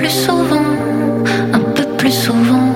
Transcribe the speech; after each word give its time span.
un 0.00 1.74
peu 1.74 1.96
plus 1.96 2.12
souvent. 2.12 2.74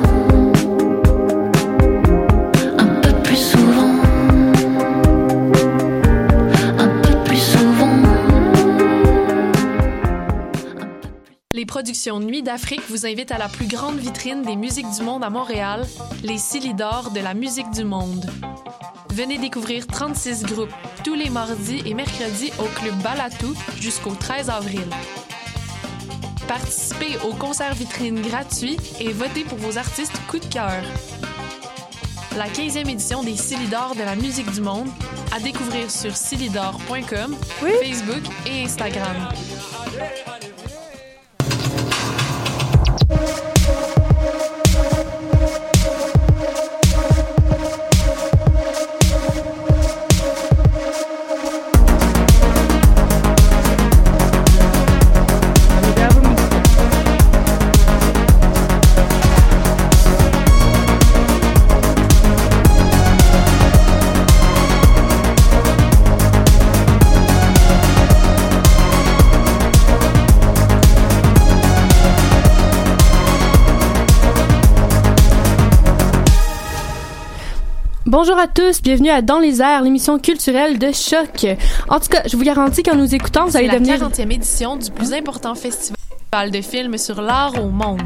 Les 11.55 11.65
productions 11.65 12.19
Nuit 12.19 12.43
d'Afrique 12.43 12.83
vous 12.89 13.07
invitent 13.07 13.31
à 13.31 13.39
la 13.39 13.49
plus 13.49 13.67
grande 13.67 13.99
vitrine 13.99 14.43
des 14.43 14.57
musiques 14.57 14.91
du 14.91 15.03
monde 15.03 15.23
à 15.23 15.31
Montréal, 15.31 15.87
les 16.25 16.39
Silidor 16.39 17.13
de 17.13 17.21
la 17.21 17.35
musique 17.35 17.71
du 17.71 17.85
monde. 17.85 18.27
Venez 19.11 19.39
découvrir 19.39 19.87
36 19.87 20.43
groupes 20.43 20.75
tous 21.05 21.15
les 21.15 21.31
mardis 21.31 21.83
et 21.87 21.95
mercredis 21.95 22.51
au 22.59 22.65
club 22.81 22.95
Balatou 23.03 23.55
jusqu'au 23.79 24.15
13 24.15 24.51
avril. 24.51 24.89
Participez 26.53 27.17
au 27.25 27.33
concert 27.33 27.73
vitrine 27.73 28.21
gratuit 28.21 28.77
et 29.01 29.11
votez 29.11 29.43
pour 29.43 29.57
vos 29.57 29.79
artistes 29.79 30.13
coup 30.29 30.39
de 30.39 30.45
cœur. 30.45 30.83
La 32.37 32.47
15e 32.47 32.91
édition 32.91 33.23
des 33.23 33.37
Silidor 33.37 33.95
de 33.95 34.03
la 34.03 34.15
musique 34.17 34.51
du 34.51 34.61
monde 34.61 34.89
à 35.35 35.41
découvrir 35.41 35.91
sur 35.91 36.15
silidor.com, 36.15 37.37
Facebook 37.81 38.25
et 38.45 38.65
Instagram. 38.65 39.31
Bonjour 78.13 78.37
à 78.37 78.47
tous, 78.47 78.83
bienvenue 78.83 79.09
à 79.09 79.23
Dans 79.23 79.39
les 79.39 79.63
airs, 79.63 79.81
l'émission 79.81 80.19
culturelle 80.19 80.79
de 80.79 80.93
choc. 80.93 81.47
En 81.89 81.99
tout 81.99 82.09
cas, 82.11 82.21
je 82.27 82.37
vous 82.37 82.43
garantis 82.45 82.83
qu'en 82.83 82.95
nous 82.95 83.15
écoutant, 83.15 83.47
vous 83.47 83.53
C'est 83.53 83.57
allez 83.61 83.69
la 83.69 83.79
devenir 83.79 83.97
40e 83.97 84.31
édition 84.31 84.77
du 84.77 84.91
plus 84.91 85.15
important 85.15 85.55
festival 85.55 86.51
de 86.51 86.61
films 86.61 86.99
sur 86.99 87.23
l'art 87.23 87.55
au 87.59 87.69
monde. 87.71 88.03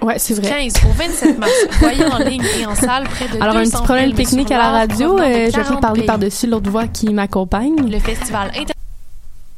Ouais, 0.00 0.16
c'est 0.20 0.34
vrai. 0.34 0.48
15 0.70 0.74
au 0.88 0.92
27 0.92 1.38
mars, 1.40 1.50
voyez 1.80 2.04
en 2.04 2.18
ligne 2.18 2.44
et 2.60 2.66
en 2.66 2.76
salle 2.76 3.02
près 3.02 3.26
de 3.26 3.42
Alors 3.42 3.56
un 3.56 3.64
200 3.64 3.78
petit 3.78 3.84
problème 3.84 4.12
technique 4.12 4.50
à 4.52 4.58
la 4.58 4.70
radio, 4.70 5.18
euh, 5.18 5.22
je 5.50 5.56
vais 5.56 5.62
40 5.64 5.80
parler 5.80 6.02
par-dessus 6.04 6.46
l'autre 6.46 6.70
voix 6.70 6.86
qui 6.86 7.12
m'accompagne. 7.12 7.90
Le 7.90 7.98
festival 7.98 8.52
inter- 8.56 8.74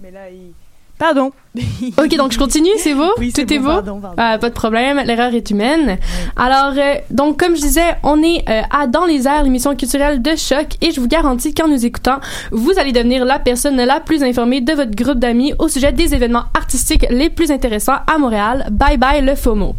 Mais 0.02 0.10
là, 0.10 0.30
il... 0.32 0.52
Pardon. 0.98 1.30
OK, 1.98 2.16
donc 2.16 2.32
je 2.32 2.38
continue, 2.38 2.70
c'est 2.78 2.94
beau? 2.94 3.10
Oui, 3.18 3.30
Tout 3.32 3.52
est 3.52 3.58
beau 3.58 3.66
pardon, 3.66 4.00
pardon. 4.00 4.16
Ah, 4.16 4.38
pas 4.38 4.48
de 4.48 4.54
problème, 4.54 5.02
l'erreur 5.04 5.34
est 5.34 5.50
humaine. 5.50 5.98
Alors, 6.36 6.72
euh, 6.78 6.94
donc, 7.10 7.38
comme 7.38 7.54
je 7.56 7.60
disais, 7.60 7.96
on 8.02 8.22
est 8.22 8.42
euh, 8.48 8.62
à 8.70 8.86
Dans 8.86 9.04
les 9.04 9.26
airs, 9.26 9.42
l'émission 9.42 9.76
culturelle 9.76 10.22
de 10.22 10.34
choc, 10.34 10.66
et 10.80 10.92
je 10.92 11.00
vous 11.00 11.08
garantis 11.08 11.52
qu'en 11.52 11.68
nous 11.68 11.84
écoutant, 11.84 12.20
vous 12.52 12.72
allez 12.78 12.92
devenir 12.92 13.26
la 13.26 13.38
personne 13.38 13.76
la 13.76 14.00
plus 14.00 14.22
informée 14.22 14.62
de 14.62 14.72
votre 14.72 14.92
groupe 14.92 15.18
d'amis 15.18 15.52
au 15.58 15.68
sujet 15.68 15.92
des 15.92 16.14
événements 16.14 16.44
artistiques 16.54 17.06
les 17.10 17.28
plus 17.28 17.50
intéressants 17.50 17.98
à 18.06 18.16
Montréal. 18.18 18.66
Bye 18.70 18.96
bye 18.96 19.22
le 19.22 19.34
FOMO. 19.34 19.74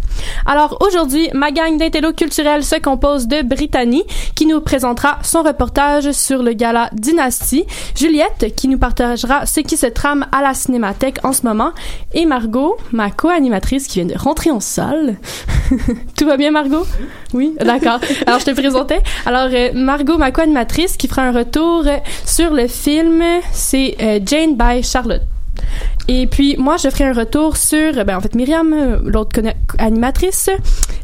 Alors, 0.46 0.78
aujourd'hui, 0.82 1.30
ma 1.34 1.52
gang 1.52 1.78
d'intello 1.78 2.14
culturel 2.14 2.64
se 2.64 2.80
compose 2.80 3.28
de 3.28 3.42
Brittany, 3.42 4.04
qui 4.36 4.46
nous 4.46 4.62
présentera 4.62 5.18
son 5.24 5.42
reportage 5.42 6.12
sur 6.12 6.44
le 6.44 6.54
gala 6.54 6.90
Dynasty, 6.94 7.66
Juliette, 7.96 8.54
qui 8.56 8.68
nous 8.68 8.78
partagera 8.78 9.48
ce 9.48 9.62
qui 9.62 9.78
se 9.78 9.88
trame 9.88 10.28
à 10.32 10.42
la 10.44 10.54
Cinémathèque 10.54 11.18
en 11.24 11.34
ce 11.34 11.46
moment, 11.46 11.63
et 12.14 12.26
Margot, 12.26 12.78
ma 12.92 13.12
co-animatrice 13.12 13.88
qui 13.88 14.00
vient 14.00 14.14
de 14.14 14.18
rentrer 14.18 14.52
en 14.52 14.60
salle. 14.60 15.18
Tout 16.18 16.26
va 16.26 16.38
bien, 16.38 16.52
Margot? 16.52 16.86
Oui, 17.34 17.56
d'accord. 17.60 18.00
Alors, 18.26 18.40
je 18.40 18.46
te 18.46 18.52
présentais. 18.52 19.02
Alors, 19.26 19.50
euh, 19.52 19.72
Margot, 19.74 20.18
ma 20.18 20.32
co-animatrice, 20.32 20.98
qui 20.98 21.08
fera 21.08 21.24
un 21.24 21.32
retour 21.32 21.84
euh, 21.86 21.98
sur 22.26 22.54
le 22.54 22.68
film, 22.68 23.24
c'est 23.52 23.96
euh, 24.02 24.20
Jane 24.26 24.56
by 24.56 24.84
Charlotte. 24.84 25.22
Et 26.10 26.28
puis, 26.28 26.58
moi, 26.58 26.76
je 26.78 26.90
ferai 26.90 27.06
un 27.06 27.14
retour 27.14 27.56
sur, 27.56 27.94
ben, 28.06 28.18
en 28.18 28.22
fait, 28.22 28.36
Myriam, 28.36 28.74
euh, 28.74 28.98
l'autre 29.04 29.40
animatrice, 29.80 30.50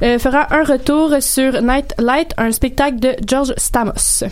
euh, 0.04 0.20
fera 0.20 0.54
un 0.54 0.64
retour 0.64 1.16
sur 1.22 1.62
Night 1.62 1.94
Light, 1.98 2.34
un 2.38 2.52
spectacle 2.52 3.00
de 3.00 3.16
George 3.26 3.54
Stamos. 3.56 4.26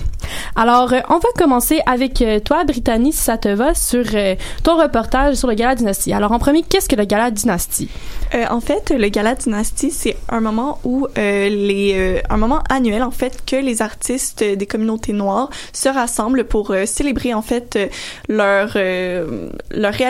Alors, 0.57 0.91
euh, 0.91 0.99
on 1.09 1.19
va 1.19 1.29
commencer 1.37 1.79
avec 1.85 2.21
euh, 2.21 2.39
toi, 2.41 2.65
Brittany, 2.65 3.13
si 3.13 3.19
ça 3.19 3.37
te 3.37 3.47
va, 3.47 3.73
sur 3.75 4.03
euh, 4.13 4.35
ton 4.63 4.77
reportage 4.77 5.35
sur 5.35 5.47
le 5.47 5.53
Gala 5.53 5.75
Dynasty. 5.75 6.11
Alors, 6.11 6.33
en 6.33 6.39
premier, 6.39 6.63
qu'est-ce 6.63 6.89
que 6.89 6.97
le 6.97 7.05
Gala 7.05 7.31
Dynasty? 7.31 7.89
Euh, 8.33 8.43
en 8.49 8.59
fait, 8.59 8.89
le 8.89 9.07
Gala 9.07 9.35
Dynasty, 9.35 9.89
c'est 9.91 10.17
un 10.27 10.41
moment 10.41 10.79
où 10.83 11.07
euh, 11.17 11.47
les, 11.47 11.93
euh, 11.95 12.19
un 12.29 12.37
moment 12.37 12.61
annuel 12.69 13.03
en 13.03 13.11
fait 13.11 13.43
que 13.45 13.55
les 13.55 13.81
artistes 13.81 14.43
des 14.43 14.65
communautés 14.65 15.13
noires 15.13 15.49
se 15.71 15.87
rassemblent 15.87 16.43
pour 16.43 16.71
euh, 16.71 16.85
célébrer 16.85 17.33
en 17.33 17.41
fait 17.41 17.77
euh, 17.77 17.87
leur 18.27 18.73
euh, 18.75 19.49
leur 19.71 19.93
réalisation 19.93 20.06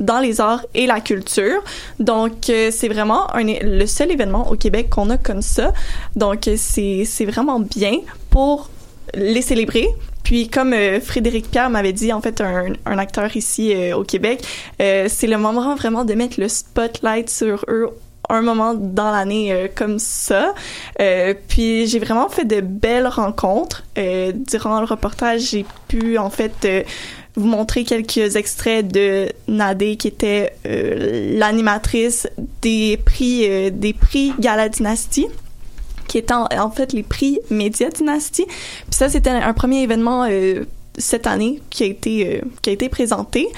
dans 0.00 0.18
les 0.20 0.40
arts 0.40 0.64
et 0.74 0.86
la 0.86 1.00
culture. 1.00 1.62
Donc 1.98 2.48
euh, 2.48 2.70
c'est 2.70 2.88
vraiment 2.88 3.26
le 3.36 3.86
seul 3.86 4.10
événement 4.10 4.50
au 4.50 4.56
Québec 4.56 4.88
qu'on 4.90 5.10
a 5.10 5.16
comme 5.16 5.42
ça. 5.42 5.72
Donc 6.16 6.48
euh, 6.48 6.56
c'est 6.56 7.24
vraiment 7.26 7.60
bien 7.60 7.98
pour 8.30 8.70
les 9.14 9.42
célébrer. 9.42 9.88
Puis 10.22 10.48
comme 10.48 10.72
euh, 10.72 11.00
Frédéric 11.00 11.50
Pierre 11.50 11.70
m'avait 11.70 11.92
dit, 11.92 12.12
en 12.12 12.20
fait, 12.20 12.40
un, 12.40 12.98
acteur 12.98 13.34
ici 13.36 13.74
au 13.92 14.04
Québec, 14.04 14.44
c'est 14.78 15.26
le 15.26 15.38
moment 15.38 15.74
vraiment 15.74 16.04
de 16.04 16.14
mettre 16.14 16.40
le 16.40 16.48
spotlight 16.48 17.30
sur 17.30 17.64
eux 17.68 17.88
un 18.28 18.42
moment 18.42 18.74
dans 18.74 19.10
l'année 19.10 19.70
comme 19.74 19.98
ça. 19.98 20.54
Puis 21.48 21.88
j'ai 21.88 21.98
vraiment 21.98 22.28
fait 22.28 22.44
de 22.44 22.60
belles 22.60 23.08
rencontres. 23.08 23.82
Durant 23.96 24.80
le 24.80 24.86
reportage, 24.86 25.40
j'ai 25.50 25.64
pu 25.88 26.16
en 26.18 26.30
fait 26.30 26.86
vous 27.36 27.46
montrer 27.46 27.84
quelques 27.84 28.36
extraits 28.36 28.86
de 28.86 29.28
Nadé 29.48 29.96
qui 29.96 30.08
était 30.08 30.52
euh, 30.66 31.38
l'animatrice 31.38 32.28
des 32.62 32.98
prix 33.04 33.44
euh, 33.48 33.70
des 33.70 33.92
prix 33.92 34.32
Gala 34.38 34.68
Dynasty 34.68 35.26
qui 36.08 36.18
étaient 36.18 36.34
en, 36.34 36.48
en 36.58 36.70
fait 36.70 36.92
les 36.92 37.04
prix 37.04 37.38
Média 37.50 37.88
Dynasty. 37.88 38.44
Puis 38.46 38.54
ça 38.90 39.08
c'était 39.08 39.30
un 39.30 39.52
premier 39.52 39.82
événement 39.82 40.26
euh, 40.28 40.64
cette 40.98 41.26
année 41.26 41.62
qui 41.70 41.84
a 41.84 41.86
été 41.86 42.26
euh, 42.26 42.40
qui 42.62 42.70
a 42.70 42.72
été 42.72 42.88
présenté 42.88 43.48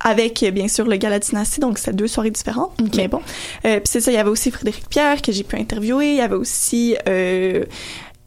avec 0.00 0.44
bien 0.52 0.68
sûr 0.68 0.84
le 0.84 0.96
Gala 0.96 1.18
Dynasty 1.18 1.60
donc 1.60 1.78
c'est 1.78 1.94
deux 1.94 2.08
soirées 2.08 2.30
différentes 2.30 2.72
mais 2.96 3.08
bon. 3.08 3.22
Euh, 3.64 3.76
puis 3.80 3.88
c'est 3.88 4.00
ça 4.00 4.10
il 4.10 4.14
y 4.14 4.18
avait 4.18 4.30
aussi 4.30 4.50
Frédéric 4.50 4.88
Pierre 4.88 5.22
que 5.22 5.32
j'ai 5.32 5.44
pu 5.44 5.56
interviewer. 5.56 6.10
Il 6.10 6.16
y 6.16 6.20
avait 6.20 6.34
aussi 6.34 6.96
euh, 7.08 7.64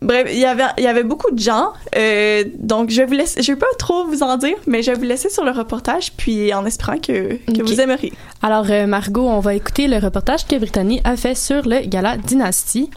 Bref, 0.02 0.28
il 0.32 0.38
y 0.38 0.46
avait 0.46 0.64
il 0.78 0.84
y 0.84 0.88
avait 0.88 1.04
beaucoup 1.04 1.32
de 1.32 1.40
gens, 1.40 1.74
euh, 1.96 2.44
donc 2.60 2.92
je 2.92 2.98
vais 2.98 3.08
vous 3.08 3.14
laisser, 3.14 3.42
je 3.42 3.52
vais 3.52 3.58
pas 3.58 3.66
trop 3.80 4.06
vous 4.06 4.22
en 4.22 4.38
dire, 4.38 4.56
mais 4.68 4.84
je 4.84 4.92
vais 4.92 4.98
vous 4.98 5.06
laisser 5.06 5.30
sur 5.30 5.44
le 5.44 5.50
reportage, 5.50 6.12
puis 6.16 6.54
en 6.54 6.68
espérant 6.68 7.00
que, 7.00 7.38
que 7.52 7.64
vous 7.64 7.82
aimeriez. 7.82 8.14
Alors, 8.44 8.68
euh, 8.70 8.86
Margot, 8.86 9.28
on 9.28 9.40
va 9.40 9.56
écouter 9.56 9.88
le 9.88 9.98
reportage 9.98 10.46
que 10.46 10.56
Brittany 10.56 11.02
a 11.04 11.18
fait 11.18 11.34
sur 11.34 11.68
le 11.68 11.88
Gala 11.88 12.18
Dynasty. 12.18 12.92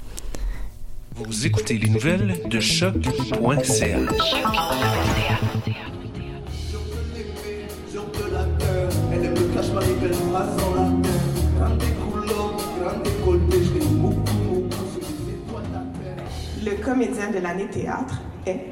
Vous 1.17 1.47
écoutez 1.47 1.79
les 1.79 1.89
nouvelles 1.89 2.37
de 2.47 2.61
choc.ca. 2.61 3.99
comédien 16.91 17.31
de 17.31 17.39
l'année 17.39 17.69
théâtre 17.69 18.21
est 18.45 18.67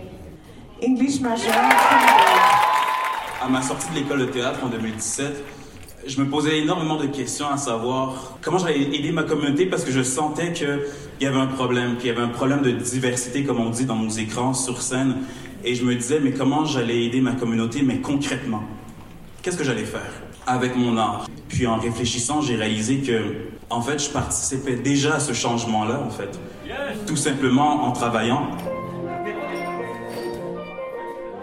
English 0.84 1.20
Major. 1.20 1.54
À 3.40 3.48
ma 3.48 3.62
sortie 3.62 3.88
de 3.90 3.94
l'école 3.94 4.18
de 4.18 4.24
théâtre 4.24 4.58
en 4.64 4.68
2017, 4.68 5.44
je 6.04 6.20
me 6.20 6.28
posais 6.28 6.58
énormément 6.58 6.96
de 6.96 7.06
questions 7.06 7.48
à 7.48 7.56
savoir 7.56 8.36
comment 8.42 8.58
j'allais 8.58 8.82
aider 8.92 9.12
ma 9.12 9.22
communauté 9.22 9.66
parce 9.66 9.84
que 9.84 9.92
je 9.92 10.02
sentais 10.02 10.52
qu'il 10.52 10.80
y 11.20 11.26
avait 11.26 11.38
un 11.38 11.46
problème, 11.46 11.96
qu'il 11.96 12.08
y 12.08 12.10
avait 12.10 12.22
un 12.22 12.28
problème 12.28 12.62
de 12.62 12.72
diversité, 12.72 13.44
comme 13.44 13.60
on 13.60 13.70
dit 13.70 13.84
dans 13.84 13.94
nos 13.94 14.10
écrans 14.10 14.52
sur 14.52 14.82
scène. 14.82 15.18
Et 15.62 15.76
je 15.76 15.84
me 15.84 15.94
disais, 15.94 16.18
mais 16.18 16.32
comment 16.32 16.64
j'allais 16.64 17.04
aider 17.04 17.20
ma 17.20 17.34
communauté, 17.34 17.82
mais 17.82 18.00
concrètement? 18.00 18.64
Qu'est-ce 19.42 19.56
que 19.56 19.64
j'allais 19.64 19.84
faire 19.84 20.10
avec 20.44 20.74
mon 20.74 20.96
art? 20.96 21.28
Puis 21.48 21.68
en 21.68 21.76
réfléchissant, 21.76 22.40
j'ai 22.40 22.56
réalisé 22.56 22.98
que, 22.98 23.46
en 23.70 23.80
fait, 23.80 24.02
je 24.02 24.10
participais 24.10 24.74
déjà 24.74 25.14
à 25.14 25.20
ce 25.20 25.32
changement-là, 25.32 26.02
en 26.04 26.10
fait. 26.10 26.36
Tout 27.06 27.16
simplement 27.16 27.84
en 27.84 27.92
travaillant. 27.92 28.50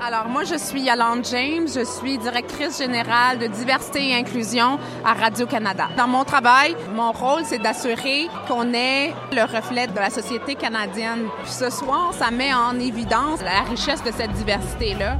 Alors 0.01 0.27
moi, 0.29 0.43
je 0.43 0.55
suis 0.55 0.83
Yolande 0.83 1.25
James, 1.31 1.67
je 1.67 1.83
suis 1.83 2.19
directrice 2.19 2.77
générale 2.77 3.39
de 3.39 3.47
diversité 3.47 4.09
et 4.09 4.15
inclusion 4.15 4.77
à 5.03 5.13
Radio-Canada. 5.13 5.87
Dans 5.97 6.07
mon 6.07 6.23
travail, 6.23 6.75
mon 6.93 7.11
rôle, 7.11 7.41
c'est 7.43 7.57
d'assurer 7.57 8.27
qu'on 8.47 8.71
ait 8.73 9.13
le 9.31 9.41
reflet 9.41 9.87
de 9.87 9.95
la 9.95 10.11
société 10.11 10.53
canadienne. 10.53 11.25
Puis 11.43 11.53
ce 11.53 11.71
soir, 11.71 12.13
ça 12.13 12.29
met 12.29 12.53
en 12.53 12.77
évidence 12.79 13.41
la 13.41 13.63
richesse 13.67 14.03
de 14.03 14.11
cette 14.11 14.33
diversité-là. 14.33 15.17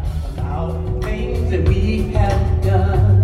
things 1.02 1.50
that 1.50 1.68
we 1.68 2.14
have 2.14 2.62
done. 2.62 3.24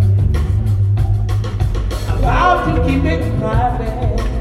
I 2.08 2.16
vow 2.22 2.76
to 2.76 2.88
keep 2.88 3.04
it 3.06 3.40
private. 3.40 4.41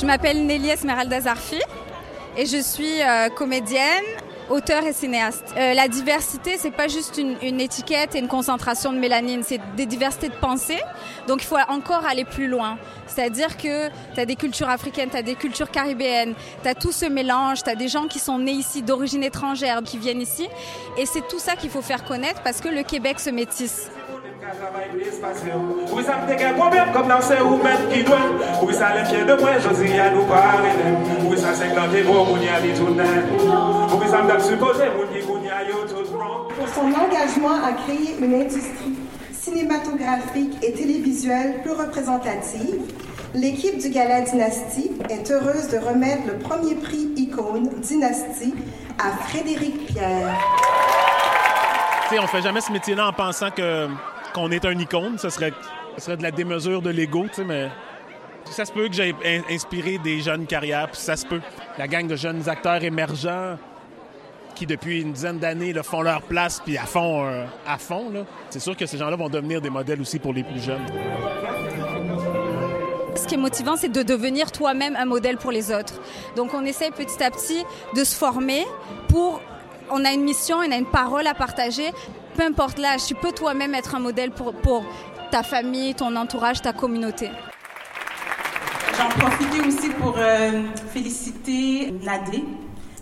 Je 0.00 0.06
m'appelle 0.06 0.46
Nelly 0.46 0.70
Esmeralda 0.70 1.22
Zarfi 1.22 1.60
et 2.36 2.46
je 2.46 2.62
suis 2.62 3.02
euh, 3.02 3.30
comédienne, 3.30 4.04
auteure 4.48 4.84
et 4.84 4.92
cinéaste. 4.92 5.44
Euh, 5.56 5.74
la 5.74 5.88
diversité, 5.88 6.56
c'est 6.56 6.70
pas 6.70 6.86
juste 6.86 7.18
une, 7.18 7.36
une 7.42 7.60
étiquette 7.60 8.14
et 8.14 8.20
une 8.20 8.28
concentration 8.28 8.92
de 8.92 8.98
mélanine, 8.98 9.42
c'est 9.42 9.60
des 9.76 9.86
diversités 9.86 10.28
de 10.28 10.34
pensée. 10.34 10.78
Donc 11.26 11.42
il 11.42 11.46
faut 11.46 11.56
encore 11.68 12.06
aller 12.06 12.24
plus 12.24 12.46
loin. 12.46 12.78
C'est-à-dire 13.08 13.56
que 13.56 13.88
tu 14.14 14.20
as 14.20 14.24
des 14.24 14.36
cultures 14.36 14.68
africaines, 14.68 15.10
tu 15.10 15.16
as 15.16 15.22
des 15.22 15.34
cultures 15.34 15.70
caribéennes, 15.70 16.34
tu 16.62 16.68
as 16.68 16.76
tout 16.76 16.92
ce 16.92 17.06
mélange, 17.06 17.64
tu 17.64 17.70
as 17.70 17.74
des 17.74 17.88
gens 17.88 18.06
qui 18.06 18.20
sont 18.20 18.38
nés 18.38 18.52
ici 18.52 18.82
d'origine 18.82 19.24
étrangère, 19.24 19.82
qui 19.82 19.98
viennent 19.98 20.22
ici. 20.22 20.46
Et 20.96 21.06
c'est 21.06 21.26
tout 21.26 21.40
ça 21.40 21.56
qu'il 21.56 21.70
faut 21.70 21.82
faire 21.82 22.04
connaître 22.04 22.40
parce 22.42 22.60
que 22.60 22.68
le 22.68 22.84
Québec 22.84 23.18
se 23.18 23.30
métisse. 23.30 23.90
Oui, 25.92 26.04
ça 26.04 26.16
me 26.22 26.26
dégaine 26.26 26.54
problème 26.54 26.88
comme 26.92 27.08
dans 27.08 27.20
ces 27.20 27.36
roumettes 27.38 27.88
qui 27.92 28.02
doivent. 28.02 28.40
Oui, 28.62 28.74
ça 28.74 28.94
les 28.94 29.04
fiers 29.04 29.24
de 29.24 29.34
moi, 29.34 29.50
je 29.58 29.68
dis 29.84 29.98
à 29.98 30.10
nous 30.10 30.24
parler. 30.24 30.70
Oui, 31.24 31.36
ça 31.36 31.54
c'est 31.54 31.74
quand 31.74 31.88
t'es 31.92 32.02
beau, 32.02 32.24
mon 32.24 32.40
y 32.40 32.48
a 32.48 32.60
dit 32.60 32.72
tout 32.72 32.94
net. 32.94 33.06
Oui, 33.38 34.06
ça 34.08 34.22
me 34.22 34.28
donne 34.28 34.40
supposé, 34.40 34.84
mon 34.96 35.04
y 35.14 35.22
mon 35.26 35.44
y 35.44 35.50
a 35.50 35.64
yo 35.64 35.84
tout 35.86 36.16
wrong. 36.16 36.52
Pour 36.56 36.68
son 36.68 36.86
engagement 36.86 37.62
à 37.62 37.72
créer 37.72 38.16
une 38.20 38.34
industrie 38.34 38.96
cinématographique 39.32 40.56
et 40.62 40.72
télévisuelle 40.72 41.60
plus 41.62 41.72
représentative, 41.72 42.80
l'équipe 43.34 43.78
du 43.78 43.90
Gala 43.90 44.22
Dynastie 44.22 44.92
est 45.10 45.30
heureuse 45.30 45.68
de 45.68 45.78
remettre 45.78 46.26
le 46.26 46.38
premier 46.38 46.74
prix 46.74 47.12
Icône 47.16 47.68
Dynastie 47.80 48.54
à 48.98 49.10
Frédéric 49.26 49.86
Pierre. 49.86 50.34
Tu 52.08 52.14
sais, 52.14 52.20
on 52.22 52.26
fait 52.26 52.40
jamais 52.40 52.62
ce 52.62 52.72
métier-là 52.72 53.08
en 53.08 53.12
pensant 53.12 53.50
que 53.50 53.86
qu'on 54.34 54.50
est 54.50 54.64
un 54.64 54.78
icône. 54.78 55.18
Ce 55.18 55.30
serait, 55.30 55.52
ce 55.96 56.04
serait 56.04 56.16
de 56.16 56.22
la 56.22 56.30
démesure 56.30 56.82
de 56.82 56.90
l'ego, 56.90 57.26
tu 57.28 57.34
sais, 57.34 57.44
mais 57.44 57.68
ça 58.44 58.64
se 58.64 58.72
peut 58.72 58.88
que 58.88 58.94
j'ai 58.94 59.14
in- 59.24 59.42
inspiré 59.54 59.98
des 59.98 60.20
jeunes 60.20 60.46
carrières, 60.46 60.88
puis 60.90 61.00
ça 61.00 61.16
se 61.16 61.26
peut. 61.26 61.40
La 61.76 61.86
gang 61.88 62.06
de 62.06 62.16
jeunes 62.16 62.48
acteurs 62.48 62.82
émergents 62.82 63.56
qui, 64.54 64.66
depuis 64.66 65.02
une 65.02 65.12
dizaine 65.12 65.38
d'années, 65.38 65.72
font 65.82 66.02
leur 66.02 66.22
place, 66.22 66.60
puis 66.64 66.76
à 66.78 66.84
fond, 66.84 67.26
euh, 67.26 67.44
à 67.66 67.78
fond. 67.78 68.10
C'est 68.50 68.58
sûr 68.60 68.76
que 68.76 68.86
ces 68.86 68.98
gens-là 68.98 69.16
vont 69.16 69.28
devenir 69.28 69.60
des 69.60 69.70
modèles 69.70 70.00
aussi 70.00 70.18
pour 70.18 70.32
les 70.32 70.42
plus 70.42 70.60
jeunes. 70.60 70.84
Ce 73.14 73.26
qui 73.26 73.34
est 73.34 73.38
motivant, 73.38 73.76
c'est 73.76 73.88
de 73.88 74.02
devenir 74.02 74.50
toi-même 74.52 74.94
un 74.96 75.04
modèle 75.04 75.36
pour 75.38 75.50
les 75.50 75.72
autres. 75.72 75.94
Donc 76.36 76.54
on 76.54 76.64
essaye 76.64 76.90
petit 76.92 77.22
à 77.22 77.30
petit 77.30 77.64
de 77.96 78.04
se 78.04 78.14
former 78.16 78.64
pour... 79.08 79.40
On 79.90 80.04
a 80.04 80.12
une 80.12 80.22
mission, 80.22 80.58
on 80.58 80.70
a 80.70 80.76
une 80.76 80.86
parole 80.86 81.26
à 81.26 81.34
partager. 81.34 81.90
Peu 82.38 82.44
importe 82.44 82.78
l'âge, 82.78 83.00
tu 83.04 83.16
peux 83.16 83.32
toi-même 83.32 83.74
être 83.74 83.96
un 83.96 83.98
modèle 83.98 84.30
pour, 84.30 84.54
pour 84.54 84.84
ta 85.32 85.42
famille, 85.42 85.92
ton 85.96 86.14
entourage, 86.14 86.62
ta 86.62 86.72
communauté. 86.72 87.30
J'en 88.96 89.08
profitais 89.08 89.66
aussi 89.66 89.88
pour 89.88 90.14
euh, 90.16 90.62
féliciter 90.92 91.92
Nadé, 92.00 92.44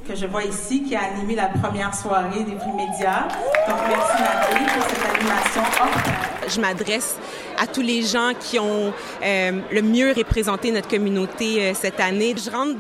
que 0.08 0.16
je 0.16 0.24
vois 0.24 0.42
ici, 0.44 0.84
qui 0.84 0.96
a 0.96 1.00
animé 1.02 1.34
la 1.34 1.48
première 1.48 1.94
soirée 1.94 2.44
des 2.44 2.54
prix 2.54 2.72
médias. 2.72 3.28
Donc, 3.68 3.76
merci 3.86 4.22
Nadé 4.22 4.72
pour 4.72 4.84
cette 4.88 5.04
animation 5.04 5.62
hors. 5.82 6.48
Je 6.48 6.58
m'adresse 6.58 7.18
à 7.58 7.66
tous 7.66 7.82
les 7.82 8.04
gens 8.04 8.32
qui 8.40 8.58
ont 8.58 8.94
euh, 9.22 9.60
le 9.70 9.82
mieux 9.82 10.14
représenté 10.16 10.70
notre 10.70 10.88
communauté 10.88 11.60
euh, 11.60 11.72
cette 11.74 12.00
année. 12.00 12.34
Je 12.42 12.50
rentre 12.50 12.76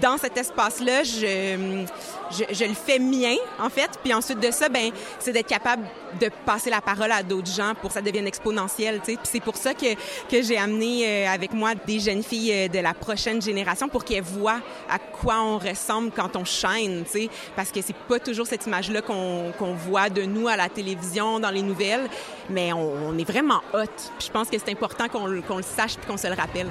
dans 0.00 0.18
cet 0.18 0.36
espace-là, 0.36 1.02
je, 1.04 2.64
le 2.64 2.74
fais 2.74 2.98
mien, 2.98 3.36
en 3.58 3.68
fait. 3.68 3.90
Puis 4.02 4.12
ensuite 4.12 4.40
de 4.40 4.50
ça, 4.50 4.68
ben, 4.68 4.90
c'est 5.18 5.32
d'être 5.32 5.46
capable 5.46 5.84
de 6.20 6.30
passer 6.44 6.70
la 6.70 6.80
parole 6.80 7.12
à 7.12 7.22
d'autres 7.22 7.50
gens 7.50 7.74
pour 7.80 7.90
que 7.90 7.94
ça 7.94 8.02
devienne 8.02 8.26
exponentiel, 8.26 9.00
tu 9.00 9.12
sais. 9.12 9.18
Puis 9.18 9.30
c'est 9.30 9.40
pour 9.40 9.56
ça 9.56 9.74
que, 9.74 9.94
que 10.28 10.42
j'ai 10.42 10.58
amené 10.58 11.06
euh, 11.06 11.28
avec 11.28 11.52
moi 11.52 11.74
des 11.74 12.00
jeunes 12.00 12.22
filles 12.22 12.52
euh, 12.52 12.68
de 12.68 12.78
la 12.78 12.94
prochaine 12.94 13.40
génération 13.40 13.88
pour 13.88 14.04
qu'elles 14.04 14.22
voient 14.22 14.60
à 14.88 14.98
quoi 14.98 15.40
on 15.42 15.58
ressemble 15.58 16.10
quand 16.10 16.36
on 16.36 16.44
shine, 16.44 17.04
tu 17.04 17.10
sais. 17.10 17.30
Parce 17.54 17.70
que 17.70 17.80
c'est 17.82 17.96
pas 17.96 18.18
toujours 18.18 18.46
cette 18.46 18.66
image-là 18.66 19.02
qu'on 19.02 19.74
voit 19.74 20.08
de 20.08 20.22
nous 20.22 20.48
à 20.48 20.56
la 20.56 20.68
télévision, 20.68 21.38
dans 21.40 21.50
les 21.50 21.62
nouvelles, 21.62 22.08
mais 22.48 22.72
on, 22.72 23.16
est 23.18 23.30
vraiment 23.30 23.60
hot. 23.72 23.84
Puis 24.18 24.26
je 24.26 24.30
pense 24.30 24.48
que 24.48 24.56
c'est 24.58 24.70
important 24.70 25.08
qu'on 25.08 25.26
le 25.26 25.42
sache 25.62 25.96
puis 25.96 26.06
qu'on 26.06 26.16
se 26.16 26.26
le 26.26 26.34
rappelle. 26.34 26.68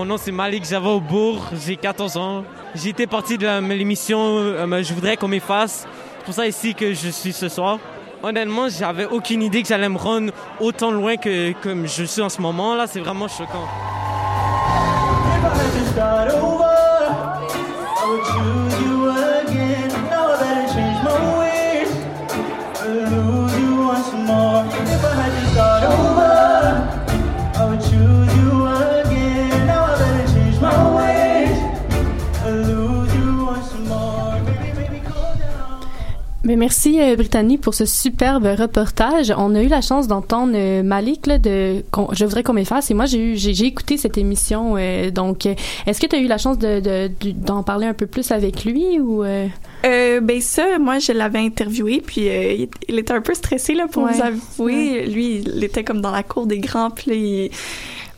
Mon 0.00 0.06
nom 0.06 0.16
c'est 0.16 0.32
Malik 0.32 0.64
Javaobourg, 0.64 1.50
j'ai 1.62 1.76
14 1.76 2.16
ans. 2.16 2.44
J'étais 2.74 3.06
parti 3.06 3.36
de 3.36 3.46
l'émission 3.68 4.38
euh, 4.38 4.82
Je 4.82 4.94
voudrais 4.94 5.18
qu'on 5.18 5.28
m'efface. 5.28 5.86
C'est 6.16 6.24
pour 6.24 6.32
ça 6.32 6.46
ici 6.46 6.74
que 6.74 6.94
je 6.94 7.10
suis 7.10 7.34
ce 7.34 7.50
soir. 7.50 7.78
Honnêtement, 8.22 8.70
j'avais 8.70 9.04
aucune 9.04 9.42
idée 9.42 9.60
que 9.60 9.68
j'allais 9.68 9.90
me 9.90 9.98
rendre 9.98 10.32
autant 10.58 10.90
loin 10.90 11.18
que 11.18 11.52
je 11.84 12.04
suis 12.04 12.22
en 12.22 12.30
ce 12.30 12.40
moment 12.40 12.74
là. 12.74 12.86
C'est 12.86 13.00
vraiment 13.00 13.28
choquant. 13.28 13.68
Merci 36.60 37.00
euh, 37.00 37.16
Brittany 37.16 37.58
pour 37.58 37.74
ce 37.74 37.84
superbe 37.86 38.44
reportage. 38.56 39.32
On 39.36 39.54
a 39.56 39.62
eu 39.62 39.66
la 39.68 39.80
chance 39.80 40.06
d'entendre 40.06 40.52
euh, 40.54 40.82
Malik 40.84 41.26
là, 41.26 41.38
de 41.38 41.82
je 42.12 42.24
voudrais 42.24 42.44
qu'on 42.44 42.52
m'efface 42.52 42.90
et 42.92 42.94
moi 42.94 43.06
j'ai 43.06 43.18
eu 43.32 43.36
j'ai 43.36 43.52
j'ai 43.54 43.64
écouté 43.66 43.96
cette 43.96 44.16
émission 44.18 44.74
euh, 44.76 45.10
donc 45.10 45.46
est-ce 45.46 45.98
que 46.00 46.06
tu 46.06 46.14
as 46.14 46.20
eu 46.20 46.26
la 46.28 46.38
chance 46.38 46.58
de 46.58 46.78
de- 46.80 47.10
de- 47.20 47.32
d'en 47.32 47.62
parler 47.64 47.86
un 47.88 47.94
peu 47.94 48.06
plus 48.06 48.30
avec 48.30 48.64
lui 48.64 49.00
ou 49.00 49.24
euh? 49.24 49.48
Euh, 49.86 50.20
ben 50.20 50.40
ça, 50.42 50.78
moi, 50.78 50.98
je 50.98 51.12
l'avais 51.12 51.38
interviewé, 51.38 52.02
puis 52.04 52.28
euh, 52.28 52.52
il, 52.52 52.68
il 52.88 52.98
était 52.98 53.14
un 53.14 53.22
peu 53.22 53.32
stressé, 53.32 53.72
là, 53.74 53.86
pour 53.90 54.02
Ouais. 54.02 54.12
vous 54.12 54.22
avouer. 54.22 55.06
Lui, 55.06 55.36
il 55.38 55.64
était 55.64 55.84
comme 55.84 56.02
dans 56.02 56.10
la 56.10 56.22
cour 56.22 56.44
des 56.46 56.58
grands, 56.58 56.90
puis 56.90 57.10
là, 57.10 57.16
il... 57.16 57.50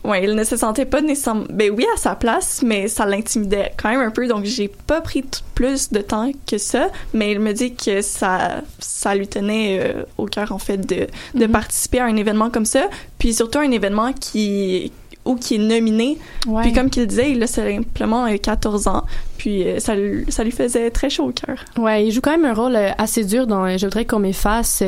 Ouais, 0.03 0.23
il 0.23 0.35
ne 0.35 0.43
se 0.43 0.57
sentait 0.57 0.85
pas 0.85 1.01
nécessairement... 1.01 1.45
Ben 1.49 1.71
oui, 1.71 1.85
à 1.93 1.97
sa 1.97 2.15
place, 2.15 2.61
mais 2.63 2.87
ça 2.87 3.05
l'intimidait 3.05 3.71
quand 3.77 3.89
même 3.89 4.01
un 4.01 4.11
peu, 4.11 4.27
donc 4.27 4.43
j'ai 4.43 4.67
pas 4.67 4.99
pris 4.99 5.23
plus 5.55 5.91
de 5.91 5.99
temps 5.99 6.31
que 6.45 6.57
ça, 6.57 6.89
mais 7.13 7.31
il 7.31 7.39
me 7.39 7.53
dit 7.53 7.73
que 7.73 8.01
ça, 8.01 8.61
ça 8.79 9.15
lui 9.15 9.27
tenait 9.27 9.79
euh, 9.81 10.03
au 10.17 10.25
cœur, 10.25 10.51
en 10.51 10.59
fait, 10.59 10.77
de, 10.77 11.07
de 11.35 11.45
participer 11.45 11.99
à 11.99 12.05
un 12.05 12.15
événement 12.17 12.49
comme 12.49 12.65
ça, 12.65 12.89
puis 13.17 13.33
surtout 13.33 13.59
un 13.59 13.71
événement 13.71 14.11
qui 14.11 14.91
ou 15.25 15.35
qui 15.35 15.55
est 15.55 15.59
nominé. 15.59 16.17
Ouais. 16.47 16.63
Puis 16.63 16.73
comme 16.73 16.89
qu'il 16.89 17.07
disait, 17.07 17.31
il 17.31 17.41
a 17.41 17.47
simplement 17.47 18.25
euh, 18.25 18.37
14 18.37 18.87
ans, 18.87 19.03
puis 19.43 19.67
euh, 19.67 19.79
ça, 19.79 19.93
lui- 19.93 20.51
faisait 20.51 20.89
très 20.89 21.09
chaud 21.09 21.25
au 21.25 21.31
cœur. 21.33 21.57
Ouais, 21.77 22.05
il 22.05 22.11
joue 22.13 22.21
quand 22.21 22.31
même 22.31 22.45
un 22.45 22.53
rôle 22.53 22.77
euh, 22.77 22.91
assez 22.97 23.25
dur 23.25 23.45
dans 23.45 23.65
euh, 23.65 23.77
Je 23.77 23.85
voudrais 23.85 24.05
qu'on 24.05 24.19
m'efface. 24.19 24.81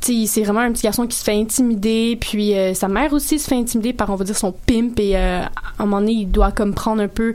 C'est 0.00 0.42
vraiment 0.42 0.60
un 0.60 0.72
petit 0.72 0.82
garçon 0.82 1.06
qui 1.06 1.16
se 1.16 1.22
fait 1.22 1.40
intimider, 1.40 2.16
puis 2.20 2.54
sa 2.74 2.86
mère 2.86 3.12
aussi 3.12 3.40
se 3.40 3.48
fait 3.48 3.56
intimider 3.56 3.92
par, 3.92 4.10
on 4.10 4.14
va 4.14 4.24
dire, 4.24 4.36
son 4.36 4.52
pimp, 4.52 5.00
et 5.00 5.16
à 5.16 5.50
un 5.80 5.84
moment 5.84 5.98
donné, 5.98 6.12
il 6.12 6.26
doit 6.26 6.52
comme 6.52 6.74
prendre 6.74 7.02
un 7.02 7.08
peu... 7.08 7.34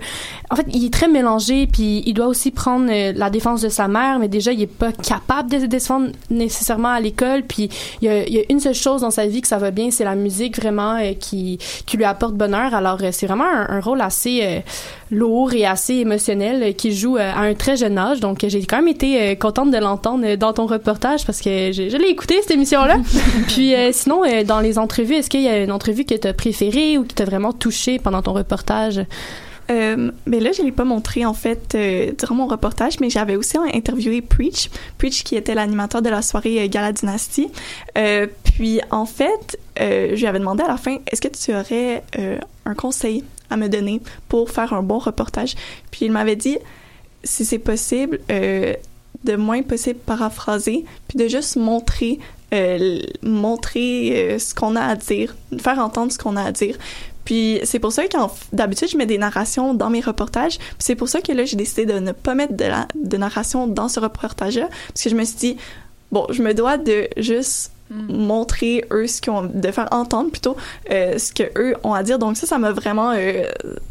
En 0.50 0.56
fait, 0.56 0.66
il 0.72 0.86
est 0.86 0.94
très 0.94 1.10
mélangé, 1.10 1.68
puis 1.68 2.02
il 2.06 2.14
doit 2.14 2.28
aussi 2.28 2.50
prendre 2.50 2.86
la 2.88 3.30
défense 3.30 3.62
de 3.62 3.68
sa 3.68 3.90
mère, 3.90 4.20
mais 4.20 4.30
déjà, 4.30 4.54
il 4.54 4.62
est 4.62 4.68
pas 4.68 4.94
capable 4.94 5.52
de 5.52 5.60
se 5.60 5.66
défendre 5.66 6.12
nécessairement 6.30 6.90
à 6.90 7.02
l'école, 7.02 7.44
puis 7.44 7.70
il 8.02 8.08
y 8.08 8.40
a, 8.40 8.44
une 8.50 8.62
seule 8.62 8.76
chose 8.76 9.02
dans 9.02 9.12
sa 9.12 9.26
vie 9.26 9.42
que 9.42 9.50
ça 9.50 9.58
va 9.58 9.72
bien, 9.72 9.92
c'est 9.92 10.06
la 10.06 10.16
musique, 10.16 10.56
vraiment, 10.56 10.98
qui, 11.20 11.60
lui 11.94 12.06
apporte 12.06 12.36
bonheur. 12.36 12.74
Alors, 12.74 13.00
c'est 13.12 13.28
vraiment 13.28 13.52
un, 13.52 13.68
un 13.70 13.82
rôle 13.82 14.00
assez... 14.00 14.64
lourd 15.12 15.52
et 15.54 15.66
assez 15.66 15.96
émotionnel 15.96 16.41
qu'il 16.78 16.94
joue 16.94 17.18
euh, 17.18 17.32
à 17.32 17.42
un 17.42 17.54
très 17.54 17.78
jeune 17.78 17.98
âge. 17.98 18.20
Donc, 18.20 18.46
j'ai 18.48 18.66
quand 18.66 18.78
même 18.78 18.88
été 18.88 19.22
euh, 19.22 19.36
contente 19.36 19.72
de 19.72 19.78
l'entendre 19.78 20.26
euh, 20.26 20.36
dans 20.36 20.54
ton 20.54 20.66
reportage 20.66 21.26
parce 21.26 21.42
que 21.42 21.72
je, 21.72 21.90
je 21.90 21.98
l'ai 21.98 22.10
écouté, 22.10 22.36
cette 22.42 22.52
émission-là. 22.52 22.98
Puis, 23.48 23.76
euh, 23.76 23.92
sinon, 23.92 24.24
euh, 24.24 24.44
dans 24.44 24.60
les 24.60 24.78
entrevues, 24.78 25.16
est-ce 25.16 25.30
qu'il 25.30 25.42
y 25.42 25.48
a 25.48 25.64
une 25.64 25.72
entrevue 25.72 26.06
que 26.06 26.16
tu 26.16 26.28
as 26.28 26.34
préférée 26.34 26.98
ou 26.98 27.04
qui 27.04 27.16
t'a 27.16 27.26
vraiment 27.26 27.54
touché 27.54 28.00
pendant 28.00 28.22
ton 28.22 28.34
reportage? 28.34 29.02
Euh, 29.72 30.12
mais 30.26 30.40
là, 30.40 30.52
je 30.52 30.62
l'ai 30.62 30.72
pas 30.72 30.84
montré 30.84 31.26
en 31.26 31.34
fait 31.34 31.76
euh, 31.76 32.12
durant 32.18 32.36
mon 32.36 32.48
reportage, 32.48 33.00
mais 33.00 33.10
j'avais 33.10 33.36
aussi 33.36 33.58
interviewé 33.74 34.22
Preach, 34.22 34.70
Preach 34.98 35.24
qui 35.24 35.36
était 35.36 35.56
l'animateur 35.56 36.02
de 36.02 36.10
la 36.10 36.22
soirée 36.22 36.62
euh, 36.64 36.68
Gala 36.68 36.92
Dynasty. 36.92 37.50
Puis 38.44 38.82
en 38.90 39.06
fait, 39.06 39.58
je 39.78 40.16
lui 40.16 40.28
avais 40.28 40.40
demandé 40.40 40.64
à 40.64 40.68
la 40.68 40.78
fin, 40.78 40.98
est-ce 41.08 41.22
que 41.22 41.30
tu 41.30 41.56
aurais 41.56 42.04
un 42.66 42.74
conseil 42.74 43.24
à 43.52 43.58
me 43.58 43.70
donner 43.70 44.02
pour 44.30 44.50
faire 44.50 44.74
un 44.74 44.82
bon 44.82 44.98
reportage 44.98 45.56
Puis 45.92 46.06
il 46.06 46.12
m'avait 46.12 46.36
dit, 46.36 46.58
si 47.24 47.46
c'est 47.46 47.60
possible, 47.60 48.20
euh, 48.32 48.74
de 49.24 49.36
moins 49.36 49.62
possible 49.62 50.00
paraphraser, 50.00 50.86
puis 51.08 51.18
de 51.18 51.28
juste 51.28 51.56
montrer 51.56 52.20
euh, 52.54 53.00
montrer 53.22 54.34
euh, 54.34 54.38
ce 54.38 54.54
qu'on 54.54 54.76
a 54.76 54.82
à 54.82 54.96
dire, 54.98 55.38
faire 55.58 55.80
entendre 55.80 56.12
ce 56.12 56.18
qu'on 56.18 56.36
a 56.36 56.44
à 56.44 56.52
dire. 56.52 56.76
Puis 57.24 57.62
c'est 57.64 57.80
pour 57.80 57.94
ça 57.94 58.06
que 58.06 58.18
d'habitude 58.52 58.90
je 58.90 58.98
mets 58.98 59.06
des 59.06 59.18
narrations 59.18 59.74
dans 59.74 59.90
mes 59.90 60.02
reportages. 60.02 60.58
Puis 60.58 60.76
c'est 60.80 60.96
pour 60.96 61.08
ça 61.08 61.22
que 61.22 61.32
là 61.32 61.46
j'ai 61.46 61.56
décidé 61.56 61.86
de 61.86 62.00
ne 62.00 62.12
pas 62.12 62.36
mettre 62.36 62.58
de, 62.58 62.66
de 62.96 63.18
narration 63.18 63.68
dans 63.68 63.88
ce 63.88 64.02
reportage-là 64.02 64.68
parce 64.88 65.04
que 65.04 65.10
je 65.10 65.16
me 65.16 65.24
suis 65.24 65.38
dit 65.38 65.58
bon 66.12 66.26
je 66.30 66.44
me 66.44 66.54
dois 66.54 66.78
de 66.78 67.08
juste 67.16 67.72
montrer 67.92 68.86
eux 68.92 69.08
ce 69.08 69.22
qu'ils 69.22 69.34
ont 69.34 69.44
de 69.44 69.72
faire 69.72 69.88
entendre 69.92 70.32
plutôt 70.32 70.56
euh, 70.90 71.18
ce 71.18 71.34
que 71.34 71.44
eux 71.58 71.76
ont 71.84 71.94
à 71.94 72.04
dire. 72.04 72.20
Donc 72.20 72.38
ça 72.38 72.48
ça 72.48 72.58
m'a 72.58 72.72
vraiment 72.72 73.12
euh, 73.12 73.44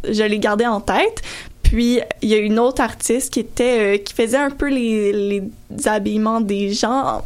je 0.05 0.23
l'ai 0.23 0.39
gardé 0.39 0.67
en 0.67 0.81
tête. 0.81 1.23
Puis 1.63 2.01
il 2.23 2.29
y 2.29 2.35
a 2.35 2.39
une 2.39 2.59
autre 2.59 2.83
artiste 2.83 3.33
qui 3.33 3.41
était 3.41 3.97
euh, 3.97 3.99
qui 3.99 4.15
faisait 4.15 4.37
un 4.37 4.51
peu 4.51 4.69
les, 4.69 5.13
les 5.13 5.43
habillements 5.87 6.41
des 6.41 6.73
gens 6.73 7.23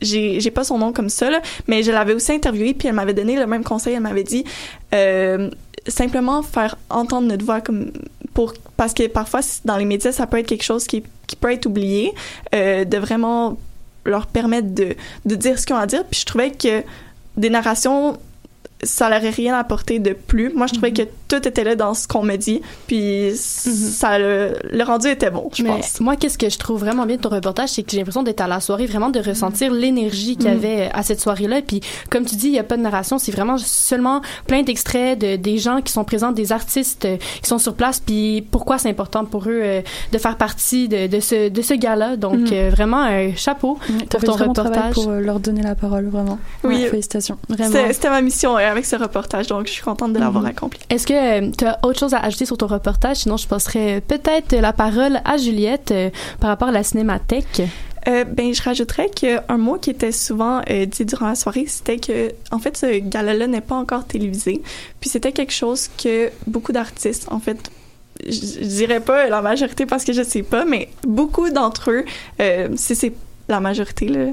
j'ai 0.00 0.40
j'ai 0.40 0.50
pas 0.50 0.64
son 0.64 0.78
nom 0.78 0.92
comme 0.92 1.08
ça 1.08 1.30
là, 1.30 1.40
mais 1.66 1.82
je 1.82 1.90
l'avais 1.90 2.14
aussi 2.14 2.32
interviewée 2.32 2.74
puis 2.74 2.88
elle 2.88 2.94
m'avait 2.94 3.14
donné 3.14 3.36
le 3.36 3.46
même 3.46 3.64
conseil 3.64 3.94
elle 3.94 4.02
m'avait 4.02 4.24
dit 4.24 4.44
simplement 5.86 6.42
faire 6.42 6.76
entendre 6.90 7.28
notre 7.28 7.44
voix 7.44 7.60
comme 7.60 7.92
pour 8.34 8.54
parce 8.76 8.92
que 8.92 9.06
parfois 9.06 9.40
dans 9.64 9.76
les 9.76 9.84
médias 9.84 10.12
ça 10.12 10.26
peut 10.26 10.38
être 10.38 10.46
quelque 10.46 10.64
chose 10.64 10.86
qui 10.86 11.02
qui 11.26 11.34
peut 11.34 11.50
être 11.52 11.66
oublié 11.66 12.12
de 12.52 12.96
vraiment 12.98 13.56
leur 14.08 14.26
permettre 14.26 14.74
de 14.74 14.96
de 15.24 15.34
dire 15.34 15.58
ce 15.58 15.66
qu'ils 15.66 15.76
ont 15.76 15.78
à 15.78 15.86
dire. 15.86 16.04
Puis 16.10 16.20
je 16.20 16.26
trouvais 16.26 16.50
que 16.50 16.82
des 17.36 17.50
narrations 17.50 18.18
ça 18.82 19.08
n'aurait 19.10 19.30
rien 19.30 19.58
apporté 19.58 19.98
de 19.98 20.12
plus. 20.12 20.52
Moi, 20.54 20.66
je 20.68 20.74
trouvais 20.74 20.92
que 20.92 21.02
tout 21.28 21.46
était 21.48 21.64
là 21.64 21.74
dans 21.74 21.94
ce 21.94 22.06
qu'on 22.08 22.22
me 22.22 22.36
dit, 22.36 22.62
puis 22.86 23.32
ça 23.34 24.18
le, 24.18 24.54
le 24.70 24.82
rendu 24.84 25.08
était 25.08 25.30
bon, 25.30 25.50
je 25.54 25.62
Mais 25.62 25.70
pense. 25.70 26.00
moi, 26.00 26.16
qu'est-ce 26.16 26.38
que 26.38 26.48
je 26.48 26.58
trouve 26.58 26.80
vraiment 26.80 27.04
bien 27.06 27.16
de 27.16 27.20
ton 27.22 27.28
reportage, 27.28 27.70
c'est 27.70 27.82
que 27.82 27.90
j'ai 27.90 27.98
l'impression 27.98 28.22
d'être 28.22 28.40
à 28.40 28.46
la 28.46 28.60
soirée, 28.60 28.86
vraiment 28.86 29.10
de 29.10 29.20
ressentir 29.20 29.72
l'énergie 29.72 30.36
qu'il 30.36 30.46
y 30.48 30.52
avait 30.52 30.90
à 30.92 31.02
cette 31.02 31.20
soirée-là. 31.20 31.60
Puis, 31.62 31.80
comme 32.10 32.24
tu 32.24 32.36
dis, 32.36 32.46
il 32.46 32.52
n'y 32.52 32.58
a 32.58 32.64
pas 32.64 32.76
de 32.76 32.82
narration, 32.82 33.18
c'est 33.18 33.32
vraiment 33.32 33.58
seulement 33.58 34.22
plein 34.46 34.62
d'extraits 34.62 35.18
de 35.18 35.36
des 35.36 35.58
gens 35.58 35.80
qui 35.82 35.92
sont 35.92 36.04
présents, 36.04 36.32
des 36.32 36.52
artistes 36.52 37.04
euh, 37.04 37.16
qui 37.42 37.48
sont 37.48 37.58
sur 37.58 37.74
place. 37.74 38.00
Puis, 38.00 38.46
pourquoi 38.50 38.78
c'est 38.78 38.88
important 38.90 39.24
pour 39.24 39.42
eux 39.48 39.60
euh, 39.62 39.80
de 40.12 40.18
faire 40.18 40.36
partie 40.36 40.88
de, 40.88 41.06
de 41.06 41.20
ce 41.20 41.48
de 41.48 41.62
ce 41.62 41.74
gala. 41.74 42.16
Donc, 42.16 42.38
Mm. 42.38 42.46
euh, 42.52 42.70
vraiment 42.70 43.02
un 43.02 43.34
chapeau 43.34 43.78
pour 44.10 44.20
ton 44.22 44.32
reportage. 44.34 44.94
pour 44.94 45.10
leur 45.10 45.40
donner 45.40 45.62
la 45.62 45.74
parole, 45.74 46.06
vraiment. 46.08 46.38
Oui. 46.64 46.76
Ouais, 46.82 46.86
félicitations. 46.88 47.38
C'était 47.50 47.92
c'était 47.92 48.10
ma 48.10 48.20
mission 48.20 48.56
avec 48.68 48.84
ce 48.86 48.96
reportage, 48.96 49.46
donc 49.48 49.66
je 49.66 49.72
suis 49.72 49.82
contente 49.82 50.12
de 50.12 50.18
l'avoir 50.18 50.44
Mhm. 50.44 50.50
accompli. 50.50 50.80
Est-ce 50.90 51.06
que 51.06 51.50
tu 51.56 51.64
as 51.64 51.78
autre 51.82 51.98
chose 51.98 52.14
à 52.14 52.18
ajouter 52.20 52.44
sur 52.46 52.56
ton 52.56 52.66
reportage? 52.66 53.18
Sinon, 53.18 53.36
je 53.36 53.46
passerai 53.48 54.00
peut-être 54.00 54.54
la 54.54 54.72
parole 54.72 55.20
à 55.24 55.36
Juliette 55.36 55.90
euh, 55.90 56.10
par 56.40 56.50
rapport 56.50 56.68
à 56.68 56.72
la 56.72 56.82
cinémathèque. 56.82 57.62
Euh, 58.06 58.24
ben, 58.24 58.54
je 58.54 58.62
rajouterais 58.62 59.10
qu'un 59.10 59.58
mot 59.58 59.76
qui 59.76 59.90
était 59.90 60.12
souvent 60.12 60.62
euh, 60.70 60.86
dit 60.86 61.04
durant 61.04 61.26
la 61.28 61.34
soirée, 61.34 61.64
c'était 61.66 61.98
que, 61.98 62.32
en 62.52 62.58
fait, 62.58 62.76
ce 62.76 62.98
gala-là 63.00 63.46
n'est 63.48 63.60
pas 63.60 63.74
encore 63.74 64.06
télévisé. 64.06 64.62
Puis 65.00 65.10
c'était 65.10 65.32
quelque 65.32 65.52
chose 65.52 65.88
que 66.02 66.30
beaucoup 66.46 66.72
d'artistes, 66.72 67.26
en 67.30 67.40
fait, 67.40 67.58
je 68.26 68.30
je 68.32 68.66
dirais 68.66 69.00
pas 69.00 69.28
la 69.28 69.42
majorité 69.42 69.84
parce 69.86 70.04
que 70.04 70.12
je 70.12 70.22
sais 70.22 70.42
pas, 70.42 70.64
mais 70.64 70.88
beaucoup 71.06 71.50
d'entre 71.50 71.90
eux, 71.90 72.04
euh, 72.40 72.68
si 72.76 72.94
c'est 72.94 73.12
la 73.48 73.60
majorité, 73.60 74.08
là, 74.08 74.26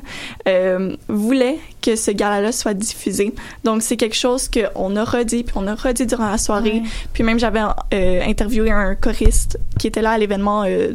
euh, 0.48 0.96
voulaient 1.08 1.58
que 1.82 1.96
ce 1.96 2.12
gala-là 2.12 2.52
soit 2.52 2.74
diffusé. 2.74 3.34
Donc, 3.64 3.82
c'est 3.82 3.98
quelque 3.98 4.16
chose 4.16 4.50
qu'on 4.50 4.96
a 4.96 5.04
redit, 5.04 5.44
puis 5.44 5.56
on 5.58 5.68
a 5.68 5.76
redit 5.76 6.06
durant 6.06 6.30
la 6.30 6.38
soirée. 6.38 6.84
Puis 7.14 7.24
même, 7.24 7.40
j'avais 7.40 7.62
euh, 7.94 8.22
interviewé 8.24 8.72
un 8.72 8.96
choriste 8.96 9.58
qui 9.80 9.88
était 9.88 10.02
là 10.02 10.12
à 10.12 10.18
l'événement 10.18 10.64
euh, 10.68 10.94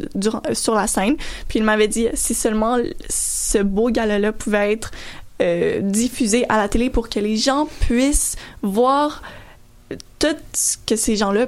sur 0.53 0.75
la 0.75 0.87
scène. 0.87 1.17
Puis 1.49 1.59
il 1.59 1.65
m'avait 1.65 1.89
dit, 1.89 2.09
si 2.15 2.35
seulement 2.35 2.77
ce 3.09 3.59
beau 3.59 3.91
gala-là 3.91 4.33
pouvait 4.33 4.73
être 4.73 4.91
diffusé 5.81 6.45
à 6.51 6.59
la 6.59 6.69
télé 6.69 6.91
pour 6.91 7.09
que 7.09 7.19
les 7.19 7.39
gens 7.39 7.67
puissent 7.81 8.37
voir 8.61 9.23
tout 10.19 10.37
ce 10.53 10.77
que 10.87 10.97
ces 10.97 11.17
gens-là 11.17 11.47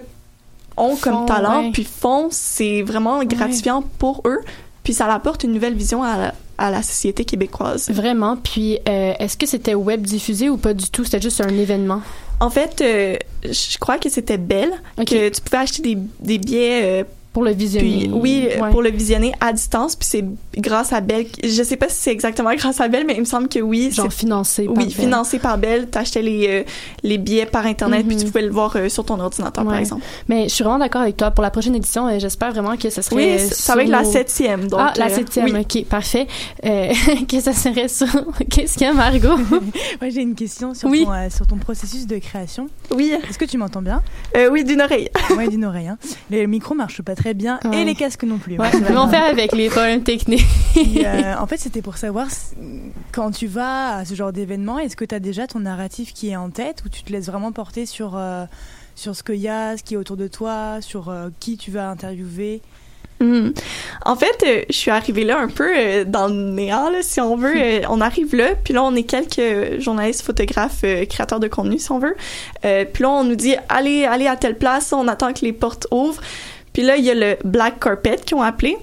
ont 0.79 0.97
comme 0.97 1.26
talent, 1.26 1.64
ouais. 1.64 1.73
puis 1.73 1.85
font, 1.85 2.29
c'est 2.31 2.81
vraiment 2.81 3.23
gratifiant 3.25 3.83
pour 3.99 4.23
eux. 4.25 4.41
Puis 4.83 4.95
ça 4.95 5.12
apporte 5.12 5.45
une 5.45 5.52
nouvelle 5.52 5.75
vision 5.75 6.02
à 6.02 6.17
la, 6.17 6.35
à 6.59 6.71
la 6.71 6.82
société 6.82 7.25
québécoise. 7.25 7.90
Vraiment. 7.90 8.37
Puis, 8.37 8.78
euh, 8.88 9.14
est-ce 9.18 9.37
que 9.37 9.47
c'était 9.47 9.75
web 9.75 10.02
diffusé 10.02 10.49
ou 10.49 10.56
pas 10.56 10.75
du 10.75 10.88
tout? 10.90 11.04
C'était 11.04 11.21
juste 11.21 11.40
un 11.40 11.49
événement? 11.49 12.02
En 12.40 12.50
fait, 12.50 12.80
euh, 12.80 13.16
je 13.44 13.78
crois 13.78 13.99
que 13.99 14.09
c'était 14.09 14.38
Belle, 14.38 14.73
que 14.99 15.28
tu 15.28 15.40
pouvais 15.40 15.62
acheter 15.62 15.82
des, 15.82 15.99
des 16.21 16.38
billets 16.38 17.02
euh, 17.02 17.04
pour 17.32 17.44
le 17.44 17.52
visionner. 17.52 17.88
Puis, 18.04 18.10
oui, 18.12 18.48
Ouais. 18.60 18.70
pour 18.70 18.82
le 18.82 18.90
visionner 18.90 19.32
à 19.40 19.52
distance. 19.52 19.96
Puis 19.96 20.06
c'est 20.10 20.24
grâce 20.58 20.92
à 20.92 21.00
Belle. 21.00 21.26
Je 21.42 21.62
sais 21.62 21.76
pas 21.76 21.88
si 21.88 21.96
c'est 21.96 22.12
exactement 22.12 22.54
grâce 22.56 22.80
à 22.80 22.88
Belle, 22.88 23.04
mais 23.06 23.14
il 23.14 23.20
me 23.20 23.24
semble 23.24 23.48
que 23.48 23.58
oui. 23.60 23.90
Genre 23.90 24.10
c'est- 24.12 24.18
financé 24.18 24.64
par 24.66 24.76
Oui, 24.76 24.84
Bell. 24.84 24.92
financé 24.92 25.38
par 25.38 25.56
Belle. 25.58 25.88
T'achetais 25.88 26.22
les, 26.22 26.46
euh, 26.48 26.62
les 27.02 27.18
billets 27.18 27.46
par 27.46 27.64
Internet, 27.66 28.06
puis 28.06 28.16
Mhm. 28.16 28.22
tu 28.22 28.26
pouvais 28.28 28.42
le 28.42 28.50
voir 28.50 28.74
euh, 28.76 28.88
sur 28.88 29.04
ton 29.04 29.18
ordinateur, 29.20 29.64
par 29.64 29.76
exemple. 29.76 30.02
Mais 30.28 30.44
je 30.44 30.54
suis 30.54 30.62
vraiment 30.64 30.78
d'accord 30.78 31.00
avec 31.02 31.16
toi. 31.16 31.30
Pour 31.30 31.42
la 31.42 31.50
prochaine 31.50 31.74
édition, 31.74 32.06
euh, 32.06 32.18
j'espère 32.18 32.52
vraiment 32.52 32.76
que 32.76 32.90
ce 32.90 33.00
serait. 33.02 33.36
Oui, 33.36 33.48
ça 33.50 33.74
va 33.76 33.82
être 33.82 33.88
la 33.88 34.04
septième, 34.04 34.68
donc, 34.68 34.80
ah, 34.82 34.92
la 34.96 35.06
euh, 35.06 35.14
septième, 35.14 35.46
oui. 35.54 35.60
ok, 35.60 35.84
parfait. 35.86 36.26
Euh, 36.64 36.92
que 37.28 37.40
ça 37.40 37.52
serait 37.52 37.88
sur. 37.88 38.06
Qu'est-ce 38.50 38.74
qu'il 38.76 38.86
y 38.86 38.90
a, 38.90 38.92
Margot? 38.92 39.36
Ouais, 40.00 40.10
j'ai 40.10 40.20
une 40.22 40.34
question 40.34 40.74
sur, 40.74 40.88
Oui. 40.88 41.04
ton, 41.04 41.12
euh, 41.12 41.28
sur 41.30 41.46
ton 41.46 41.56
processus 41.56 42.06
de 42.06 42.18
création. 42.18 42.68
Oui. 42.94 43.12
Est-ce 43.28 43.38
que 43.38 43.44
tu 43.46 43.56
m'entends 43.58 43.82
bien? 43.82 44.02
Euh, 44.36 44.50
Oui, 44.50 44.64
d'une 44.64 44.82
oreille. 44.82 45.08
Oui, 45.36 45.48
d'une 45.48 45.64
oreille. 45.64 45.88
hein. 45.88 45.98
Le 46.30 46.44
micro 46.46 46.74
marche 46.74 47.00
pas 47.02 47.14
très 47.14 47.22
bien 47.35 47.59
Ouais. 47.64 47.83
et 47.83 47.85
les 47.85 47.95
casques 47.95 48.25
non 48.25 48.38
plus. 48.38 48.59
Ouais, 48.59 48.71
bien. 48.81 49.09
fait 49.09 49.17
avec 49.17 49.52
les 49.52 49.69
problèmes 49.69 50.02
techniques. 50.02 50.45
Euh, 51.05 51.35
en 51.38 51.47
fait, 51.47 51.57
c'était 51.59 51.83
pour 51.83 51.97
savoir 51.97 52.26
quand 53.12 53.31
tu 53.31 53.47
vas 53.47 53.97
à 53.99 54.05
ce 54.05 54.14
genre 54.14 54.33
d'événement, 54.33 54.79
est-ce 54.79 54.97
que 54.97 55.05
tu 55.05 55.14
as 55.14 55.21
déjà 55.21 55.47
ton 55.47 55.61
narratif 55.61 56.12
qui 56.12 56.31
est 56.31 56.37
en 56.37 56.50
tête 56.50 56.83
ou 56.85 56.88
tu 56.88 57.02
te 57.02 57.12
laisses 57.12 57.26
vraiment 57.26 57.52
porter 57.52 57.87
sur, 57.87 58.17
euh, 58.17 58.45
sur 58.95 59.14
ce 59.17 59.23
qu'il 59.23 59.37
y 59.37 59.49
a, 59.49 59.76
ce 59.76 59.83
qui 59.83 59.95
est 59.95 59.97
autour 59.97 60.17
de 60.17 60.29
toi, 60.29 60.79
sur 60.81 61.09
euh, 61.09 61.29
qui 61.41 61.57
tu 61.57 61.71
vas 61.71 61.88
interviewer? 61.91 62.61
Mhm. 63.21 63.55
En 64.05 64.17
fait, 64.17 64.45
euh, 64.47 64.62
je 64.69 64.75
suis 64.76 64.91
arrivée 64.91 65.23
là 65.25 65.38
un 65.38 65.47
peu 65.49 65.71
euh, 65.76 66.05
dans 66.05 66.26
le 66.26 66.35
néant, 66.35 66.91
là, 66.91 66.99
si 67.02 67.21
on 67.21 67.37
veut. 67.37 67.55
Euh, 67.57 67.81
on 67.88 68.00
arrive 68.00 68.35
là, 68.35 68.55
puis 68.64 68.75
là, 68.75 68.83
on 68.83 68.95
est 68.97 69.05
quelques 69.05 69.81
journalistes, 69.81 70.23
photographes, 70.23 70.85
créateurs 71.09 71.38
de 71.38 71.47
contenu, 71.49 71.79
si 71.79 71.93
on 71.93 71.99
veut. 72.00 72.17
Puis 72.62 73.02
là, 73.02 73.11
on 73.11 73.23
nous 73.25 73.37
dit, 73.37 73.55
allez, 73.69 74.05
allez 74.07 74.26
à 74.26 74.35
telle 74.37 74.59
place, 74.59 74.93
on 74.93 75.07
attend 75.07 75.33
que 75.33 75.45
les 75.45 75.52
portes 75.52 75.87
ouvrent. 75.93 76.23
Puis 76.73 76.83
là, 76.83 76.97
il 76.97 77.05
y 77.05 77.11
a 77.11 77.14
le 77.14 77.37
Black 77.45 77.81
Carpet 77.81 78.17
qui 78.25 78.35
ont 78.35 78.43
appelé, 78.43 78.76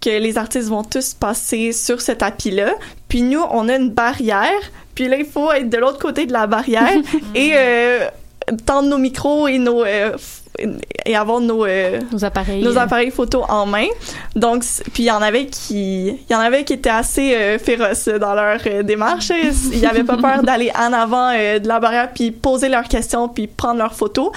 que 0.00 0.10
les 0.10 0.38
artistes 0.38 0.68
vont 0.68 0.82
tous 0.82 1.14
passer 1.14 1.72
sur 1.72 2.00
ce 2.00 2.12
tapis-là. 2.12 2.72
Puis 3.08 3.22
nous, 3.22 3.42
on 3.50 3.68
a 3.68 3.76
une 3.76 3.90
barrière, 3.90 4.60
puis 4.94 5.08
là, 5.08 5.16
il 5.16 5.26
faut 5.26 5.52
être 5.52 5.68
de 5.68 5.76
l'autre 5.76 5.98
côté 5.98 6.26
de 6.26 6.32
la 6.32 6.46
barrière 6.46 6.96
et 7.34 7.52
euh, 7.54 8.08
tendre 8.66 8.88
nos 8.88 8.98
micros 8.98 9.46
et 9.48 9.58
nos... 9.58 9.84
euh, 9.84 10.16
et 11.06 11.16
avoir 11.16 11.40
nos, 11.40 11.64
euh, 11.64 12.00
nos 12.12 12.24
appareils. 12.24 12.62
nos 12.62 12.76
appareils 12.76 13.10
photo 13.10 13.44
en 13.48 13.66
main. 13.66 13.86
Donc 14.36 14.64
puis 14.92 15.04
il 15.04 15.06
y 15.06 15.10
en 15.10 15.22
avait 15.22 15.46
qui 15.46 16.08
il 16.08 16.26
y 16.30 16.34
en 16.34 16.40
avait 16.40 16.64
qui 16.64 16.74
étaient 16.74 16.90
assez 16.90 17.34
euh, 17.34 17.58
féroces 17.58 18.08
dans 18.08 18.34
leur 18.34 18.60
euh, 18.66 18.82
démarche. 18.82 19.30
Ils 19.72 19.78
y 19.78 19.86
avaient 19.86 20.04
pas 20.04 20.16
peur 20.16 20.42
d'aller 20.42 20.70
en 20.76 20.92
avant 20.92 21.30
euh, 21.32 21.58
de 21.58 21.68
la 21.68 21.80
barrière 21.80 22.10
puis 22.14 22.30
poser 22.30 22.68
leurs 22.68 22.88
questions 22.88 23.28
puis 23.28 23.46
prendre 23.46 23.78
leurs 23.78 23.94
photos 23.94 24.30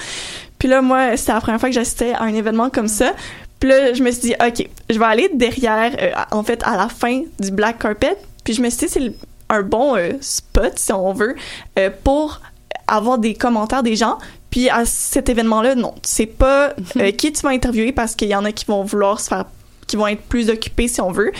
puis 0.64 0.70
là 0.70 0.80
moi 0.80 1.14
c'était 1.18 1.34
la 1.34 1.42
première 1.42 1.60
fois 1.60 1.68
que 1.68 1.74
j'assistais 1.74 2.14
à 2.14 2.22
un 2.22 2.32
événement 2.32 2.70
comme 2.70 2.88
ça. 2.88 3.12
Puis 3.60 3.68
là 3.68 3.92
je 3.92 4.02
me 4.02 4.10
suis 4.10 4.30
dit 4.30 4.34
ok 4.40 4.66
je 4.88 4.98
vais 4.98 5.04
aller 5.04 5.28
derrière 5.34 5.94
euh, 6.00 6.10
en 6.30 6.42
fait 6.42 6.62
à 6.64 6.78
la 6.78 6.88
fin 6.88 7.20
du 7.38 7.50
black 7.50 7.80
carpet. 7.80 8.16
Puis 8.44 8.54
je 8.54 8.62
me 8.62 8.70
suis 8.70 8.86
dit 8.86 8.88
c'est 8.88 9.12
un 9.50 9.60
bon 9.60 9.94
euh, 9.94 10.12
spot 10.22 10.72
si 10.76 10.90
on 10.94 11.12
veut 11.12 11.36
euh, 11.78 11.90
pour 12.02 12.40
avoir 12.86 13.18
des 13.18 13.34
commentaires 13.34 13.82
des 13.82 13.94
gens. 13.94 14.16
Puis 14.48 14.70
à 14.70 14.86
cet 14.86 15.28
événement-là, 15.28 15.74
non, 15.74 15.94
c'est 16.02 16.24
pas 16.24 16.72
euh, 16.96 17.10
qui 17.10 17.30
tu 17.30 17.42
vas 17.42 17.50
interviewer 17.50 17.92
parce 17.92 18.14
qu'il 18.14 18.28
y 18.28 18.34
en 18.34 18.46
a 18.46 18.52
qui 18.52 18.64
vont 18.64 18.84
vouloir 18.84 19.20
se 19.20 19.28
faire, 19.28 19.44
qui 19.86 19.96
vont 19.96 20.06
être 20.06 20.22
plus 20.22 20.48
occupés 20.48 20.88
si 20.88 21.02
on 21.02 21.12
veut. 21.12 21.32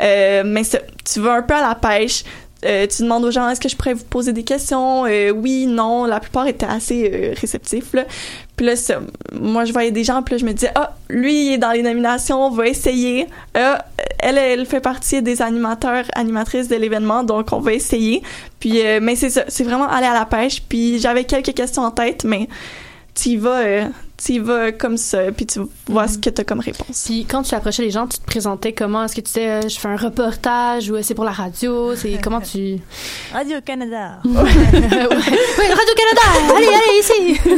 Mais 0.00 0.62
tu 1.04 1.20
vas 1.20 1.34
un 1.34 1.42
peu 1.42 1.54
à 1.54 1.60
la 1.60 1.76
pêche. 1.76 2.24
Euh, 2.64 2.86
tu 2.86 3.02
demandes 3.02 3.24
aux 3.24 3.30
gens 3.30 3.48
est-ce 3.48 3.60
que 3.60 3.68
je 3.68 3.76
pourrais 3.76 3.94
vous 3.94 4.04
poser 4.04 4.32
des 4.32 4.44
questions? 4.44 5.04
Euh, 5.06 5.30
oui 5.30 5.66
non. 5.66 6.04
La 6.06 6.20
plupart 6.20 6.46
étaient 6.46 6.66
assez 6.66 7.10
euh, 7.12 7.34
réceptifs 7.40 7.92
là 7.92 8.04
puis 8.56 8.66
là 8.66 8.76
c'est- 8.76 8.98
moi 9.32 9.64
je 9.64 9.72
voyais 9.72 9.90
des 9.90 10.04
gens 10.04 10.22
puis 10.22 10.34
là 10.34 10.38
je 10.38 10.44
me 10.44 10.52
disais 10.52 10.70
ah 10.74 10.94
lui 11.08 11.46
il 11.46 11.52
est 11.54 11.58
dans 11.58 11.72
les 11.72 11.82
nominations 11.82 12.46
on 12.46 12.50
va 12.50 12.66
essayer. 12.68 13.26
Ah, 13.54 13.84
elle 14.18 14.38
elle 14.38 14.66
fait 14.66 14.80
partie 14.80 15.22
des 15.22 15.42
animateurs 15.42 16.04
animatrices 16.14 16.68
de 16.68 16.76
l'événement 16.76 17.22
donc 17.24 17.48
on 17.52 17.60
va 17.60 17.72
essayer. 17.72 18.22
Puis 18.60 18.84
euh, 18.86 19.00
mais 19.02 19.16
c'est 19.16 19.30
ça 19.30 19.44
c'est 19.48 19.64
vraiment 19.64 19.88
aller 19.88 20.06
à 20.06 20.14
la 20.14 20.26
pêche. 20.26 20.62
Puis 20.68 20.98
j'avais 21.00 21.24
quelques 21.24 21.54
questions 21.54 21.82
en 21.82 21.90
tête 21.90 22.24
mais 22.24 22.48
tu 23.14 23.30
y 23.30 23.36
vas, 23.36 23.60
euh, 23.60 23.84
tu 24.16 24.38
vas 24.40 24.72
comme 24.72 24.96
ça, 24.96 25.32
puis 25.32 25.46
tu 25.46 25.60
vois 25.86 26.08
ce 26.08 26.16
que 26.16 26.30
tu 26.30 26.40
as 26.40 26.44
comme 26.44 26.60
réponse. 26.60 27.04
Puis 27.04 27.24
quand 27.24 27.42
tu 27.42 27.54
approchais 27.54 27.82
les 27.82 27.90
gens, 27.90 28.06
tu 28.06 28.18
te 28.18 28.24
présentais 28.24 28.72
comment? 28.72 29.04
Est-ce 29.04 29.14
que 29.14 29.20
tu 29.20 29.26
disais, 29.26 29.48
euh, 29.48 29.68
je 29.68 29.78
fais 29.78 29.88
un 29.88 29.96
reportage 29.96 30.90
ou 30.90 30.96
euh, 30.96 31.00
c'est 31.02 31.14
pour 31.14 31.24
la 31.24 31.32
radio? 31.32 31.94
C'est 31.96 32.18
comment 32.22 32.40
tu... 32.40 32.78
Radio-Canada. 33.32 34.20
ouais, 34.24 34.32
Radio-Canada! 34.34 36.22
Allez, 36.56 36.66
allez, 36.66 37.00
ici! 37.00 37.40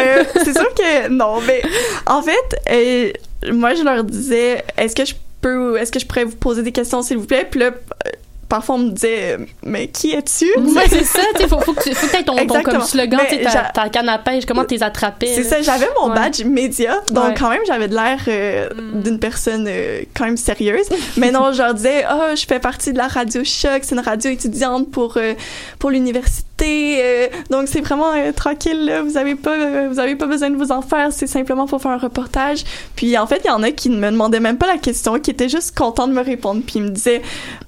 Euh, 0.00 0.24
c'est 0.44 0.52
sûr 0.52 0.74
que 0.74 1.08
non, 1.08 1.40
mais 1.46 1.62
en 2.06 2.22
fait, 2.22 2.32
euh, 2.70 3.12
moi 3.52 3.74
je 3.74 3.82
leur 3.82 4.04
disais, 4.04 4.64
est-ce 4.76 4.94
que 4.94 5.04
je 5.04 5.14
peux, 5.40 5.78
est-ce 5.78 5.90
que 5.92 5.98
je 5.98 6.06
pourrais 6.06 6.24
vous 6.24 6.36
poser 6.36 6.62
des 6.62 6.72
questions 6.72 7.02
s'il 7.02 7.18
vous 7.18 7.26
plaît? 7.26 7.46
Puis 7.50 7.60
là, 7.60 7.66
euh, 7.66 8.10
parfois 8.50 8.74
on 8.74 8.78
me 8.78 8.90
disait, 8.90 9.38
mais 9.64 9.86
qui 9.88 10.12
es-tu? 10.12 10.44
Ouais, 10.58 10.82
c'est 10.88 11.04
ça, 11.04 11.20
tu 11.38 11.48
faut, 11.48 11.58
faut 11.60 11.72
que 11.72 11.84
tu 11.84 11.94
faut 11.94 12.22
ton, 12.22 12.36
ton 12.46 12.62
comme 12.62 12.82
slogan, 12.82 13.20
tu 13.30 13.40
ta, 13.42 13.70
ta 13.72 13.88
canne 13.88 14.08
à 14.10 14.18
pêche, 14.18 14.44
comment 14.44 14.64
t'es 14.64 14.82
attrapé. 14.82 15.26
C'est 15.34 15.44
ça, 15.44 15.62
j'avais 15.62 15.88
mon 15.98 16.10
Ouais. 16.10 16.16
badge 16.16 16.42
média, 16.44 17.00
donc 17.12 17.24
Ouais. 17.24 17.34
quand 17.38 17.48
même 17.48 17.60
j'avais 17.66 17.86
de 17.88 17.94
l'air 17.94 18.18
euh, 18.28 18.68
d'une 18.94 19.18
personne 19.20 19.66
euh, 19.68 20.02
quand 20.16 20.24
même 20.24 20.36
sérieuse. 20.36 20.86
Mais 21.16 21.30
non, 21.30 21.52
je 21.52 21.62
leur 21.62 21.72
disais, 21.74 22.04
oh, 22.12 22.34
je 22.34 22.44
fais 22.44 22.58
partie 22.58 22.92
de 22.92 22.98
la 22.98 23.06
radio 23.06 23.42
Choc, 23.44 23.80
c'est 23.82 23.94
une 23.94 24.00
radio 24.00 24.30
étudiante 24.30 24.90
pour 24.90 25.16
euh, 25.16 25.34
pour 25.78 25.90
l'université, 25.90 27.30
donc 27.50 27.68
c'est 27.68 27.80
vraiment 27.80 28.12
tranquille, 28.34 28.84
là, 28.84 29.02
vous 29.02 29.16
avez 29.16 29.34
pas 29.34 29.86
vous 29.88 29.98
avez 29.98 30.16
pas 30.16 30.26
besoin 30.26 30.50
de 30.50 30.56
vous 30.56 30.72
en 30.72 30.82
faire, 30.82 31.08
c'est 31.12 31.26
simplement 31.26 31.66
pour 31.66 31.80
faire 31.80 31.92
un 31.92 31.98
reportage. 31.98 32.64
Puis 32.96 33.16
en 33.16 33.26
fait, 33.26 33.40
il 33.44 33.48
y 33.48 33.50
en 33.50 33.62
a 33.62 33.70
qui 33.70 33.88
ne 33.88 33.96
me 33.96 34.10
demandaient 34.10 34.40
même 34.40 34.58
pas 34.58 34.66
la 34.66 34.78
question, 34.78 35.18
qui 35.20 35.30
étaient 35.30 35.48
juste 35.48 35.76
contents 35.76 36.08
de 36.08 36.12
me 36.12 36.22
répondre, 36.22 36.62
puis 36.66 36.74
ils 36.80 36.82
me 36.82 36.90
disaient, 36.90 37.22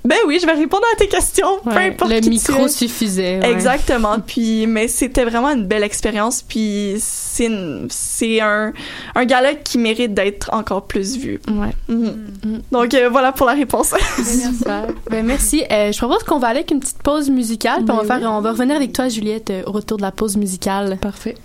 ben 0.04 0.18
oui, 0.26 0.38
je 0.40 0.46
vais 0.46 0.52
répondre 0.52 0.71
à 0.94 0.96
tes 0.96 1.08
questions, 1.08 1.58
peu 1.64 1.70
importe 1.76 2.10
le 2.10 2.16
qui 2.16 2.22
tu 2.22 2.30
micro 2.30 2.66
es. 2.66 2.68
suffisait. 2.68 3.40
ouais. 3.40 3.50
Exactement. 3.52 4.18
Puis, 4.26 4.66
mais 4.66 4.88
c'était 4.88 5.24
vraiment 5.24 5.50
une 5.50 5.66
belle 5.66 5.82
expérience. 5.82 6.42
Puis, 6.42 6.94
c'est 6.98 7.46
une- 7.46 7.86
c'est 7.90 8.40
un, 8.40 8.72
un 9.14 9.24
gala 9.24 9.54
qui 9.54 9.78
mérite 9.78 10.14
d'être 10.14 10.52
encore 10.52 10.86
plus 10.86 11.16
vu. 11.16 11.40
Ouais. 11.48 11.70
Mhm. 11.88 12.62
Donc, 12.70 12.94
euh, 12.94 13.08
voilà 13.10 13.32
pour 13.32 13.46
la 13.46 13.54
réponse. 13.54 13.92
Super. 14.24 14.86
Ben, 15.10 15.24
merci. 15.26 15.64
Euh, 15.70 15.92
je 15.92 15.98
propose 15.98 16.22
qu'on 16.24 16.38
va 16.38 16.48
aller 16.48 16.60
avec 16.60 16.70
une 16.70 16.80
petite 16.80 17.02
pause 17.02 17.30
musicale, 17.30 17.84
puis 17.84 17.92
on 17.92 18.02
va, 18.02 18.18
Ben 18.18 18.26
on 18.28 18.40
va 18.40 18.52
revenir 18.52 18.76
avec 18.76 18.92
toi, 18.92 19.08
Juliette, 19.08 19.50
euh, 19.50 19.62
au 19.66 19.72
retour 19.72 19.96
de 19.96 20.02
la 20.02 20.12
pause 20.12 20.36
musicale. 20.36 20.98
Parfait. 21.00 21.36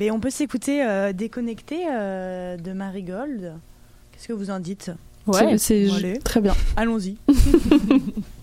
Mais 0.00 0.10
on 0.10 0.20
peut 0.20 0.30
s'écouter 0.30 0.82
euh, 0.84 1.12
Déconnecté 1.12 1.78
euh, 1.90 2.56
de 2.56 2.72
Marigold. 2.72 3.54
Qu'est-ce 4.12 4.28
que 4.28 4.32
vous 4.32 4.50
en 4.50 4.60
dites? 4.60 4.90
Ouais. 5.26 5.58
c'est 5.58 5.88
très 6.24 6.40
bien. 6.40 6.54
Allons-y. 6.76 7.16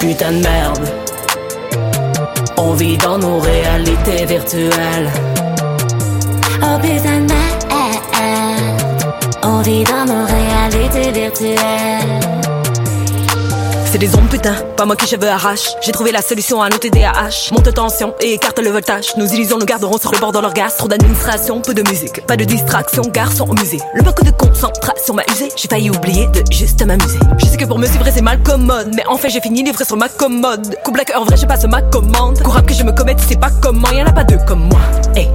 Putain 0.00 0.32
de 0.32 0.42
merde. 0.42 0.88
On 2.56 2.72
vit 2.72 2.96
dans 2.96 3.18
nos 3.18 3.38
réalités 3.40 4.24
virtuelles. 4.24 5.10
Oh 6.62 6.78
putain 6.80 7.20
de 7.20 7.32
merde. 7.32 7.64
On 9.42 9.60
vit 9.60 9.84
dans 9.84 10.06
nos 10.06 10.24
réalités 10.24 11.12
virtuelles. 11.12 12.67
C'est 13.90 13.96
des 13.96 14.14
ondes 14.16 14.28
putain, 14.28 14.52
pas 14.76 14.84
moi 14.84 14.96
qui 14.96 15.06
cheveux 15.06 15.28
arrache. 15.28 15.70
J'ai 15.80 15.92
trouvé 15.92 16.12
la 16.12 16.20
solution 16.20 16.60
à 16.60 16.68
nos 16.68 16.76
TDAH. 16.76 17.52
Monte 17.52 17.72
tension 17.72 18.14
et 18.20 18.34
écarte 18.34 18.58
le 18.58 18.68
voltage. 18.68 19.16
Nos 19.16 19.24
illusions 19.24 19.56
nous 19.58 19.64
garderont 19.64 19.96
sur 19.96 20.12
le 20.12 20.18
bord 20.18 20.30
de 20.30 20.38
leur 20.38 20.52
gaz. 20.52 20.76
Trop 20.76 20.88
d'administration, 20.88 21.62
peu 21.62 21.72
de 21.72 21.80
musique, 21.88 22.26
pas 22.26 22.36
de 22.36 22.44
distraction. 22.44 23.02
Garçon 23.10 23.46
au 23.48 23.54
musée. 23.54 23.80
Le 23.94 24.02
manque 24.02 24.22
de 24.22 24.30
concentration 24.30 25.14
m'a 25.14 25.22
usé. 25.32 25.48
J'ai 25.56 25.68
failli 25.68 25.88
oublier 25.88 26.26
de 26.26 26.44
juste 26.52 26.84
m'amuser. 26.84 27.18
Je 27.38 27.46
sais 27.46 27.56
que 27.56 27.64
pour 27.64 27.78
me 27.78 27.86
suivre 27.86 28.04
c'est 28.12 28.20
mal 28.20 28.42
commode, 28.42 28.92
mais 28.94 29.06
en 29.06 29.16
fait 29.16 29.30
j'ai 29.30 29.40
fini 29.40 29.62
livré 29.62 29.86
sur 29.86 29.96
ma 29.96 30.10
commode. 30.10 30.76
Coup 30.84 30.92
black 30.92 31.10
en 31.16 31.24
vrai 31.24 31.38
je 31.38 31.46
passe 31.46 31.64
ma 31.64 31.80
commande. 31.80 32.42
Courable 32.42 32.66
que 32.66 32.74
je 32.74 32.82
me 32.82 32.92
commette, 32.92 33.20
sais 33.20 33.36
pas 33.36 33.50
comment. 33.62 33.90
Y'en 33.92 34.04
a 34.04 34.12
pas 34.12 34.24
deux 34.24 34.38
comme 34.46 34.68
moi. 34.68 34.80
Hey, 35.16 35.30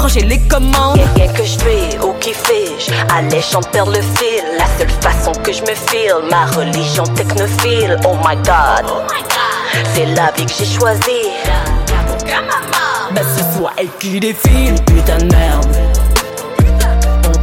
De 0.00 0.06
débrancher 0.06 0.26
les 0.26 0.38
commandes. 0.48 0.98
Y'a 1.16 1.28
que 1.28 1.44
je 1.44 1.58
fais 1.58 1.98
ou 2.02 2.14
qui 2.14 2.32
fais-je 2.32 2.90
Alléchant 3.14 3.60
perdre 3.70 3.92
le 3.92 4.00
fil. 4.00 4.42
La 4.56 4.64
seule 4.78 4.88
façon 5.02 5.32
que 5.42 5.52
je 5.52 5.60
me 5.60 5.74
file. 5.74 6.14
Ma 6.30 6.46
religion 6.46 7.04
technophile. 7.04 7.98
Oh 8.06 8.14
my 8.26 8.34
god. 8.36 8.90
C'est 9.94 10.06
la 10.06 10.32
vie 10.32 10.46
que 10.46 10.52
j'ai 10.58 10.64
choisie. 10.64 11.28
Ben 13.12 13.24
ce 13.36 13.58
soit 13.58 13.72
elle 13.76 13.90
qui 13.98 14.18
défile. 14.18 14.74
Putain 14.86 15.18
de 15.18 15.34
merde. 15.34 15.76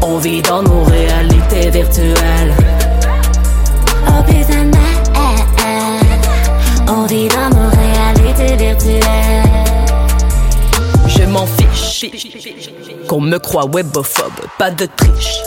On, 0.02 0.08
on 0.08 0.18
vit 0.18 0.42
dans 0.42 0.64
nos 0.64 0.84
réalités 0.84 1.70
virtuelles. 1.70 2.56
Oh 4.08 4.24
putain 4.24 4.64
de 4.64 4.72
merde. 4.72 4.78
On 6.90 7.06
vit 7.06 7.28
dans 7.28 7.50
nos 7.50 7.70
réalités 7.70 8.56
virtuelles. 8.56 9.47
M'en 11.30 11.46
fiche. 11.46 12.06
Qu'on 13.08 13.22
me 13.22 13.38
croit 13.38 13.66
webophobe, 13.66 14.32
pas 14.58 14.72
de 14.72 14.86
triche. 14.86 15.40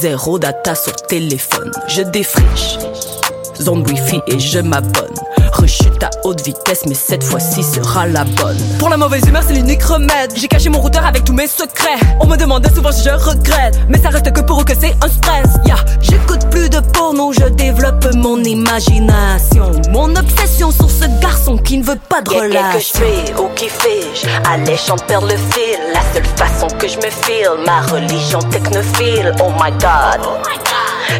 Zéro 0.00 0.38
data 0.38 0.74
sur 0.74 0.94
téléphone, 0.96 1.70
je 1.88 2.02
défriche. 2.02 2.78
Zone 3.60 3.86
wifi 3.86 4.20
et 4.26 4.38
je 4.38 4.60
m'abonne. 4.60 5.14
Rechute 5.60 6.02
à 6.02 6.10
haute 6.24 6.40
vitesse, 6.42 6.82
mais 6.86 6.94
cette 6.94 7.22
fois-ci 7.22 7.62
sera 7.62 8.06
la 8.06 8.24
bonne. 8.24 8.56
Pour 8.78 8.88
la 8.88 8.96
mauvaise 8.96 9.22
humeur, 9.28 9.42
c'est 9.46 9.52
l'unique 9.52 9.82
remède. 9.82 10.32
J'ai 10.34 10.48
caché 10.48 10.68
mon 10.70 10.80
routeur 10.80 11.04
avec 11.04 11.24
tous 11.24 11.34
mes 11.34 11.46
secrets. 11.46 11.98
On 12.20 12.26
me 12.26 12.36
demande 12.36 12.66
souvent 12.74 12.92
si 12.92 13.04
je 13.04 13.10
regrette, 13.10 13.78
mais 13.88 13.98
ça 14.00 14.08
reste 14.08 14.32
que 14.32 14.40
pour 14.40 14.60
eux 14.60 14.64
que 14.64 14.72
c'est 14.78 14.94
un 15.02 15.08
stress. 15.08 15.56
Ya, 15.66 15.76
j'écoute 16.00 16.48
plus 16.50 16.70
de 16.70 16.80
porno, 16.80 17.32
je 17.32 17.44
développe 17.48 18.06
mon 18.14 18.42
imagination. 18.42 19.70
Mon 19.90 20.14
obsession 20.16 20.70
sur 20.70 20.88
ce 20.90 21.04
garçon 21.20 21.58
qui 21.58 21.76
ne 21.78 21.84
veut 21.84 21.98
pas 22.08 22.22
de 22.22 22.32
Y'a 22.32 22.40
quelque 22.40 22.56
relâche. 22.58 22.92
fais 22.92 23.34
ou 23.38 23.48
qui 23.54 23.68
fais-je? 23.68 24.26
Alléchant 24.50 24.96
perdre 25.06 25.26
le 25.28 25.36
fil. 25.36 25.78
La 25.92 26.00
seule 26.14 26.24
façon 26.36 26.68
que 26.78 26.88
je 26.88 26.96
me 26.96 27.10
file. 27.10 27.50
Ma 27.66 27.82
religion 27.82 28.38
technophile. 28.50 29.34
Oh 29.42 29.50
my 29.62 29.70
god. 29.72 30.20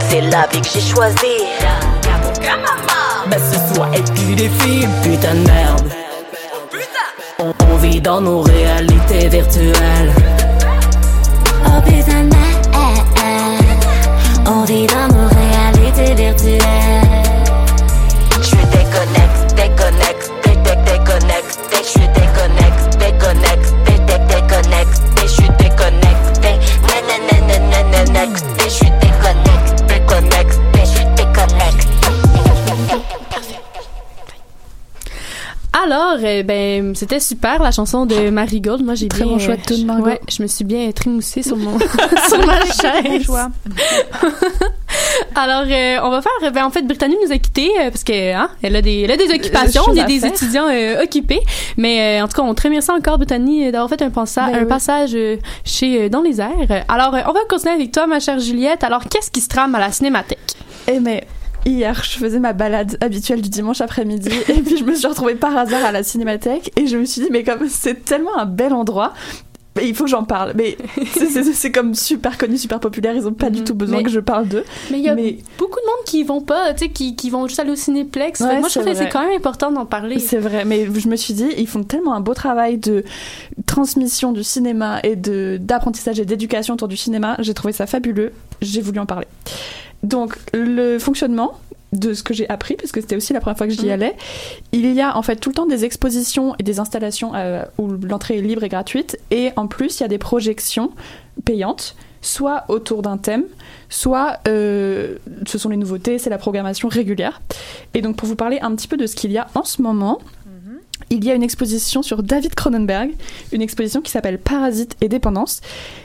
C'est 0.08 0.22
la 0.22 0.46
vie 0.52 0.60
que 0.62 0.68
j'ai 0.72 0.80
choisie. 0.80 1.44
Ben 3.30 3.38
ce 3.38 3.74
soit 3.74 3.88
elle 3.94 4.04
qui 4.14 4.34
défile. 4.34 4.88
Putain 5.02 5.34
de 5.34 5.46
merde. 5.46 5.88
On, 7.38 7.52
on 7.72 7.76
vit 7.76 8.00
dans 8.00 8.20
nos 8.20 8.40
réalités 8.42 9.28
virtuelles. 9.28 10.12
Oh 11.66 11.80
putain 11.84 12.24
de 12.24 12.34
merde. 12.34 12.66
On 14.46 14.64
vit 14.64 14.86
dans 14.86 15.09
c'était 37.00 37.18
super 37.20 37.62
la 37.62 37.70
chanson 37.72 38.04
de 38.06 38.30
Marigold. 38.30 38.84
Moi, 38.84 38.94
j'ai 38.94 39.08
Très 39.08 39.24
bien. 39.24 39.32
bon 39.32 39.38
choix 39.38 39.56
de 39.56 39.62
tune, 39.62 39.86
Margot. 39.86 40.04
Ouais, 40.04 40.20
je 40.28 40.42
me 40.42 40.46
suis 40.48 40.64
bien 40.64 40.90
trimoussée 40.92 41.42
sur 41.42 41.56
mon 41.56 41.78
sur 42.28 42.46
ma 42.46 42.60
chaise. 42.66 43.24
choix. 43.24 43.48
Alors, 45.34 45.64
euh, 45.68 45.98
on 46.02 46.10
va 46.10 46.20
faire. 46.22 46.52
Ben, 46.52 46.64
en 46.64 46.70
fait, 46.70 46.82
Brittany 46.82 47.16
nous 47.24 47.32
a 47.32 47.38
quittés 47.38 47.70
euh, 47.80 47.90
parce 47.90 48.04
que 48.04 48.34
hein, 48.34 48.50
elle 48.62 48.76
a 48.76 48.82
des, 48.82 49.00
elle 49.02 49.10
a 49.12 49.16
des 49.16 49.32
occupations, 49.32 49.94
est 49.94 50.00
à 50.00 50.04
des 50.04 50.26
étudiants 50.26 50.68
euh, 50.70 51.02
occupés. 51.02 51.40
Mais 51.76 52.20
euh, 52.20 52.24
en 52.24 52.28
tout 52.28 52.34
cas, 52.36 52.42
on 52.42 52.54
te 52.54 52.62
remercie 52.62 52.90
encore, 52.90 53.16
Brittany, 53.18 53.66
euh, 53.68 53.70
d'avoir 53.72 53.88
fait 53.88 54.02
un, 54.02 54.08
pensa- 54.10 54.46
Ben 54.50 54.56
un 54.58 54.62
oui. 54.62 54.68
passage 54.68 55.10
euh, 55.14 55.36
chez 55.64 56.02
euh, 56.04 56.08
dans 56.08 56.20
les 56.22 56.40
airs. 56.40 56.84
Alors, 56.88 57.14
euh, 57.14 57.20
on 57.28 57.32
va 57.32 57.40
continuer 57.48 57.74
avec 57.74 57.92
toi, 57.92 58.06
ma 58.06 58.20
chère 58.20 58.38
Juliette. 58.40 58.84
Alors, 58.84 59.04
qu'est-ce 59.08 59.30
qui 59.30 59.40
se 59.40 59.48
trame 59.48 59.74
à 59.74 59.80
la 59.80 59.92
Cinémathèque? 59.92 60.38
Eh 60.88 60.98
mais 61.00 61.24
hier, 61.66 62.02
je 62.04 62.18
faisais 62.18 62.38
ma 62.38 62.52
balade 62.52 62.96
habituelle 63.00 63.42
du 63.42 63.48
dimanche 63.48 63.80
après-midi 63.80 64.30
et 64.48 64.60
puis 64.62 64.76
je 64.76 64.84
me 64.84 64.94
suis 64.94 65.06
retrouvée 65.06 65.34
par 65.34 65.56
hasard 65.56 65.84
à 65.84 65.92
la 65.92 66.02
cinémathèque 66.02 66.72
et 66.76 66.86
je 66.86 66.96
me 66.96 67.04
suis 67.04 67.22
dit 67.22 67.28
mais 67.30 67.44
comme 67.44 67.68
c'est 67.68 68.04
tellement 68.04 68.36
un 68.38 68.46
bel 68.46 68.72
endroit. 68.72 69.12
mais 69.76 69.88
il 69.88 69.94
faut 69.94 70.04
que 70.04 70.10
j'en 70.10 70.24
parle. 70.24 70.52
Mais 70.56 70.76
c'est- 71.14 71.70
comme 71.72 71.94
super 71.94 72.36
connu, 72.38 72.58
super 72.58 72.80
populaire. 72.80 73.14
Ils 73.14 73.26
ont 73.28 73.32
pas 73.34 73.50
du 73.50 73.62
tout 73.62 73.74
besoin 73.74 73.98
Mais- 73.98 74.02
que 74.04 74.10
je 74.10 74.18
parle 74.20 74.48
d'eux. 74.48 74.64
Mais 74.90 74.98
il 74.98 75.04
y 75.04 75.08
a 75.08 75.14
beaucoup 75.14 75.78
de 75.78 75.86
monde 75.86 76.04
qui 76.06 76.24
vont 76.24 76.40
pas, 76.40 76.72
tu 76.74 76.86
sais, 76.86 76.90
qui, 76.90 77.14
qui 77.14 77.30
vont 77.30 77.46
juste 77.46 77.60
aller 77.60 77.70
au 77.70 77.76
cinéplex. 77.76 78.40
Ouais, 78.40 78.58
moi, 78.58 78.68
je 78.68 78.74
trouve 78.80 78.90
que 78.90 78.94
c'est 78.94 79.08
quand 79.08 79.20
même 79.24 79.36
important 79.36 79.70
d'en 79.70 79.86
parler. 79.86 80.18
C'est 80.18 80.38
vrai, 80.38 80.64
mais 80.64 80.86
je 80.92 81.08
me 81.08 81.14
suis 81.16 81.34
dit, 81.34 81.46
ils 81.56 81.68
font 81.68 81.84
tellement 81.84 82.14
un 82.14 82.20
beau 82.20 82.34
travail 82.34 82.78
de 82.78 83.04
transmission 83.66 84.32
du 84.32 84.42
cinéma 84.42 84.98
et 85.04 85.14
de 85.14 85.58
d'apprentissage 85.60 86.18
et 86.18 86.24
d'éducation 86.24 86.74
autour 86.74 86.88
du 86.88 86.96
cinéma. 86.96 87.36
J'ai 87.38 87.54
trouvé 87.54 87.72
ça 87.72 87.86
fabuleux. 87.86 88.32
J'ai 88.62 88.80
voulu 88.80 88.98
en 88.98 89.06
parler. 89.06 89.26
Donc, 90.02 90.36
le 90.52 90.98
fonctionnement, 90.98 91.58
de 91.92 92.14
ce 92.14 92.22
que 92.22 92.32
j'ai 92.32 92.48
appris, 92.48 92.76
parce 92.76 92.92
que 92.92 93.00
c'était 93.00 93.16
aussi 93.16 93.32
la 93.32 93.40
première 93.40 93.58
fois 93.58 93.66
que 93.66 93.72
j'y 93.72 93.86
Mhm. 93.86 93.90
allais, 93.90 94.16
il 94.70 94.92
y 94.92 95.00
a 95.00 95.16
en 95.16 95.22
fait 95.22 95.36
tout 95.36 95.50
le 95.50 95.54
temps 95.56 95.66
des 95.66 95.84
expositions 95.84 96.54
et 96.60 96.62
des 96.62 96.78
installations 96.78 97.32
euh, 97.34 97.64
où 97.78 97.88
l'entrée 97.88 98.38
est 98.38 98.42
libre 98.42 98.62
et 98.62 98.68
gratuite, 98.68 99.18
et 99.32 99.50
en 99.56 99.66
plus 99.66 99.98
il 99.98 100.02
y 100.02 100.06
a 100.06 100.08
des 100.08 100.18
projections 100.18 100.92
payantes, 101.44 101.96
soit 102.22 102.64
autour 102.68 103.02
d'un 103.02 103.16
thème, 103.16 103.42
soit 103.88 104.38
euh, 104.46 105.16
ce 105.48 105.58
sont 105.58 105.68
les 105.68 105.76
nouveautés, 105.76 106.18
c'est 106.18 106.30
la 106.30 106.38
programmation 106.38 106.86
régulière. 106.88 107.40
Et 107.94 108.02
donc 108.02 108.14
pour 108.16 108.28
vous 108.28 108.36
parler 108.36 108.60
un 108.62 108.72
petit 108.76 108.86
peu 108.86 108.96
de 108.96 109.06
ce 109.06 109.16
qu'il 109.16 109.32
y 109.32 109.38
a 109.38 109.48
en 109.56 109.64
ce 109.64 109.82
moment, 109.82 110.20
il 111.08 111.24
y 111.24 111.30
a 111.30 111.34
une 111.34 111.42
exposition 111.42 112.02
sur 112.02 112.22
David 112.22 112.54
Cronenberg, 112.54 113.10
une 113.52 113.62
exposition 113.62 114.00
qui 114.00 114.12
s'appelle 114.12 114.38
Parasite 114.38 114.96
et 115.00 115.08
dépendance. 115.08 115.60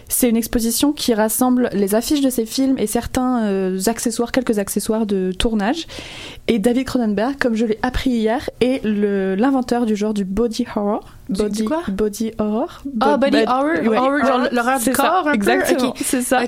C'est 0.08 0.30
une 0.30 0.38
exposition 0.38 0.92
qui 0.94 1.14
rassemble 1.14 1.70
les 1.74 1.96
affiches 1.96 2.22
de 2.22 2.30
ses 2.30 2.46
films 2.46 2.78
et 2.78 2.88
certains 2.88 3.44
euh, 3.46 3.80
accessoires, 3.88 4.32
quelques 4.32 4.60
accessoires 4.60 5.06
de 5.06 5.32
tournage. 5.32 5.88
Et 6.48 6.60
David 6.60 6.86
Cronenberg, 6.86 7.36
comme 7.40 7.56
je 7.56 7.66
l'ai 7.66 7.80
appris 7.82 8.12
hier, 8.12 8.50
est 8.62 8.82
l'inventeur 8.86 9.86
du 9.86 9.96
genre 9.96 10.14
du 10.14 10.26
body 10.26 10.66
horror. 10.76 11.04
Body, 11.28 11.62
du 11.64 11.66
quoi? 11.66 11.82
body 11.88 12.34
horror. 12.38 12.84
Ah, 13.02 13.18
Bo- 13.18 13.26
body 13.26 13.44
horror, 13.48 13.64
ouais. 13.66 13.98
horror, 13.98 14.26
genre 14.26 14.42
l'horreur 14.52 14.78
du 14.78 14.84
C'est 14.84 14.94
ça, 14.94 15.04
corps 15.04 15.28
un 15.28 15.32
peu? 15.32 15.36
Exactement, 15.36 15.94
c'est 15.98 16.22
ça. 16.22 16.44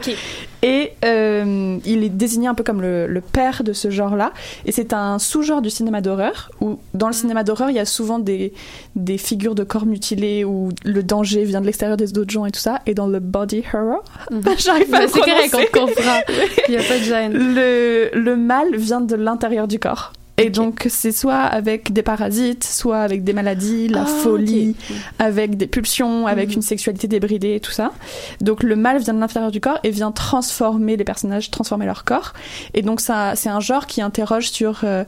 Et 0.62 0.92
euh, 1.04 1.78
il 1.86 2.04
est 2.04 2.10
désigné 2.10 2.48
un 2.48 2.54
peu 2.54 2.64
comme 2.64 2.82
le, 2.82 3.08
le 3.08 3.22
père 3.22 3.64
de 3.64 3.74
ce 3.74 3.90
genre-là. 3.90 4.34
Et 4.66 4.72
c'est 4.72 4.94
un 4.94 5.18
sous-genre 5.18 5.64
du 5.64 5.72
cinéma 5.72 6.02
d'horreur, 6.02 6.52
où 6.62 6.78
dans 6.94 7.08
le 7.08 7.14
cinéma 7.14 7.44
d'horreur, 7.44 7.72
il 7.72 7.76
y 7.76 7.80
a 7.80 7.86
souvent 7.86 8.20
des, 8.20 8.54
des 8.96 9.18
figures 9.18 9.56
de 9.56 9.64
corps 9.64 9.86
mutilés, 9.88 10.44
où 10.46 10.70
le 10.86 11.02
danger 11.02 11.44
vient 11.44 11.62
de 11.62 11.66
l'extérieur 11.66 11.98
des 11.98 12.16
autres 12.18 12.30
gens 12.32 12.46
et 12.46 12.52
tout 12.52 12.60
ça. 12.60 12.82
Et 12.86 12.94
dans 12.94 13.08
le 13.08 13.20
body 13.20 13.47
horror, 13.74 14.04
j'arrive 14.58 14.90
pas 14.90 15.00
à 15.00 15.08
c'est 15.08 15.20
correct, 15.20 15.56
on 15.56 15.80
comprend. 15.80 16.22
Il 16.68 16.74
y 16.74 16.78
a 16.78 16.84
pas 16.84 16.98
de 16.98 17.04
gêne. 17.04 17.34
Le, 17.56 18.10
le 18.14 18.36
mal 18.36 18.76
vient 18.76 19.02
de 19.02 19.16
l'intérieur 19.16 19.68
du 19.68 19.80
corps. 19.80 20.14
Et 20.40 20.52
donc, 20.52 20.86
c'est 20.90 21.12
soit 21.12 21.40
avec 21.42 21.92
des 21.94 22.04
parasites, 22.04 22.64
soit 22.64 23.00
avec 23.00 23.24
des 23.24 23.34
maladies, 23.34 23.88
la 23.88 24.04
Ah, 24.04 24.06
folie, 24.06 24.76
avec 25.18 25.58
des 25.58 25.66
pulsions, 25.66 26.28
avec 26.28 26.54
une 26.54 26.62
sexualité 26.62 27.08
débridée 27.08 27.56
et 27.56 27.60
tout 27.60 27.72
ça. 27.72 27.92
Donc, 28.40 28.62
le 28.62 28.76
mal 28.76 29.00
vient 29.00 29.16
de 29.16 29.20
l'intérieur 29.20 29.50
du 29.50 29.60
corps 29.60 29.80
et 29.84 29.90
vient 29.90 30.12
transformer 30.12 30.96
les 30.96 31.04
personnages, 31.04 31.50
transformer 31.50 31.88
leur 31.88 32.04
corps. 32.04 32.34
Et 32.76 32.84
donc, 32.84 33.02
ça, 33.02 33.34
c'est 33.36 33.50
un 33.50 33.60
genre 33.60 33.88
qui 33.88 34.00
interroge 34.02 34.52
sur 34.52 34.82
euh, 34.84 35.04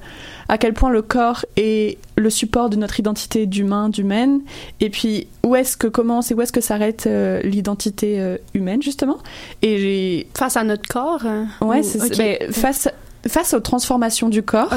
à 0.48 0.58
quel 0.58 0.74
point 0.74 0.90
le 0.90 1.04
corps 1.04 1.46
est 1.58 2.00
le 2.18 2.32
support 2.32 2.72
de 2.72 2.76
notre 2.78 3.00
identité 3.00 3.46
d'humain, 3.46 3.90
d'humaine. 3.90 4.42
Et 4.80 4.90
puis, 4.90 5.28
où 5.46 5.56
est-ce 5.56 5.78
que 5.78 5.86
commence 5.86 6.32
et 6.32 6.34
où 6.34 6.42
est-ce 6.42 6.52
que 6.52 6.62
s'arrête 6.62 7.06
euh, 7.06 7.40
l'identité 7.44 8.20
euh, 8.20 8.38
humaine, 8.56 8.82
justement? 8.82 9.18
Et 9.62 10.28
face 10.36 10.58
à 10.58 10.64
notre 10.64 10.88
corps. 10.90 11.24
hein? 11.28 11.48
Ouais, 11.62 11.82
Ou- 11.82 12.04
mais 12.18 12.48
face 12.52 12.90
face 13.28 13.54
aux 13.54 13.60
transformations 13.60 14.30
du 14.30 14.44
corps. 14.44 14.74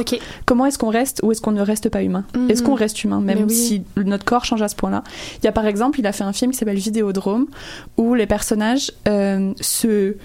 Comment 0.46 0.66
est-ce 0.66 0.78
qu'on 0.78 0.90
reste 0.90 1.20
ou 1.22 1.32
est-ce 1.32 1.40
qu'on 1.40 1.52
ne 1.52 1.62
reste 1.62 1.88
pas 1.88 2.02
humain? 2.02 2.24
Mhm. 2.36 2.50
Est-ce 2.50 2.62
qu'on 2.62 2.74
reste 2.74 3.02
humain 3.04 3.20
même 3.20 3.44
oui. 3.44 3.54
si 3.54 3.82
notre 3.96 4.24
corps 4.24 4.44
change 4.44 4.62
à 4.62 4.68
ce 4.68 4.76
point-là? 4.76 5.04
Il 5.38 5.44
y 5.44 5.48
a 5.48 5.52
par 5.52 5.66
exemple, 5.66 6.00
il 6.00 6.06
a 6.06 6.12
fait 6.12 6.24
un 6.24 6.32
film 6.32 6.50
qui 6.52 6.58
s'appelle 6.58 6.76
Vidéodrome 6.76 7.46
où 7.96 8.14
les 8.14 8.26
personnages 8.26 8.92
euh, 9.08 9.52
se 9.60 10.16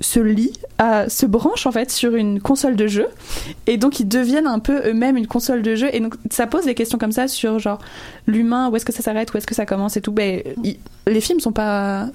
se 0.00 0.20
lient, 0.20 0.52
à, 0.78 1.08
se 1.08 1.26
branchent 1.26 1.66
en 1.66 1.72
fait 1.72 1.90
sur 1.90 2.14
une 2.14 2.40
console 2.40 2.76
de 2.76 2.86
jeu. 2.86 3.08
Et 3.66 3.76
donc 3.76 4.00
ils 4.00 4.08
deviennent 4.08 4.46
un 4.46 4.60
peu 4.60 4.80
eux-mêmes 4.88 5.16
une 5.16 5.26
console 5.26 5.62
de 5.62 5.74
jeu. 5.74 5.88
Et 5.92 6.00
donc 6.00 6.14
ça 6.30 6.46
pose 6.46 6.64
des 6.64 6.74
questions 6.74 6.98
comme 6.98 7.12
ça 7.12 7.28
sur 7.28 7.58
genre 7.58 7.78
l'humain 8.26 8.68
où 8.70 8.76
est-ce 8.76 8.84
que 8.84 8.92
ça 8.92 9.02
s'arrête 9.02 9.32
où 9.32 9.36
est-ce 9.38 9.46
que 9.46 9.54
ça 9.54 9.66
commence 9.66 9.96
et 9.96 10.00
tout. 10.00 10.12
Ben 10.12 10.42
les 11.06 11.20
films 11.20 11.40
sont 11.40 11.52
pas 11.52 12.08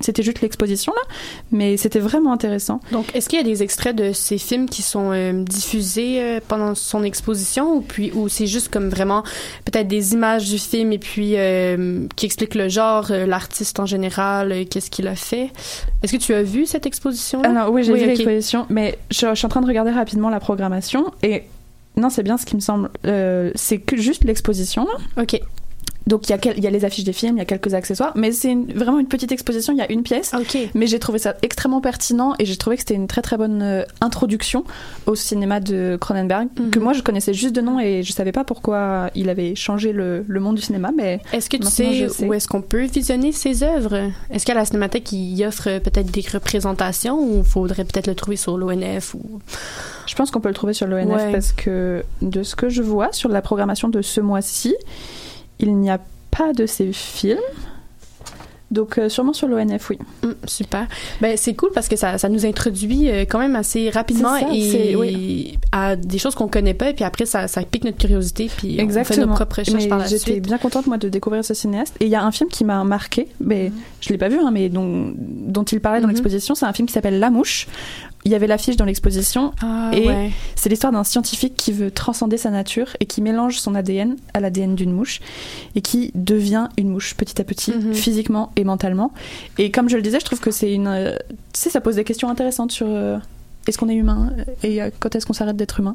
c'était 0.00 0.22
juste 0.22 0.40
l'exposition 0.40 0.92
là. 0.92 1.02
Mais 1.50 1.76
c'était 1.76 1.98
vraiment 1.98 2.32
intéressant. 2.32 2.80
Donc, 2.92 3.14
est-ce 3.14 3.28
qu'il 3.28 3.38
y 3.38 3.42
a 3.42 3.44
des 3.44 3.62
extraits 3.62 3.94
de 3.94 4.12
ces 4.12 4.38
films 4.38 4.68
qui 4.68 4.82
sont 4.82 5.10
euh, 5.12 5.32
diffusés 5.32 6.20
euh, 6.20 6.40
pendant 6.46 6.74
son 6.74 7.02
exposition 7.02 7.76
ou 7.76 7.80
puis 7.80 8.12
ou 8.12 8.28
c'est 8.28 8.46
juste 8.46 8.68
comme 8.72 8.88
vraiment 8.88 9.22
peut-être 9.64 9.88
des 9.88 10.12
images 10.12 10.48
du 10.48 10.58
film 10.58 10.92
et 10.92 10.98
puis 10.98 11.34
euh, 11.36 12.06
qui 12.16 12.26
expliquent 12.26 12.54
le 12.54 12.68
genre, 12.68 13.10
l'artiste 13.10 13.80
en 13.80 13.86
général, 13.86 14.66
qu'est-ce 14.70 14.90
qu'il 14.90 15.08
a 15.08 15.16
fait? 15.16 15.50
Est-ce 16.02 16.12
que 16.12 16.18
tu 16.18 16.34
as 16.34 16.42
vu 16.42 16.66
cette 16.66 16.83
exposition 16.86 17.42
là 17.42 17.50
Alors 17.50 17.70
oui, 17.72 17.84
j'ai 17.84 17.92
vu 17.92 18.00
ok. 18.00 18.06
l'exposition, 18.06 18.66
mais 18.70 18.98
je, 19.10 19.26
je 19.28 19.34
suis 19.34 19.46
en 19.46 19.48
train 19.48 19.60
de 19.60 19.66
regarder 19.66 19.90
rapidement 19.90 20.30
la 20.30 20.40
programmation 20.40 21.12
et 21.22 21.44
non, 21.96 22.10
c'est 22.10 22.22
bien 22.22 22.36
ce 22.36 22.46
qui 22.46 22.56
me 22.56 22.60
semble. 22.60 22.90
Euh, 23.06 23.52
c'est 23.54 23.78
que 23.78 23.96
juste 23.96 24.24
l'exposition 24.24 24.84
là. 24.84 25.22
Ok. 25.22 25.40
Donc 26.06 26.28
il 26.28 26.32
y, 26.32 26.34
a 26.48 26.54
y 26.54 26.70
les 26.70 26.84
affiches 26.84 27.04
des 27.04 27.14
films, 27.14 27.36
il 27.36 27.38
y 27.38 27.42
a 27.42 27.46
quelques 27.46 27.72
accessoires, 27.72 28.12
mais 28.14 28.30
c'est 28.30 28.54
vraiment 28.74 28.98
une 28.98 29.06
petite 29.06 29.32
exposition, 29.32 29.72
il 29.72 29.78
y 29.78 29.82
a 29.82 29.90
une 29.90 30.02
pièce. 30.02 30.32
Mais 30.74 30.86
j'ai 30.86 30.98
trouvé 30.98 31.18
ça 31.18 31.34
extrêmement 31.40 31.80
pertinent 31.80 32.34
et 32.38 32.44
j'ai 32.44 32.56
trouvé 32.56 32.76
que 32.76 32.82
c'était 32.82 32.94
une 32.94 33.06
très 33.06 33.22
très 33.22 33.38
bonne 33.38 33.62
euh, 33.62 33.84
introduction 34.02 34.64
au 35.06 35.14
cinéma 35.14 35.60
de 35.60 35.96
Cronenberg, 35.98 36.48
Mhm. 36.60 36.70
que 36.70 36.78
moi 36.78 36.92
je 36.92 37.00
connaissais 37.02 37.32
juste 37.32 37.54
de 37.56 37.62
nom 37.62 37.80
et 37.80 38.02
je 38.02 38.12
savais 38.12 38.32
pas 38.32 38.44
pourquoi 38.44 39.10
il 39.14 39.30
avait 39.30 39.54
changé 39.54 39.92
le, 39.92 40.24
le 40.28 40.40
monde 40.40 40.56
du 40.56 40.62
cinéma, 40.62 40.90
mais 40.94 41.20
Est-ce 41.32 41.48
que 41.48 41.56
tu 41.56 41.66
sais, 41.68 42.06
où 42.24 42.34
est-ce 42.34 42.48
qu'on 42.48 42.60
peut 42.62 42.84
visionner 42.84 43.32
ses 43.32 43.62
œuvres? 43.62 44.10
Est-ce 44.30 44.44
qu'à 44.44 44.54
la 44.54 44.66
Cinémathèque 44.66 45.10
il 45.12 45.42
offre 45.46 45.68
euh, 45.70 45.80
peut-être 45.80 46.10
des 46.10 46.24
représentations 46.30 47.18
ou 47.18 47.42
faudrait 47.44 47.84
peut-être 47.84 48.06
le 48.08 48.14
trouver 48.14 48.36
sur 48.36 48.58
l'ONF 48.58 49.14
ou? 49.14 49.40
Je 50.06 50.14
pense 50.14 50.30
qu'on 50.30 50.40
peut 50.40 50.48
le 50.48 50.54
trouver 50.54 50.74
sur 50.74 50.86
l'ONF 50.86 51.06
Ouais. 51.08 51.32
parce 51.32 51.52
que 51.52 52.04
de 52.20 52.42
ce 52.42 52.54
que 52.56 52.68
je 52.68 52.82
vois 52.82 53.10
sur 53.12 53.30
la 53.30 53.40
programmation 53.40 53.88
de 53.88 54.02
ce 54.02 54.20
mois-ci, 54.20 54.74
il 55.60 55.74
n'y 55.76 55.90
a 55.90 56.00
pas 56.30 56.52
de 56.52 56.66
ces 56.66 56.92
films. 56.92 57.38
Donc 58.70 58.98
euh, 58.98 59.08
sûrement 59.08 59.32
sur 59.34 59.46
l'ONF, 59.46 59.90
oui. 59.90 59.98
Mm, 60.24 60.28
super. 60.46 60.88
Ben, 61.20 61.36
c'est 61.36 61.54
cool 61.54 61.70
parce 61.72 61.86
que 61.86 61.94
ça, 61.94 62.18
ça 62.18 62.28
nous 62.28 62.44
introduit 62.44 63.08
euh, 63.08 63.20
quand 63.20 63.38
même 63.38 63.54
assez 63.54 63.88
rapidement 63.90 64.34
C'est 64.36 64.46
ça, 64.46 64.52
et 64.52 64.70
c'est- 64.70 64.94
oui. 64.96 65.58
à 65.70 65.94
des 65.94 66.18
choses 66.18 66.34
qu'on 66.34 66.48
connaît 66.48 66.74
pas 66.74 66.88
et 66.90 66.94
puis 66.94 67.04
après 67.04 67.24
ça, 67.26 67.46
ça 67.46 67.62
pique 67.62 67.84
notre 67.84 67.98
curiosité 67.98 68.50
puis 68.56 68.72
on 68.72 68.76
fait 68.78 68.82
Exactement. 68.82 69.26
nos 69.26 69.32
propres 69.34 69.58
recherches 69.60 69.82
Mais 69.84 69.88
par 69.88 69.98
la 69.98 70.06
J'étais 70.06 70.32
suite. 70.32 70.46
bien 70.46 70.58
contente 70.58 70.88
moi 70.88 70.96
de 70.98 71.08
découvrir 71.08 71.44
ce 71.44 71.54
cinéaste. 71.54 71.94
Et 72.00 72.06
il 72.06 72.10
y 72.10 72.16
a 72.16 72.24
un 72.24 72.32
film 72.32 72.48
qui 72.50 72.64
m'a 72.64 72.82
marqué, 72.82 73.28
mais 73.38 73.68
Mhm. 73.68 73.74
je 74.00 74.08
l'ai 74.08 74.18
pas 74.18 74.28
vu, 74.28 74.38
hein, 74.40 74.50
mais 74.52 74.68
dont, 74.70 75.12
dont 75.16 75.64
il 75.64 75.78
parlait 75.80 76.00
dans 76.00 76.08
l'exposition. 76.08 76.56
C'est 76.56 76.66
un 76.66 76.72
film 76.72 76.88
qui 76.88 76.94
s'appelle 76.94 77.20
La 77.20 77.30
Mouche. 77.30 77.68
Il 78.24 78.30
y 78.32 78.34
avait 78.34 78.46
l'affiche 78.46 78.76
dans 78.76 78.84
l'exposition 78.86 79.52
Ah, 79.60 79.90
et 79.92 80.06
ouais. 80.06 80.30
c'est 80.56 80.68
l'histoire 80.70 80.92
d'un 80.92 81.04
scientifique 81.04 81.54
qui 81.56 81.72
veut 81.72 81.90
transcender 81.90 82.38
sa 82.38 82.50
nature 82.50 82.88
et 83.00 83.06
qui 83.06 83.20
mélange 83.20 83.58
son 83.58 83.74
ADN 83.74 84.16
à 84.32 84.40
l'ADN 84.40 84.74
d'une 84.74 84.92
mouche 84.92 85.20
et 85.74 85.82
qui 85.82 86.10
devient 86.14 86.68
une 86.78 86.88
mouche 86.88 87.14
petit 87.14 87.40
à 87.40 87.44
petit, 87.44 87.72
Mhm. 87.72 87.92
physiquement 87.94 88.50
et 88.56 88.64
mentalement. 88.64 89.12
Et 89.58 89.70
comme 89.70 89.88
je 89.90 89.96
le 89.96 90.02
disais, 90.02 90.20
je 90.20 90.24
trouve 90.24 90.40
que 90.40 90.50
c'est 90.50 90.72
une, 90.72 90.86
euh, 90.88 91.14
tu 91.52 91.60
sais, 91.60 91.70
ça 91.70 91.80
pose 91.82 91.96
des 91.96 92.04
questions 92.04 92.30
intéressantes 92.30 92.72
sur 92.72 92.86
euh, 92.88 93.18
est-ce 93.66 93.76
qu'on 93.78 93.88
est 93.88 93.94
humain 93.94 94.32
et 94.62 94.82
euh, 94.82 94.90
quand 95.00 95.14
est-ce 95.14 95.26
qu'on 95.26 95.32
s'arrête 95.34 95.56
d'être 95.56 95.80
humain. 95.80 95.94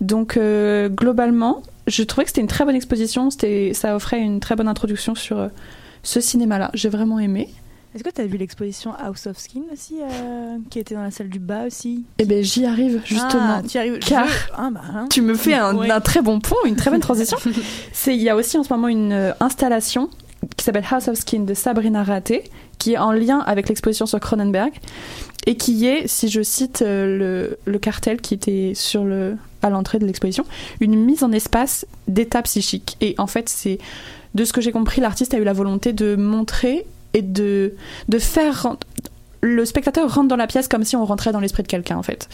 Donc 0.00 0.36
euh, 0.36 0.88
globalement, 0.88 1.62
je 1.86 2.02
trouvais 2.02 2.24
que 2.24 2.30
c'était 2.30 2.40
une 2.42 2.46
très 2.46 2.64
bonne 2.64 2.76
exposition. 2.76 3.30
C'était, 3.30 3.72
ça 3.74 3.96
offrait 3.96 4.20
une 4.20 4.40
très 4.40 4.54
bonne 4.56 4.68
introduction 4.68 5.14
sur 5.14 5.48
ce 6.02 6.20
cinéma-là. 6.20 6.70
J'ai 6.74 6.88
vraiment 6.90 7.18
aimé. 7.18 7.48
Est-ce 7.94 8.02
que 8.02 8.10
tu 8.10 8.20
as 8.20 8.26
vu 8.26 8.36
l'exposition 8.38 8.92
House 8.92 9.26
of 9.28 9.38
Skin 9.38 9.62
aussi, 9.72 9.94
euh, 10.02 10.56
qui 10.68 10.80
était 10.80 10.94
dans 10.96 11.02
la 11.02 11.12
salle 11.12 11.28
du 11.28 11.38
bas 11.38 11.66
aussi 11.66 12.04
Eh 12.18 12.24
ben 12.24 12.42
j'y 12.42 12.66
arrive 12.66 13.00
justement. 13.04 13.58
Ah, 13.58 13.62
tu 13.66 13.76
y 13.76 13.78
arrives. 13.78 13.98
Car 14.00 14.26
Je- 14.26 14.32
Ah, 14.56 14.70
bah, 14.72 14.80
hein. 14.92 15.06
tu 15.10 15.22
me 15.22 15.34
fais 15.34 15.54
un, 15.54 15.76
Ouais. 15.76 15.90
un 15.90 16.00
très 16.00 16.20
bon 16.20 16.40
pont, 16.40 16.56
une 16.64 16.74
très 16.76 16.90
bonne 16.90 17.00
transition. 17.00 17.38
C'est 17.92 18.14
il 18.16 18.22
y 18.22 18.28
a 18.28 18.34
aussi 18.36 18.58
en 18.58 18.64
ce 18.64 18.72
moment 18.72 18.88
une 18.88 19.12
euh, 19.12 19.32
installation 19.38 20.10
qui 20.56 20.64
s'appelle 20.64 20.84
House 20.90 21.06
of 21.08 21.16
Skin 21.16 21.40
de 21.44 21.54
Sabrina 21.54 22.02
Raté, 22.02 22.44
qui 22.78 22.94
est 22.94 22.98
en 22.98 23.12
lien 23.12 23.38
avec 23.46 23.68
l'exposition 23.68 24.06
sur 24.06 24.18
Cronenberg 24.18 24.72
et 25.46 25.56
qui 25.56 25.86
est, 25.86 26.08
si 26.08 26.28
je 26.28 26.42
cite 26.42 26.82
euh, 26.82 27.16
le, 27.18 27.58
le 27.72 27.78
cartel 27.78 28.20
qui 28.20 28.34
était 28.34 28.72
sur 28.74 29.04
le 29.04 29.36
à 29.62 29.70
l'entrée 29.70 29.98
de 29.98 30.04
l'exposition, 30.06 30.44
une 30.80 30.94
mise 31.02 31.22
en 31.22 31.32
espace 31.32 31.86
d'état 32.08 32.42
psychique. 32.42 32.96
Et 33.00 33.14
en 33.18 33.26
fait, 33.26 33.48
c'est 33.48 33.78
de 34.34 34.44
ce 34.44 34.52
que 34.52 34.60
j'ai 34.60 34.72
compris, 34.72 35.00
l'artiste 35.00 35.32
a 35.32 35.38
eu 35.38 35.44
la 35.44 35.54
volonté 35.54 35.92
de 35.94 36.16
montrer 36.16 36.84
et 37.14 37.22
de 37.22 37.74
de 38.08 38.18
faire 38.18 38.76
le 39.40 39.64
spectateur 39.64 40.12
rentre 40.12 40.28
dans 40.28 40.36
la 40.36 40.46
pièce 40.46 40.68
comme 40.68 40.84
si 40.84 40.96
on 40.96 41.04
rentrait 41.04 41.32
dans 41.32 41.40
l'esprit 41.40 41.62
de 41.62 41.68
quelqu'un 41.68 41.96
en 41.96 42.02
fait. 42.02 42.28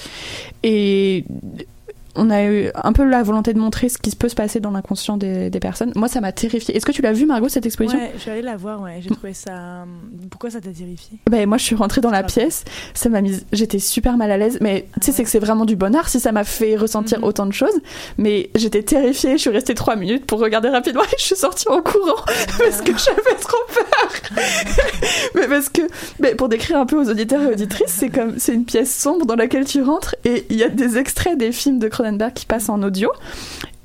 On 2.16 2.31
a 2.31 2.44
eu 2.44 2.70
un 2.75 2.92
peu 2.92 3.05
la 3.05 3.23
volonté 3.23 3.53
de 3.55 3.59
montrer 3.59 3.88
ce 3.88 3.99
qui 3.99 4.14
peut 4.16 4.29
se 4.29 4.35
passer 4.35 4.61
dans 4.61 4.70
l'inconscient 4.70 5.16
des, 5.16 5.51
des 5.51 5.61
personnes. 5.61 5.92
Moi, 5.96 6.09
ça 6.09 6.20
m'a 6.20 6.33
terrifiée. 6.33 6.77
Est-ce 6.77 6.85
que 6.87 6.92
tu 6.92 7.03
l'as 7.03 7.12
vu, 7.12 7.27
Margot, 7.27 7.49
cette 7.49 7.66
exposition 7.66 7.99
Ouais, 7.99 8.12
je 8.16 8.20
suis 8.20 8.31
allée 8.31 8.42
la 8.42 8.57
voir, 8.57 8.81
ouais. 8.83 8.99
J'ai 9.01 9.11
trouvé 9.11 9.33
ça. 9.35 9.51
euh, 9.53 9.85
Pourquoi 10.31 10.51
ça 10.51 10.61
t'a 10.61 10.70
terrifié 10.70 11.18
Ben, 11.31 11.49
moi, 11.49 11.59
je 11.59 11.64
suis 11.64 11.77
rentrée 11.77 12.01
dans 12.01 12.11
la 12.11 12.23
pièce. 12.23 12.64
Ça 12.94 13.09
m'a 13.09 13.20
mise. 13.20 13.46
J'étais 13.53 13.79
super 13.79 14.16
mal 14.16 14.31
à 14.31 14.37
l'aise. 14.38 14.59
Mais 14.61 14.87
tu 15.01 15.07
sais, 15.07 15.12
c'est 15.12 15.25
que 15.25 15.31
c'est 15.31 15.38
vraiment 15.38 15.64
du 15.64 15.77
bonheur 15.77 16.09
si 16.09 16.20
ça 16.20 16.33
m'a 16.33 16.44
fait 16.44 16.77
ressentir 16.77 17.23
autant 17.23 17.46
de 17.46 17.53
choses. 17.53 17.79
Mais 18.18 18.51
j'étais 18.55 18.83
terrifiée. 18.83 19.33
Je 19.33 19.42
suis 19.42 19.51
restée 19.51 19.75
trois 19.75 19.96
minutes 19.96 20.27
pour 20.27 20.40
regarder 20.40 20.68
rapidement 20.68 21.03
et 21.05 21.16
je 21.18 21.25
suis 21.25 21.37
sortie 21.37 21.68
en 21.68 21.81
courant 21.83 22.25
parce 22.59 22.81
que 22.83 22.92
j'avais 22.96 23.37
trop 23.40 23.59
peur. 23.75 24.11
mais 25.35 25.49
parce 25.49 25.68
que, 25.68 25.83
mais 26.18 26.35
pour 26.35 26.49
décrire 26.49 26.79
un 26.79 26.87
peu 26.87 26.96
aux 27.01 27.09
auditeurs 27.09 27.42
et 27.42 27.46
auditrices, 27.53 27.92
c'est 27.99 28.09
comme 28.11 28.38
c'est 28.38 28.55
une 28.55 28.64
pièce 28.64 28.94
sombre 28.94 29.27
dans 29.27 29.37
laquelle 29.37 29.64
tu 29.64 29.83
rentres 29.83 30.14
et 30.25 30.46
il 30.51 30.57
y 30.57 30.64
a 30.64 30.68
des 30.68 30.99
extraits 30.99 31.37
des 31.38 31.53
films 31.53 31.79
de 31.79 31.88
Cronenberg 32.03 32.33
qui 32.33 32.47
passent 32.47 32.69
en 32.69 32.83
audio. 32.83 33.11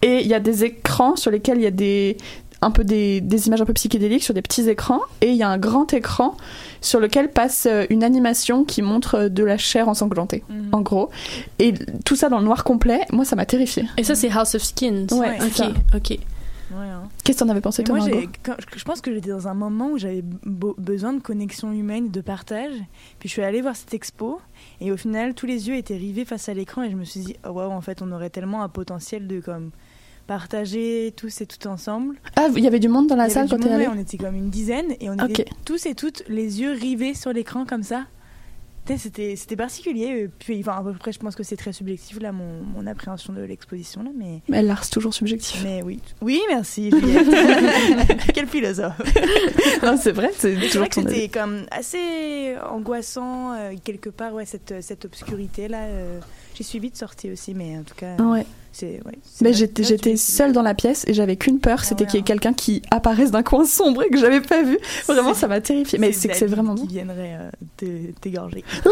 Et 0.01 0.21
il 0.21 0.28
y 0.28 0.34
a 0.34 0.39
des 0.39 0.63
écrans 0.63 1.15
sur 1.15 1.32
lesquels 1.32 1.58
il 1.58 1.63
y 1.63 1.67
a 1.67 1.71
des 1.71 2.17
un 2.62 2.71
peu 2.71 2.84
des, 2.84 3.21
des 3.21 3.47
images 3.47 3.62
un 3.62 3.65
peu 3.65 3.73
psychédéliques 3.73 4.23
sur 4.23 4.34
des 4.34 4.41
petits 4.41 4.67
écrans 4.69 5.01
et 5.21 5.30
il 5.30 5.36
y 5.36 5.43
a 5.43 5.49
un 5.49 5.58
grand 5.58 5.93
écran 5.93 6.36
sur 6.82 6.99
lequel 6.99 7.30
passe 7.30 7.67
euh, 7.69 7.86
une 7.89 8.04
animation 8.04 8.63
qui 8.63 8.82
montre 8.82 9.15
euh, 9.15 9.30
de 9.30 9.43
la 9.43 9.58
chair 9.58 9.88
ensanglantée, 9.89 10.43
Mhm. 10.49 10.69
en 10.71 10.82
gros. 10.82 11.10
Et 11.60 11.73
tout 12.06 12.15
ça 12.15 12.30
dans 12.30 12.39
le 12.39 12.45
noir 12.45 12.63
complet, 12.63 13.01
moi 13.12 13.25
ça 13.25 13.36
m'a 13.36 13.45
terrifiée. 13.45 13.86
Et 13.97 14.04
ça, 14.04 14.15
c'est 14.15 14.32
House 14.32 14.56
of 14.56 14.63
Skins. 14.63 15.08
Ouais, 15.12 15.38
ok, 15.41 15.54
ça. 15.54 15.71
ok. 15.95 16.10
Ouais, 16.10 16.17
hein. 16.88 17.04
Qu'est-ce 17.23 17.38
que 17.39 17.43
t'en 17.43 17.49
avais 17.49 17.62
pensé, 17.62 17.84
toi, 17.84 17.97
moi, 17.97 18.08
quand- 18.41 18.56
je 18.75 18.84
pense 18.84 18.99
que 19.01 19.13
j'étais 19.13 19.30
dans 19.30 19.47
un 19.47 19.54
moment 19.54 19.89
où 19.91 19.97
j'avais 19.99 20.23
besoin 20.43 21.13
de 21.13 21.19
connexion 21.21 21.71
humaine, 21.71 22.10
de 22.10 22.21
partage. 22.21 22.73
Puis 23.19 23.30
je 23.30 23.34
suis 23.34 23.43
allée 23.43 23.62
voir 23.62 23.75
cette 23.75 23.93
expo 23.93 24.39
et 24.81 24.91
au 24.91 24.97
final, 24.97 25.33
tous 25.33 25.45
les 25.45 25.67
yeux 25.67 25.75
étaient 25.75 25.97
rivés 25.97 26.25
face 26.25 26.49
à 26.49 26.53
l'écran 26.53 26.83
et 26.83 26.91
je 26.91 26.95
me 26.95 27.03
suis 27.03 27.19
dit, 27.21 27.35
oh, 27.45 27.51
waouh, 27.51 27.71
en 27.71 27.81
fait, 27.81 28.01
on 28.01 28.11
aurait 28.11 28.29
tellement 28.29 28.61
un 28.63 28.69
potentiel 28.69 29.27
de 29.27 29.39
comme 29.39 29.71
partager 30.27 31.13
tous 31.15 31.41
et 31.41 31.45
tout 31.45 31.67
ensemble. 31.67 32.15
Ah, 32.35 32.47
il 32.55 32.63
y 32.63 32.67
avait 32.67 32.79
du 32.79 32.89
monde 32.89 33.07
dans 33.07 33.15
la 33.15 33.29
salle 33.29 33.43
avait 33.51 33.57
quand 33.63 33.71
allée 33.71 33.88
ouais, 33.88 33.93
On 33.95 33.99
était 33.99 34.17
comme 34.17 34.35
une 34.35 34.49
dizaine 34.49 34.93
et 34.99 35.09
on 35.09 35.13
Ok. 35.13 35.29
était 35.29 35.45
tous 35.65 35.85
et 35.85 35.95
toutes 35.95 36.23
les 36.27 36.61
yeux 36.61 36.71
rivés 36.71 37.13
sur 37.13 37.31
l'écran 37.31 37.65
comme 37.65 37.83
ça. 37.83 38.05
C'était 38.97 39.35
c'était 39.35 39.55
particulier. 39.55 40.29
Puis, 40.39 40.59
enfin, 40.59 40.77
à 40.79 40.83
peu 40.83 40.93
près, 40.93 41.11
je 41.11 41.19
pense 41.19 41.35
que 41.35 41.43
c'est 41.43 41.57
très 41.57 41.73
subjectif 41.73 42.19
là, 42.21 42.31
mon, 42.31 42.61
mon 42.63 42.85
appréhension 42.87 43.33
de 43.33 43.41
l'exposition 43.41 44.03
là, 44.03 44.09
mais. 44.15 44.41
Mais 44.47 44.61
l'art, 44.61 44.83
c'est 44.83 44.91
toujours 44.91 45.13
subjectif. 45.13 45.61
Mais 45.63 45.81
oui, 45.83 45.99
oui, 46.21 46.39
merci. 46.49 46.91
Quel 48.33 48.47
philosophe. 48.47 48.99
non, 49.83 49.97
c'est 49.97 50.11
vrai, 50.11 50.31
c'est 50.37 50.55
toujours 50.55 50.81
vrai 50.81 50.89
que 50.89 50.95
c'était 51.01 51.29
comme 51.29 51.65
assez 51.71 52.55
angoissant 52.69 53.53
euh, 53.53 53.73
quelque 53.83 54.09
part, 54.09 54.33
ouais, 54.33 54.45
cette, 54.45 54.75
cette 54.81 55.05
obscurité 55.05 55.67
là. 55.67 55.83
euh, 55.83 56.19
J'y 56.55 56.63
suis 56.63 56.79
vite 56.79 56.95
sortie 56.95 57.31
aussi, 57.31 57.53
mais 57.53 57.77
en 57.77 57.83
tout 57.83 57.95
cas, 57.95 58.15
Ouais. 58.17 58.45
C'est 58.77 58.99
ouais. 59.05 59.17
Mais 59.41 59.53
j'étais, 59.53 59.83
j'étais 59.83 60.17
seule 60.17 60.51
dans 60.51 60.61
la 60.61 60.73
pièce 60.73 61.05
et 61.07 61.13
j'avais 61.13 61.38
qu'une 61.38 61.59
peur, 61.59 61.79
Ah 61.81 61.85
c'était 61.85 62.05
qu'il 62.05 62.15
y 62.15 62.19
ait 62.19 62.25
quelqu'un 62.25 62.51
qui 62.51 62.81
apparaisse 62.91 63.31
d'un 63.31 63.41
coin 63.43 63.63
sombre 63.65 64.03
et 64.03 64.09
que 64.09 64.17
j'avais 64.17 64.41
pas 64.41 64.63
vu. 64.63 64.77
Vraiment, 65.07 65.33
ça 65.33 65.47
m'a 65.47 65.61
terrifiée. 65.61 65.97
Mais 65.97 66.11
c'est 66.11 66.27
que 66.27 66.35
c'est 66.35 66.45
vraiment 66.45 66.75
qui 66.75 66.88
viendrait 66.88 67.38
euh, 67.81 68.07
t'égorger. 68.19 68.63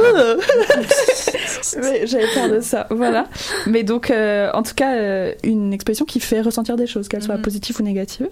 Ouais, 1.82 2.06
j'avais 2.06 2.28
peur 2.34 2.50
de 2.50 2.60
ça, 2.60 2.88
voilà. 2.90 3.28
Mais 3.68 3.84
donc, 3.84 4.10
euh, 4.12 4.50
en 4.54 4.64
tout 4.64 4.74
cas, 4.76 4.96
euh, 4.96 5.34
une 5.44 5.74
exposition 5.74 6.06
qui 6.06 6.20
fait 6.20 6.42
ressentir 6.42 6.76
des 6.76 6.88
choses, 6.88 7.08
qu'elles 7.08 7.24
soient 7.24 7.36
Mhm. 7.38 7.42
positives 7.42 7.76
ou 7.80 7.84
négatives. 7.84 8.30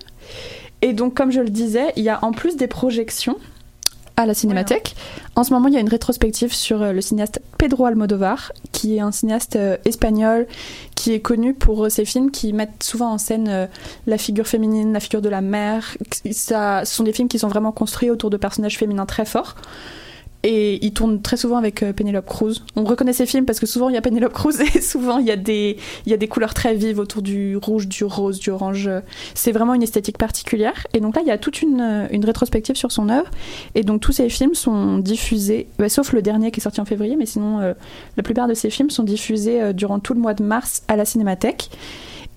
Et 0.82 0.94
donc, 0.94 1.14
comme 1.16 1.32
je 1.32 1.42
le 1.42 1.50
disais, 1.50 1.92
il 1.96 2.04
y 2.04 2.10
a 2.10 2.24
en 2.24 2.32
plus 2.32 2.56
des 2.56 2.68
projections 2.68 3.38
à 4.22 4.26
la 4.26 4.34
Cinémathèque. 4.34 4.96
En 5.36 5.44
ce 5.44 5.54
moment, 5.54 5.68
il 5.68 5.74
y 5.74 5.78
a 5.78 5.80
une 5.80 5.90
rétrospective 5.90 6.54
sur 6.54 6.82
euh, 6.82 6.92
le 6.92 7.02
cinéaste 7.02 7.42
Pedro 7.58 7.86
Almodovar, 7.86 8.52
qui 8.72 8.98
est 8.98 9.00
un 9.00 9.12
cinéaste 9.12 9.56
euh, 9.56 9.78
espagnol 9.86 10.48
qui 10.96 11.14
est 11.14 11.20
connu 11.20 11.54
pour 11.54 11.86
euh, 11.86 11.90
ses 11.90 12.06
films 12.06 12.32
qui 12.32 12.54
mettent 12.54 12.84
souvent 12.84 13.12
en 13.12 13.18
scène 13.18 13.70
la 14.08 14.18
figure 14.18 14.48
féminine, 14.48 14.94
la 14.94 15.00
figure 15.00 15.22
de 15.22 15.30
la 15.30 15.42
mère. 15.42 15.96
Ça, 16.32 16.86
ce 16.86 16.96
sont 16.96 17.04
des 17.04 17.14
films 17.14 17.28
qui 17.28 17.40
sont 17.40 17.48
vraiment 17.48 17.72
construits 17.72 18.10
autour 18.10 18.30
de 18.30 18.38
personnages 18.38 18.78
féminins 18.78 19.06
très 19.06 19.26
forts. 19.26 19.56
Et 20.44 20.84
il 20.84 20.94
tourne 20.94 21.22
très 21.22 21.38
souvent 21.38 21.58
avec 21.58 21.84
euh, 21.84 21.94
Penelope 21.94 22.26
Cruz. 22.26 22.64
On 22.76 22.84
reconnaît 22.84 23.14
ces 23.14 23.26
films 23.26 23.46
parce 23.46 23.60
que 23.60 23.66
souvent 23.66 23.90
il 23.90 23.96
y 23.96 23.98
a 23.98 24.02
Penelope 24.02 24.34
Cruz 24.34 24.62
et 24.76 24.82
souvent 24.82 25.20
il 25.20 25.28
y 25.28 25.32
a 25.32 25.36
des 25.36 25.78
il 26.06 26.12
y 26.12 26.14
a 26.14 26.18
des 26.18 26.28
couleurs 26.28 26.54
très 26.54 26.74
vives 26.74 27.00
autour 27.00 27.22
du 27.22 27.58
rouge, 27.58 27.88
du 27.88 28.04
rose, 28.04 28.40
du 28.40 28.50
orange. 28.50 28.90
C'est 29.34 29.52
vraiment 29.52 29.74
une 29.74 29.84
esthétique 29.84 30.18
particulière. 30.18 30.88
Et 30.94 31.00
donc 31.00 31.16
là 31.16 31.22
il 31.22 31.28
y 31.28 31.32
a 31.32 31.38
toute 31.38 31.62
une, 31.62 31.82
euh, 31.82 32.08
une 32.12 32.26
rétrospective 32.26 32.76
sur 32.76 32.92
son 32.92 33.10
œuvre. 33.10 33.30
Et 33.76 33.84
donc 33.84 34.02
tous 34.02 34.12
ces 34.12 34.30
films 34.30 34.56
sont 34.56 34.98
diffusés, 34.98 35.68
bah, 35.78 35.90
sauf 35.90 36.14
le 36.14 36.22
dernier 36.22 36.52
qui 36.52 36.60
est 36.60 36.64
sorti 36.64 36.82
en 36.82 36.86
février, 36.86 37.16
mais 37.16 37.26
sinon 37.26 37.60
euh, 37.60 37.74
la 38.18 38.24
plupart 38.24 38.48
de 38.48 38.54
ces 38.54 38.70
films 38.70 38.90
sont 38.90 39.04
diffusés 39.04 39.62
euh, 39.62 39.74
durant 39.74 40.00
tout 40.00 40.14
le 40.14 40.20
mois 40.20 40.34
de 40.34 40.44
mars 40.44 40.84
à 40.88 40.96
la 40.96 41.06
Cinémathèque. 41.06 41.70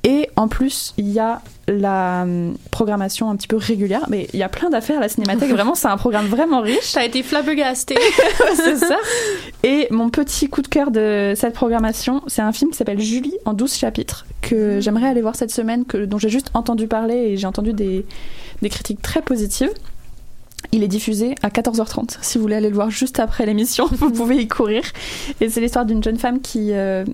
Et 0.05 0.29
en 0.37 0.49
plus, 0.49 0.93
il 0.99 1.09
y 1.11 1.19
a 1.19 1.40
la 1.67 2.23
hum, 2.25 2.57
programmation 2.71 3.31
un 3.31 3.37
petit 3.37 3.49
peu 3.49 3.57
régulière, 3.57 4.05
mais 4.11 4.29
il 4.35 4.38
y 4.38 4.43
a 4.43 4.51
plein 4.51 4.69
d'affaires 4.69 4.99
à 4.99 5.01
la 5.01 5.09
Cinémathèque. 5.09 5.51
Vraiment, 5.55 5.75
c'est 5.75 5.88
un 5.88 5.97
programme 5.97 6.27
vraiment 6.27 6.61
riche. 6.61 6.93
T'as 6.93 7.05
été 7.05 7.23
flabbergastée. 7.23 7.97
c'est 8.55 8.77
ça. 8.77 8.99
Et 9.62 9.88
mon 9.90 10.11
petit 10.11 10.49
coup 10.49 10.61
de 10.61 10.69
cœur 10.69 10.90
de 10.90 11.33
cette 11.35 11.55
programmation, 11.55 12.23
c'est 12.27 12.43
un 12.43 12.53
film 12.53 12.71
qui 12.71 12.77
s'appelle 12.77 13.01
Julie 13.01 13.35
en 13.47 13.55
12 13.55 13.75
chapitres, 13.75 14.27
que 14.43 14.81
j'aimerais 14.81 15.09
aller 15.09 15.23
voir 15.23 15.37
cette 15.37 15.51
semaine, 15.51 15.87
que, 15.87 16.05
dont 16.05 16.19
j'ai 16.19 16.29
juste 16.29 16.51
entendu 16.53 16.87
parler 16.87 17.14
et 17.14 17.37
j'ai 17.38 17.47
entendu 17.47 17.73
des, 17.73 18.05
des 18.61 18.69
critiques 18.69 19.01
très 19.01 19.23
positives. 19.23 19.73
Il 20.73 20.83
est 20.83 20.88
diffusé 20.88 21.35
à 21.43 21.49
14h30. 21.49 22.19
Si 22.21 22.37
vous 22.37 22.43
voulez 22.43 22.57
aller 22.57 22.69
le 22.69 22.75
voir 22.75 22.90
juste 22.90 23.21
après 23.21 23.47
l'émission, 23.47 23.87
vous 23.93 24.11
pouvez 24.11 24.37
y 24.37 24.49
courir. 24.49 24.83
Et 25.40 25.49
c'est 25.49 25.61
l'histoire 25.61 25.87
d'une 25.87 26.03
jeune 26.03 26.19
femme 26.19 26.40
qui, 26.40 26.73
euh, 26.73 27.05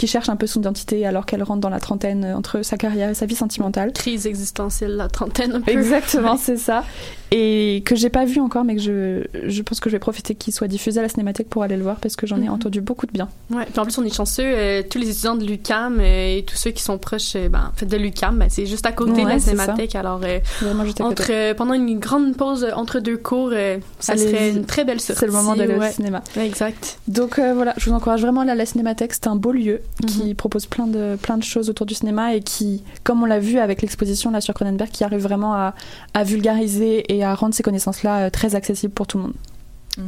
qui 0.00 0.06
cherche 0.06 0.30
un 0.30 0.36
peu 0.36 0.46
son 0.46 0.60
identité 0.60 1.06
alors 1.06 1.26
qu'elle 1.26 1.42
rentre 1.42 1.60
dans 1.60 1.68
la 1.68 1.78
trentaine 1.78 2.24
euh, 2.24 2.34
entre 2.34 2.62
sa 2.62 2.78
carrière 2.78 3.10
et 3.10 3.14
sa 3.14 3.26
vie 3.26 3.34
sentimentale. 3.34 3.92
Crise 3.92 4.26
existentielle, 4.26 4.96
la 4.96 5.08
trentaine 5.08 5.56
un 5.56 5.60
peu. 5.60 5.70
Exactement, 5.70 6.36
c'est 6.40 6.56
ça. 6.56 6.84
Et 7.32 7.82
que 7.86 7.94
j'ai 7.94 8.08
pas 8.10 8.24
vu 8.24 8.40
encore, 8.40 8.64
mais 8.64 8.74
que 8.74 8.82
je, 8.82 9.22
je 9.46 9.62
pense 9.62 9.78
que 9.78 9.88
je 9.88 9.94
vais 9.94 10.00
profiter 10.00 10.34
qu'il 10.34 10.52
soit 10.52 10.66
diffusé 10.66 10.98
à 10.98 11.02
la 11.02 11.08
Cinémathèque 11.08 11.48
pour 11.48 11.62
aller 11.62 11.76
le 11.76 11.82
voir 11.84 11.96
parce 11.96 12.16
que 12.16 12.26
j'en 12.26 12.38
ai 12.38 12.46
Mhm. 12.46 12.50
entendu 12.54 12.80
beaucoup 12.80 13.06
de 13.06 13.12
bien. 13.12 13.28
Ouais, 13.50 13.64
puis 13.70 13.78
en 13.78 13.84
plus 13.84 13.96
on 13.98 14.04
est 14.04 14.12
chanceux, 14.14 14.42
euh, 14.44 14.82
tous 14.88 14.98
les 14.98 15.10
étudiants 15.10 15.36
de 15.36 15.44
l'UCAM 15.44 15.98
euh, 16.00 16.38
et 16.38 16.42
tous 16.44 16.56
ceux 16.56 16.70
qui 16.72 16.82
sont 16.82 16.98
proches 16.98 17.36
euh, 17.36 17.48
ben, 17.48 17.70
en 17.72 17.76
fait, 17.76 17.86
de 17.86 17.96
l'UCAM, 17.96 18.36
ben, 18.38 18.48
c'est 18.50 18.66
juste 18.66 18.84
à 18.86 18.92
côté 18.92 19.22
de 19.22 19.28
la 19.28 19.38
cinémathèque. 19.38 19.94
Alors 19.94 20.20
Vraiment 20.60 20.84
entre 21.00 21.52
pendant 21.54 21.74
une 21.74 21.98
grande 22.00 22.36
pause 22.36 22.66
entre 22.74 22.98
deux 23.00 23.16
cours, 23.16 23.52
ça 24.00 24.12
Allez-y. 24.14 24.28
serait 24.30 24.50
une 24.50 24.64
très 24.64 24.84
belle 24.84 25.00
sortie. 25.00 25.20
C'est 25.20 25.26
le 25.26 25.32
moment 25.32 25.54
d'aller 25.54 25.76
ouais. 25.76 25.88
au 25.88 25.92
cinéma. 25.92 26.22
Exact. 26.36 26.98
Donc 27.06 27.38
voilà, 27.38 27.74
je 27.76 27.88
vous 27.88 27.94
encourage 27.96 28.22
vraiment 28.22 28.40
à 28.40 28.42
aller 28.42 28.52
à 28.52 28.54
la 28.56 28.66
Cinémathèque. 28.66 29.12
C'est 29.14 29.26
un 29.28 29.36
beau 29.36 29.52
lieu 29.52 29.80
Mhm. 30.02 30.08
qui 30.08 30.34
propose 30.34 30.66
plein 30.66 30.86
de, 30.86 31.16
plein 31.20 31.36
de 31.38 31.42
choses 31.44 31.70
autour 31.70 31.86
du 31.86 31.94
cinéma 31.94 32.34
et 32.34 32.40
qui, 32.40 32.82
comme 33.04 33.22
on 33.22 33.26
l'a 33.26 33.38
vu 33.38 33.58
avec 33.58 33.82
l'exposition 33.82 34.30
là 34.30 34.40
sur 34.40 34.52
Cronenberg, 34.54 34.90
qui 34.90 35.04
arrive 35.04 35.20
vraiment 35.20 35.54
à, 35.54 35.74
à 36.14 36.24
vulgariser 36.24 37.04
et 37.12 37.19
à 37.22 37.34
rendre 37.34 37.54
ces 37.54 37.62
connaissances-là 37.62 38.26
euh, 38.26 38.30
très 38.30 38.54
accessibles 38.54 38.92
pour 38.92 39.06
tout 39.06 39.18
le 39.18 39.24
monde. 39.24 39.34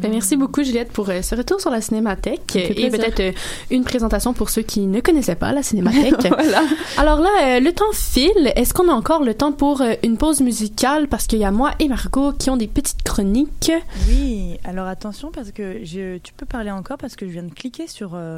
Ben, 0.00 0.10
merci 0.10 0.36
beaucoup 0.36 0.62
Juliette 0.62 0.90
pour 0.92 1.08
euh, 1.10 1.22
ce 1.22 1.34
retour 1.34 1.60
sur 1.60 1.70
la 1.70 1.80
cinémathèque 1.80 2.56
et 2.56 2.90
peut-être 2.90 3.20
euh, 3.20 3.32
une 3.70 3.84
présentation 3.84 4.32
pour 4.32 4.50
ceux 4.50 4.62
qui 4.62 4.80
ne 4.86 5.00
connaissaient 5.00 5.34
pas 5.34 5.52
la 5.52 5.62
cinémathèque. 5.62 6.14
Voilà. 6.32 6.62
Alors 6.98 7.20
là, 7.20 7.28
euh, 7.44 7.60
le 7.60 7.72
temps 7.72 7.92
file. 7.92 8.52
Est-ce 8.56 8.72
qu'on 8.74 8.88
a 8.88 8.92
encore 8.92 9.22
le 9.22 9.34
temps 9.34 9.52
pour 9.52 9.80
euh, 9.80 9.92
une 10.02 10.16
pause 10.16 10.40
musicale? 10.40 11.08
Parce 11.08 11.26
qu'il 11.26 11.38
y 11.38 11.44
a 11.44 11.50
moi 11.50 11.72
et 11.78 11.88
Margot 11.88 12.32
qui 12.32 12.50
ont 12.50 12.56
des 12.56 12.66
petites 12.66 13.02
chroniques. 13.02 13.70
Oui, 14.08 14.56
alors 14.64 14.86
attention 14.86 15.30
parce 15.32 15.50
que 15.52 15.78
je, 15.84 16.18
tu 16.18 16.32
peux 16.32 16.46
parler 16.46 16.70
encore 16.70 16.98
parce 16.98 17.16
que 17.16 17.26
je 17.26 17.32
viens 17.32 17.42
de 17.42 17.52
cliquer 17.52 17.86
sur 17.86 18.12
euh, 18.14 18.36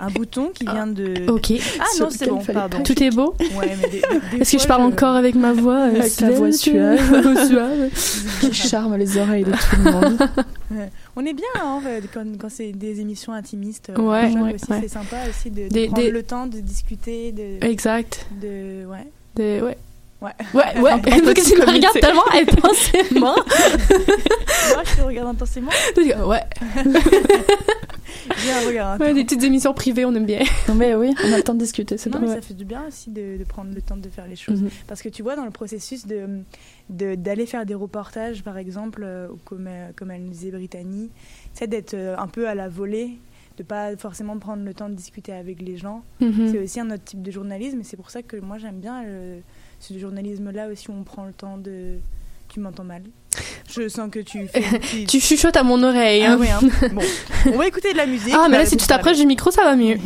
un 0.00 0.10
bouton 0.14 0.50
qui 0.54 0.64
vient 0.64 0.86
de. 0.86 1.28
Ok. 1.30 1.52
Ah 1.80 1.84
Sur 1.94 2.06
non, 2.06 2.10
c'est 2.10 2.28
bon, 2.28 2.38
pardon. 2.38 2.82
Tout 2.82 3.02
est 3.02 3.10
beau? 3.10 3.34
Ouais, 3.58 3.76
mais 3.80 3.88
des- 3.88 4.02
des 4.36 4.36
Est-ce 4.42 4.52
que 4.56 4.62
je 4.62 4.66
parle 4.68 4.82
encore 4.82 5.16
avec 5.16 5.34
ma 5.34 5.52
voix 5.52 5.86
euh, 5.88 6.00
Avec 6.00 6.14
ta 6.16 6.30
voix 6.30 6.52
suave. 6.52 6.98
suave. 7.48 7.88
qui 8.40 8.52
charme 8.52 8.96
les 8.96 9.16
oreilles 9.18 9.44
de 9.44 9.52
tout 9.52 9.76
le 9.84 9.90
monde. 9.90 10.28
On 11.14 11.26
est 11.26 11.34
bien 11.34 11.44
hein, 11.60 11.78
fait, 11.82 12.02
quand, 12.12 12.24
quand 12.38 12.48
c'est 12.50 12.72
des 12.72 13.00
émissions 13.00 13.32
intimistes. 13.34 13.90
euh, 13.90 14.00
Ouais, 14.00 14.34
ouais, 14.34 14.56
c'est 14.58 14.88
sympa 14.88 15.16
aussi 15.28 15.50
de, 15.50 15.64
de 15.64 15.68
Des- 15.68 15.86
prendre 15.86 16.02
des- 16.02 16.10
le 16.10 16.22
temps 16.22 16.46
de 16.46 16.58
discuter, 16.60 17.32
de. 17.32 17.62
Exact. 17.64 18.26
de 18.40 18.86
ouais. 18.86 19.06
De, 19.36 19.62
ouais. 19.64 19.76
Ouais. 20.22 20.30
Ouais, 20.54 20.80
ouais. 20.80 21.00
Que 21.02 21.10
tu 21.10 21.56
me 21.56 21.64
comité. 21.64 21.72
regardes 21.72 22.00
tellement 22.00 22.28
intensément. 22.32 23.34
Moi, 24.74 24.82
je 24.84 24.96
te 24.96 25.02
regarde 25.02 25.28
intensément. 25.28 25.70
ouais. 26.28 26.40
J'ai 28.44 28.52
un 28.52 28.66
regard 28.66 29.00
Ouais, 29.00 29.14
des 29.14 29.24
petites 29.24 29.42
émissions 29.42 29.72
privées, 29.74 30.04
on 30.04 30.14
aime 30.14 30.26
bien. 30.26 30.42
Non, 30.68 30.74
mais 30.74 30.94
oui, 30.94 31.14
on 31.24 31.32
a 31.32 31.36
le 31.36 31.42
temps 31.42 31.54
de 31.54 31.58
discuter, 31.58 31.96
c'est 31.98 32.10
Non, 32.10 32.20
bon. 32.20 32.26
mais 32.28 32.34
ça 32.34 32.40
fait 32.40 32.54
du 32.54 32.64
bien 32.64 32.86
aussi 32.86 33.10
de, 33.10 33.36
de 33.38 33.44
prendre 33.44 33.74
le 33.74 33.80
temps 33.82 33.96
de 33.96 34.08
faire 34.08 34.26
les 34.28 34.36
choses. 34.36 34.62
Mhm. 34.62 34.70
Parce 34.86 35.02
que 35.02 35.08
tu 35.08 35.22
vois, 35.22 35.36
dans 35.36 35.44
le 35.44 35.50
processus 35.50 36.06
de 36.06 36.40
de- 36.90 37.14
d'aller 37.14 37.46
faire 37.46 37.64
des 37.64 37.74
reportages, 37.74 38.42
par 38.42 38.58
exemple, 38.58 39.02
euh, 39.04 39.28
ou 39.28 39.38
comme, 39.44 39.66
euh, 39.68 39.90
comme 39.96 40.10
elle 40.10 40.22
nous 40.24 40.30
disait 40.30 40.50
Brittany, 40.50 41.10
c'est 41.54 41.66
d'être 41.66 41.94
euh, 41.94 42.16
un 42.18 42.26
peu 42.26 42.48
à 42.48 42.54
la 42.54 42.68
volée, 42.68 43.18
de 43.58 43.62
pas 43.62 43.96
forcément 43.96 44.36
prendre 44.38 44.62
le 44.64 44.74
temps 44.74 44.88
de 44.88 44.94
discuter 44.94 45.32
avec 45.32 45.62
les 45.62 45.76
gens. 45.76 46.02
Mhm. 46.20 46.48
C'est 46.50 46.58
aussi 46.58 46.80
un 46.80 46.90
autre 46.90 47.04
type 47.04 47.22
de 47.22 47.30
journalisme, 47.30 47.80
et 47.80 47.84
c'est 47.84 47.96
pour 47.96 48.10
ça 48.10 48.22
que 48.22 48.36
moi 48.36 48.58
j'aime 48.58 48.78
bien 48.80 49.02
le- 49.04 49.40
ce 49.80 49.98
journalisme-là 49.98 50.68
aussi 50.68 50.90
où 50.90 50.94
on 50.94 51.02
prend 51.02 51.24
le 51.24 51.32
temps 51.32 51.56
de. 51.58 51.96
Tu 52.52 52.60
m'entends 52.60 52.84
mal 52.84 53.02
Je 53.66 53.88
sens 53.88 54.10
que 54.10 54.18
tu 54.18 54.46
fais. 54.46 54.60
une 54.72 54.78
petite- 54.78 55.08
Tu 55.08 55.20
chuchotes 55.20 55.56
à 55.56 55.62
mon 55.62 55.82
oreille. 55.82 56.22
Ah 56.22 56.32
hein. 56.32 56.36
oui, 56.38 56.48
hein. 56.50 56.60
Bon, 56.92 57.00
on 57.46 57.56
va 57.56 57.66
écouter 57.66 57.92
de 57.92 57.96
la 57.96 58.04
musique. 58.04 58.34
Ah, 58.36 58.46
mais 58.50 58.58
là, 58.58 58.66
si 58.66 58.76
tu 58.76 58.86
t'approches 58.86 59.16
du 59.16 59.24
micro, 59.24 59.50
ça 59.50 59.64
va 59.64 59.74
mieux. 59.74 59.96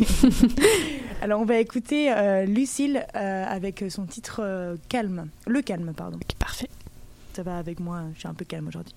Alors, 1.21 1.41
on 1.41 1.45
va 1.45 1.57
écouter 1.57 2.09
euh, 2.09 2.45
Lucille 2.45 3.05
euh, 3.15 3.45
avec 3.45 3.83
son 3.89 4.05
titre 4.05 4.39
euh, 4.41 4.77
Calme. 4.87 5.27
Le 5.45 5.61
calme, 5.61 5.91
pardon. 5.93 6.17
parfait. 6.39 6.69
Ça 7.35 7.43
va 7.43 7.57
avec 7.57 7.81
moi, 7.81 8.03
je 8.15 8.19
suis 8.19 8.29
un 8.29 8.33
peu 8.33 8.45
calme 8.45 8.69
aujourd'hui. 8.69 8.93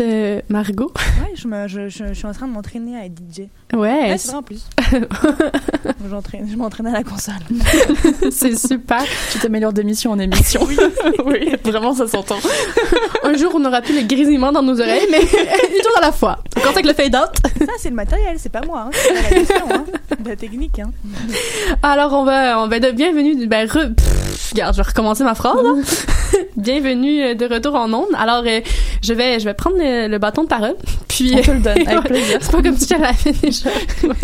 Euh, 0.00 0.40
Margot. 0.48 0.92
Ouais, 0.96 1.32
je, 1.36 1.46
me, 1.46 1.68
je, 1.68 1.88
je, 1.88 2.06
je 2.08 2.12
suis 2.14 2.26
en 2.26 2.32
train 2.32 2.48
de 2.48 2.52
m'entraîner 2.52 2.96
à 2.96 3.04
être 3.04 3.12
DJ. 3.12 3.42
Ouais. 3.72 4.16
c'est 4.18 4.28
vrai 4.28 4.38
en 4.38 4.42
plus. 4.42 4.64
Je 6.50 6.56
m'entraîne 6.56 6.86
à 6.88 6.92
la 6.92 7.04
console. 7.04 7.34
c'est 8.30 8.56
super. 8.58 9.04
Tu 9.30 9.38
t'améliores 9.38 9.72
d'émission 9.72 10.10
en 10.10 10.18
émission. 10.18 10.60
Oui, 10.66 10.76
oui, 11.24 11.54
vraiment, 11.64 11.94
ça 11.94 12.08
s'entend. 12.08 12.38
Un 13.22 13.34
jour, 13.34 13.52
on 13.54 13.60
n'aura 13.60 13.80
plus 13.80 13.94
le 14.00 14.06
grésillement 14.06 14.50
dans 14.50 14.62
nos 14.62 14.80
oreilles, 14.80 15.06
mais 15.10 15.20
une 15.20 15.82
jour 15.84 15.92
à 15.98 16.00
la 16.00 16.12
fois. 16.12 16.38
On 16.56 16.60
commence 16.60 16.74
avec 16.76 16.86
le 16.86 16.94
fade-out. 16.94 17.30
Ça, 17.60 17.72
c'est 17.78 17.90
le 17.90 17.94
matériel, 17.94 18.36
c'est 18.38 18.48
pas 18.48 18.62
moi. 18.62 18.86
Hein. 18.86 18.90
C'est 18.92 19.14
pas 19.14 19.22
la 19.22 19.28
question, 19.28 19.64
hein. 19.72 19.84
La 20.26 20.36
technique. 20.36 20.78
Hein. 20.80 20.90
Alors, 21.82 22.12
on 22.14 22.24
va, 22.24 22.60
on 22.60 22.66
va 22.68 22.80
de 22.80 22.90
bienvenue. 22.90 23.46
Ben, 23.46 23.66
re- 23.66 23.94
pff, 23.94 24.19
regarde, 24.52 24.74
je 24.74 24.82
vais 24.82 24.88
recommencer 24.88 25.24
ma 25.24 25.34
phrase. 25.34 25.56
hein. 25.64 25.80
bienvenue 26.56 27.22
euh, 27.22 27.34
de 27.34 27.46
retour 27.46 27.74
en 27.74 27.92
ondes. 27.92 28.06
Alors, 28.16 28.42
euh, 28.46 28.60
je 29.02 29.12
vais, 29.14 29.38
je 29.40 29.44
vais 29.44 29.54
prendre 29.54 29.76
le, 29.78 30.08
le 30.08 30.18
bâton 30.18 30.42
de 30.44 30.48
parole. 30.48 30.74
Puis, 31.08 31.32
On 31.36 31.42
te 31.42 31.50
le 31.50 31.60
donne, 31.60 31.78
avec 31.88 32.04
plaisir. 32.04 32.38
C'est 32.40 32.52
pas 32.52 32.62
comme 32.62 32.76
si 32.76 32.86
j'avais 32.88 33.12
fait 33.14 33.32
déjà. 33.40 33.70
Ouais. 34.04 34.14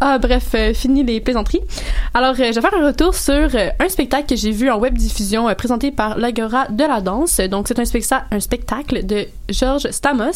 Ah, 0.00 0.18
bref, 0.18 0.48
euh, 0.54 0.74
fini 0.74 1.02
les 1.04 1.20
plaisanteries. 1.20 1.60
Alors, 2.12 2.32
euh, 2.32 2.50
je 2.52 2.54
vais 2.54 2.60
faire 2.60 2.74
un 2.80 2.86
retour 2.86 3.14
sur 3.14 3.34
un 3.34 3.88
spectacle 3.88 4.26
que 4.28 4.36
j'ai 4.36 4.50
vu 4.50 4.70
en 4.70 4.78
web 4.78 4.96
diffusion 4.96 5.46
présenté 5.56 5.90
par 5.90 6.18
l'Agora 6.18 6.66
de 6.68 6.84
la 6.84 7.00
danse. 7.00 7.40
Donc, 7.40 7.68
c'est 7.68 7.78
un, 7.78 7.84
specta- 7.84 8.24
un 8.30 8.40
spectacle 8.40 9.04
de 9.06 9.26
Georges 9.48 9.88
Stamos 9.90 10.32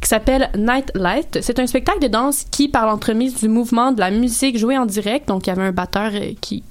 qui 0.00 0.08
s'appelle 0.08 0.50
Night 0.56 0.90
Light. 0.94 1.38
C'est 1.42 1.58
un 1.58 1.66
spectacle 1.66 2.00
de 2.00 2.08
danse 2.08 2.44
qui, 2.50 2.68
par 2.68 2.86
l'entremise 2.86 3.34
du 3.40 3.48
mouvement 3.48 3.92
de 3.92 4.00
la 4.00 4.10
musique 4.10 4.58
jouée 4.58 4.78
en 4.78 4.86
direct, 4.86 5.28
donc 5.28 5.46
il 5.46 5.50
y 5.50 5.52
avait 5.52 5.62
un 5.62 5.72
batteur 5.72 6.10
qui 6.40 6.62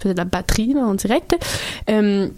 faisait 0.00 0.14
de 0.14 0.18
la 0.18 0.24
batterie 0.24 0.74
en 0.76 0.94
direct. 0.94 1.36
Euh, 1.90 2.28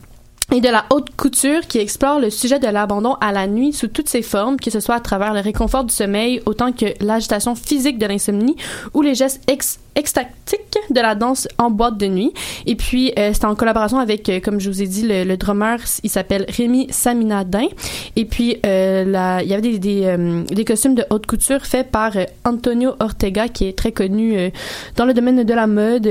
et 0.53 0.61
de 0.61 0.69
la 0.69 0.85
haute 0.91 1.15
couture 1.17 1.61
qui 1.69 1.79
explore 1.79 2.19
le 2.19 2.29
sujet 2.29 2.59
de 2.59 2.67
l'abandon 2.67 3.15
à 3.21 3.31
la 3.31 3.47
nuit 3.47 3.73
sous 3.73 3.87
toutes 3.87 4.09
ses 4.09 4.23
formes, 4.23 4.57
que 4.57 4.71
ce 4.71 4.81
soit 4.81 4.97
à 4.97 5.01
travers 5.01 5.33
le 5.33 5.41
réconfort 5.41 5.85
du 5.85 5.95
sommeil 5.95 6.43
autant 6.45 6.73
que 6.73 6.87
l'agitation 7.01 7.55
physique 7.55 7.99
de 7.99 8.07
l'insomnie 8.07 8.57
ou 8.93 9.03
les 9.03 9.15
gestes 9.15 9.41
ex 9.49 9.79
extatiques 10.01 10.79
de 10.91 11.01
la 11.01 11.15
danse 11.15 11.47
en 11.59 11.71
boîte 11.71 11.99
de 11.99 12.07
nuit. 12.07 12.33
Et 12.67 12.75
puis, 12.75 13.13
euh, 13.19 13.31
c'est 13.33 13.45
en 13.45 13.55
collaboration 13.55 13.99
avec, 13.99 14.29
euh, 14.29 14.41
comme 14.41 14.59
je 14.59 14.69
vous 14.71 14.83
ai 14.83 14.87
dit, 14.87 15.07
le, 15.07 15.37
drummer, 15.37 15.79
il 16.03 16.11
s'appelle 16.11 16.47
Rémi 16.49 16.89
Saminadin. 16.91 17.69
Et 18.17 18.25
puis, 18.25 18.57
euh, 18.67 19.41
il 19.45 19.49
y 19.49 19.55
avait 19.55 19.79
euh, 19.85 20.43
des 20.45 20.65
costumes 20.65 20.95
de 20.95 21.05
haute 21.11 21.27
couture 21.27 21.65
faits 21.65 21.91
par 21.91 22.13
Antonio 22.45 22.95
Ortega, 22.99 23.49
qui 23.49 23.67
est 23.67 23.77
très 23.77 23.93
connu 23.93 24.51
dans 24.97 25.05
le 25.05 25.15
domaine 25.15 25.45
de 25.45 25.55
la 25.55 25.67
mode 25.67 26.09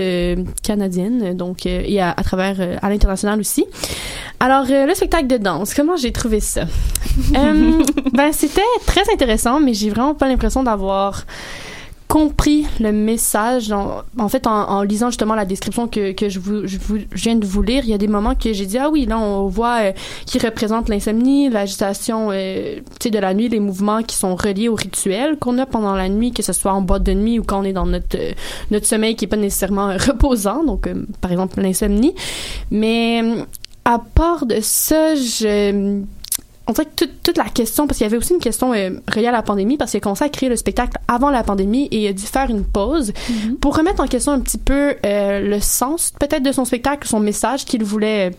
canadienne, 0.63 1.35
donc, 1.35 1.65
et 1.65 1.99
à, 1.99 2.11
à 2.11 2.23
travers, 2.23 2.57
à 2.81 2.89
l'international 2.89 3.39
aussi. 3.39 3.65
Alors, 4.39 4.65
le 4.69 4.93
spectacle 4.93 5.27
de 5.27 5.37
danse, 5.37 5.73
comment 5.73 5.97
j'ai 5.97 6.11
trouvé 6.11 6.39
ça? 6.39 6.65
Ben, 8.13 8.31
c'était 8.33 8.61
très 8.85 9.03
intéressant, 9.13 9.59
mais 9.59 9.73
j'ai 9.73 9.89
vraiment 9.89 10.13
pas 10.13 10.27
l'impression 10.27 10.63
d'avoir 10.63 11.25
compris 12.09 12.65
le 12.81 12.91
message. 12.91 13.71
En, 13.71 14.01
en 14.17 14.27
fait, 14.29 14.47
en, 14.47 14.51
en 14.69 14.81
lisant 14.81 15.09
justement 15.11 15.35
la 15.35 15.45
description 15.45 15.87
que, 15.87 16.11
que 16.11 16.27
je, 16.27 16.39
vous, 16.39 16.65
je, 16.67 16.77
vous- 16.79 16.97
je 17.13 17.23
viens 17.23 17.35
de 17.35 17.45
vous 17.45 17.61
lire, 17.61 17.83
il 17.85 17.89
y 17.91 17.93
a 17.93 17.97
des 17.99 18.07
moments 18.07 18.33
que 18.35 18.51
j'ai 18.51 18.65
dit, 18.65 18.77
ah 18.79 18.89
oui, 18.89 19.05
là, 19.05 19.17
on 19.19 19.47
voit 19.47 19.77
euh, 19.83 19.91
qui 20.25 20.39
représente 20.39 20.89
l'insomnie, 20.89 21.49
l'agitation 21.49 22.29
euh, 22.31 22.79
de 23.05 23.19
la 23.19 23.33
nuit, 23.33 23.47
les 23.47 23.59
mouvements 23.59 24.01
qui 24.01 24.15
sont 24.15 24.35
reliés 24.35 24.69
au 24.69 24.75
rituel 24.75 25.37
qu'on 25.37 25.57
a 25.59 25.65
pendant 25.67 25.95
la 25.95 26.09
nuit, 26.09 26.31
que 26.31 26.41
ce 26.43 26.51
soit 26.51 26.73
en 26.73 26.81
boîte 26.81 27.03
de 27.03 27.13
nuit 27.13 27.37
ou 27.39 27.43
quand 27.43 27.61
on 27.61 27.63
est 27.63 27.73
dans 27.73 27.85
notre, 27.85 28.17
euh, 28.17 28.31
notre 28.71 28.87
sommeil 28.87 29.15
qui 29.15 29.25
est 29.25 29.29
pas 29.29 29.37
nécessairement 29.37 29.89
reposant, 30.07 30.63
donc 30.63 30.87
euh, 30.87 31.05
par 31.21 31.31
exemple 31.31 31.61
l'insomnie. 31.61 32.15
Mais 32.71 33.21
à 33.85 33.99
part 33.99 34.47
de 34.47 34.57
ça, 34.61 35.13
je 35.15 36.01
on 36.69 36.73
dirait 36.73 36.85
que 36.85 37.05
toute, 37.05 37.23
toute 37.23 37.37
la 37.37 37.45
question, 37.45 37.87
parce 37.87 37.97
qu'il 37.97 38.05
y 38.05 38.07
avait 38.07 38.17
aussi 38.17 38.33
une 38.33 38.39
question 38.39 38.73
euh, 38.73 38.91
reliée 39.11 39.27
à 39.27 39.31
la 39.31 39.41
pandémie, 39.41 39.75
parce 39.75 39.89
qu'il 39.91 39.97
a 39.97 40.01
commencé 40.01 40.23
à 40.23 40.29
créer 40.29 40.49
le 40.49 40.55
spectacle 40.55 40.99
avant 41.07 41.31
la 41.31 41.43
pandémie 41.43 41.87
et 41.91 42.03
il 42.03 42.07
a 42.07 42.13
dû 42.13 42.23
faire 42.23 42.49
une 42.49 42.63
pause 42.63 43.11
pour 43.59 43.75
remettre 43.75 44.01
en 44.01 44.07
question 44.07 44.31
un 44.31 44.39
petit 44.39 44.59
peu 44.59 44.93
euh, 45.03 45.41
le 45.41 45.59
sens 45.59 46.13
peut-être 46.19 46.43
de 46.43 46.51
son 46.51 46.65
spectacle, 46.65 47.07
son 47.07 47.19
message 47.19 47.65
qu'il 47.65 47.83
voulait 47.83 48.31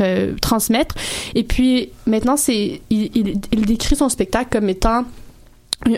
euh, 0.00 0.34
transmettre. 0.40 0.94
Et 1.34 1.44
puis 1.44 1.90
maintenant, 2.06 2.38
c'est 2.38 2.80
il, 2.88 3.10
il, 3.14 3.40
il 3.52 3.66
décrit 3.66 3.94
son 3.94 4.08
spectacle 4.08 4.48
comme 4.58 4.70
étant 4.70 5.04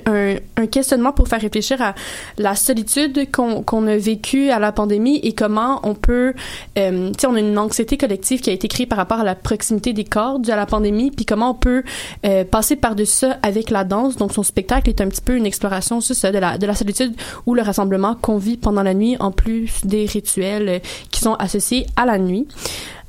un, 0.06 0.36
un 0.56 0.66
questionnement 0.66 1.12
pour 1.12 1.28
faire 1.28 1.40
réfléchir 1.40 1.80
à 1.80 1.94
la 2.36 2.54
solitude 2.54 3.30
qu'on 3.30 3.62
qu'on 3.62 3.86
a 3.86 3.96
vécue 3.96 4.50
à 4.50 4.58
la 4.58 4.72
pandémie 4.72 5.20
et 5.22 5.32
comment 5.32 5.80
on 5.82 5.94
peut, 5.94 6.34
euh, 6.78 7.08
tu 7.10 7.20
sais, 7.20 7.26
on 7.26 7.34
a 7.34 7.40
une 7.40 7.58
anxiété 7.58 7.96
collective 7.96 8.40
qui 8.40 8.50
a 8.50 8.52
été 8.52 8.68
créée 8.68 8.86
par 8.86 8.98
rapport 8.98 9.20
à 9.20 9.24
la 9.24 9.34
proximité 9.34 9.92
des 9.92 10.04
corps 10.04 10.40
due 10.40 10.50
à 10.50 10.56
la 10.56 10.66
pandémie, 10.66 11.10
puis 11.10 11.24
comment 11.24 11.50
on 11.50 11.54
peut 11.54 11.82
euh, 12.26 12.44
passer 12.44 12.76
par-dessus 12.76 13.08
ça 13.08 13.38
avec 13.42 13.70
la 13.70 13.84
danse. 13.84 14.16
Donc 14.16 14.32
son 14.32 14.42
spectacle 14.42 14.90
est 14.90 15.00
un 15.00 15.08
petit 15.08 15.22
peu 15.22 15.34
une 15.34 15.46
exploration 15.46 16.00
sur 16.00 16.14
ça 16.14 16.30
de 16.30 16.38
la 16.38 16.58
de 16.58 16.66
la 16.66 16.74
solitude 16.74 17.14
ou 17.46 17.54
le 17.54 17.62
rassemblement 17.62 18.14
qu'on 18.14 18.36
vit 18.36 18.58
pendant 18.58 18.82
la 18.82 18.94
nuit 18.94 19.16
en 19.18 19.30
plus 19.30 19.84
des 19.84 20.04
rituels 20.04 20.68
euh, 20.68 20.78
qui 21.10 21.20
sont 21.20 21.34
associés 21.34 21.86
à 21.96 22.04
la 22.04 22.18
nuit. 22.18 22.46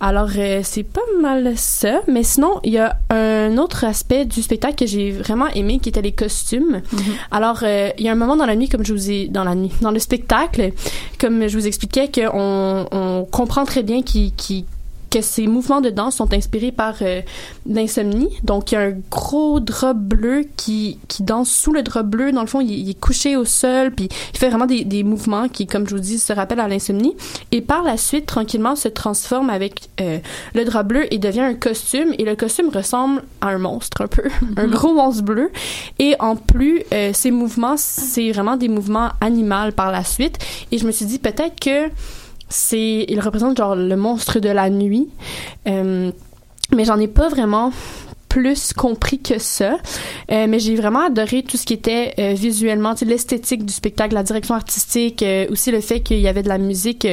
Alors, 0.02 0.30
euh, 0.38 0.62
c'est 0.64 0.84
pas 0.84 1.02
mal 1.22 1.54
ça. 1.58 2.02
Mais 2.08 2.24
sinon, 2.24 2.60
il 2.64 2.74
y 2.74 2.78
a 2.78 2.98
un 3.10 3.58
autre 3.58 3.84
aspect 3.84 4.26
du 4.26 4.42
spectacle 4.42 4.76
que 4.76 4.86
j'ai 4.86 5.12
vraiment 5.12 5.48
aimé, 5.48 5.80
qui 5.80 5.90
était 5.90 6.02
les 6.02 6.14
costumes. 6.14 6.82
Alors, 7.32 7.60
euh, 7.64 7.90
il 7.98 8.06
y 8.06 8.10
a 8.10 8.12
un 8.14 8.16
moment 8.16 8.38
dans 8.38 8.46
la 8.46 8.56
nuit, 8.56 8.70
comme 8.70 8.86
je 8.86 8.94
vous 8.94 9.12
ai... 9.12 9.28
Dans 9.28 9.44
la 9.44 9.56
nuit, 9.56 9.72
dans 9.82 9.92
le 9.92 10.00
spectacle, 10.00 10.72
comme 11.20 11.48
je 11.48 11.58
vous 11.58 11.68
expliquais, 11.68 12.10
qu'on 12.14 12.88
on 12.92 13.26
comprend 13.30 13.66
très 13.66 13.84
bien 13.84 14.02
qu'il 14.02 14.34
qu'il- 14.34 14.66
que 15.10 15.22
ces 15.22 15.48
mouvements 15.48 15.82
de 15.82 15.90
danse 15.90 16.16
sont 16.16 16.34
inspirés 16.34 16.72
par 16.72 16.96
euh, 17.02 17.22
l'insomnie. 17.66 18.30
Donc, 18.44 18.72
il 18.72 18.76
y 18.76 18.78
a 18.78 18.82
un 18.82 18.94
gros 19.10 19.60
drap 19.60 19.94
bleu 19.94 20.46
qui, 20.56 21.00
qui 21.08 21.24
danse 21.24 21.50
sous 21.50 21.74
le 21.74 21.84
drap 21.84 22.04
bleu. 22.04 22.32
Dans 22.32 22.42
le 22.42 22.48
fond, 22.48 22.62
il, 22.62 22.72
il 22.72 22.90
est 22.90 23.00
couché 23.00 23.36
au 23.36 23.46
sol, 23.46 23.92
puis 23.92 24.10
il 24.34 24.38
fait 24.38 24.50
vraiment 24.50 24.66
des, 24.66 24.84
des 24.84 25.04
mouvements 25.04 25.50
qui, 25.50 25.68
comme 25.68 25.88
je 25.88 25.96
vous 25.96 26.02
dis, 26.02 26.20
se 26.20 26.34
rappellent 26.34 26.60
à 26.60 26.68
l'insomnie. 26.68 27.16
Et 27.52 27.62
par 27.62 27.84
la 27.84 27.98
suite, 27.98 28.26
tranquillement, 28.26 28.76
se 28.76 28.88
transforme 28.88 29.50
avec 29.50 29.90
euh, 30.00 30.20
le 30.54 30.66
drap 30.66 30.84
bleu 30.84 31.14
et 31.14 31.18
devient 31.18 31.42
un 31.42 31.56
costume. 31.56 32.14
Et 32.18 32.26
le 32.26 32.36
costume 32.36 32.70
ressemble 32.70 33.24
à 33.42 33.48
un 33.48 33.58
monstre, 33.58 34.02
un 34.02 34.08
peu. 34.08 34.24
un 34.58 34.68
gros 34.68 34.94
monstre 34.94 35.24
bleu. 35.24 35.52
Et 35.98 36.16
en 36.20 36.36
plus, 36.36 36.84
euh, 36.94 37.12
ces 37.14 37.32
mouvements, 37.32 37.76
c'est 37.78 38.32
vraiment 38.32 38.58
des 38.58 38.70
mouvements 38.70 39.10
animaux 39.22 39.72
par 39.76 39.92
la 39.92 40.04
suite. 40.04 40.38
Et 40.72 40.78
je 40.78 40.86
me 40.86 40.92
suis 40.92 41.06
dit, 41.06 41.20
peut-être 41.20 41.60
que 41.60 41.90
c'est 42.50 43.06
il 43.08 43.20
représente 43.20 43.58
genre 43.58 43.76
le 43.76 43.96
monstre 43.96 44.40
de 44.40 44.50
la 44.50 44.70
nuit. 44.70 45.08
Euh, 45.68 46.12
mais 46.76 46.86
j'en 46.86 47.00
ai 47.00 47.08
pas 47.08 47.30
vraiment 47.30 47.72
plus 48.30 48.74
compris 48.74 49.20
que 49.20 49.40
ça. 49.40 49.78
Euh, 50.32 50.46
mais 50.48 50.60
j'ai 50.60 50.76
vraiment 50.76 51.02
adoré 51.02 51.44
tout 51.44 51.58
ce 51.58 51.66
qui 51.66 51.74
était 51.74 52.14
euh, 52.20 52.34
visuellement 52.34 52.94
l'esthétique 53.02 53.66
du 53.66 53.74
spectacle 53.74 54.14
la 54.14 54.24
direction 54.24 54.56
artistique 54.56 55.24
euh, 55.24 55.48
aussi 55.50 55.72
le 55.72 55.82
fait 55.82 56.00
qu'il 56.00 56.20
y 56.20 56.28
avait 56.28 56.44
de 56.44 56.48
la 56.48 56.60
musique 56.60 57.08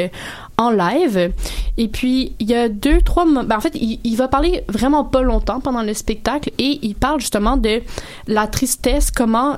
en 0.59 0.71
live 0.71 1.33
et 1.77 1.89
puis 1.89 2.33
il 2.41 2.49
y 2.49 2.55
a 2.55 2.69
deux 2.69 3.01
trois 3.03 3.25
ben, 3.27 3.47
en 3.57 3.61
fait 3.61 3.75
il, 3.75 4.01
il 4.05 4.17
va 4.17 4.27
parler 4.29 4.63
vraiment 4.69 5.05
pas 5.05 5.21
longtemps 5.23 5.61
pendant 5.61 5.83
le 5.83 5.93
spectacle 5.93 6.51
et 6.59 6.79
il 6.83 6.95
parle 6.95 7.21
justement 7.21 7.57
de 7.59 7.83
la 8.27 8.47
tristesse 8.47 9.11
comment 9.11 9.57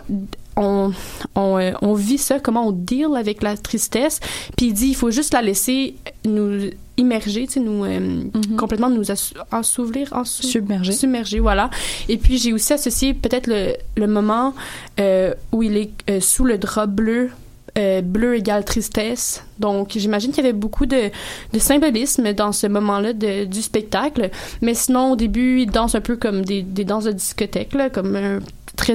on, 0.57 0.91
on, 1.37 1.57
euh, 1.59 1.71
on 1.83 1.95
vit 1.95 2.19
ça, 2.19 2.41
comment 2.41 2.67
on 2.67 2.73
deal 2.73 3.11
avec 3.17 3.45
la 3.45 3.57
tristesse. 3.57 4.19
Puis 4.57 4.67
il 4.67 4.73
dit, 4.73 4.89
il 4.89 4.97
faut 4.97 5.13
juste 5.13 5.33
la 5.33 5.41
laisser 5.41 5.95
nous 6.25 6.71
immerger, 6.97 7.47
tu 7.47 7.53
sais, 7.53 7.61
nous 7.61 7.85
euh, 7.85 8.25
complètement 8.57 8.91
nous 8.91 9.05
assou- 9.05 9.35
assouvir, 9.53 10.09
assou- 10.13 10.43
Submerger. 10.43 10.91
submerger, 10.91 11.39
voilà. 11.39 11.71
Et 12.09 12.17
puis 12.17 12.39
j'ai 12.39 12.53
aussi 12.53 12.73
associé 12.73 13.15
peut-être 13.15 13.47
le, 13.47 13.75
le 13.97 14.07
moment 14.09 14.53
euh, 14.99 15.33
où 15.53 15.63
il 15.63 15.77
est 15.77 15.91
euh, 16.11 16.19
sous 16.21 16.43
le 16.45 16.59
drap 16.59 16.87
bleu. 16.89 17.31
Euh, 17.79 18.01
bleu 18.03 18.37
égale 18.37 18.65
tristesse. 18.65 19.45
Donc, 19.59 19.93
j'imagine 19.97 20.31
qu'il 20.33 20.45
y 20.45 20.47
avait 20.47 20.57
beaucoup 20.57 20.87
de, 20.87 21.11
de 21.53 21.59
symbolisme 21.59 22.33
dans 22.33 22.53
ce 22.53 22.67
moment-là 22.67 23.13
du 23.13 23.63
spectacle. 23.63 24.31
Mais 24.61 24.75
sinon, 24.75 25.13
au 25.13 25.17
début, 25.17 25.63
il 25.63 25.71
danse 25.71 25.95
un 25.95 26.01
peu 26.01 26.17
comme 26.17 26.45
des, 26.45 26.63
des 26.63 26.85
danses 26.85 27.05
de 27.05 27.13
discothèque, 27.13 27.75
là, 27.75 27.91
comme 27.91 28.17
un 28.17 28.41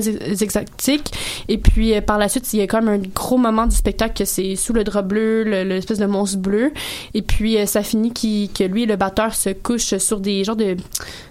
très 0.01 0.43
exotique. 0.43 1.11
Et 1.47 1.57
puis, 1.57 1.93
euh, 1.95 2.01
par 2.01 2.17
la 2.17 2.29
suite, 2.29 2.51
il 2.53 2.59
y 2.59 2.61
a 2.61 2.67
quand 2.67 2.81
même 2.81 3.01
un 3.01 3.07
gros 3.13 3.37
moment 3.37 3.65
du 3.67 3.75
spectacle 3.75 4.13
que 4.17 4.25
c'est 4.25 4.55
sous 4.55 4.73
le 4.73 4.83
drap 4.83 5.01
bleu, 5.03 5.43
le- 5.43 5.63
l'espèce 5.63 5.99
de 5.99 6.05
monstre 6.05 6.37
bleu. 6.37 6.71
Et 7.13 7.21
puis, 7.21 7.57
euh, 7.57 7.65
ça 7.65 7.83
finit 7.83 8.11
qui, 8.11 8.49
que 8.53 8.63
lui, 8.63 8.85
le 8.85 8.95
batteur, 8.95 9.33
se 9.35 9.49
couche 9.49 9.97
sur 9.97 10.19
des 10.19 10.43
genres 10.43 10.55
de, 10.55 10.75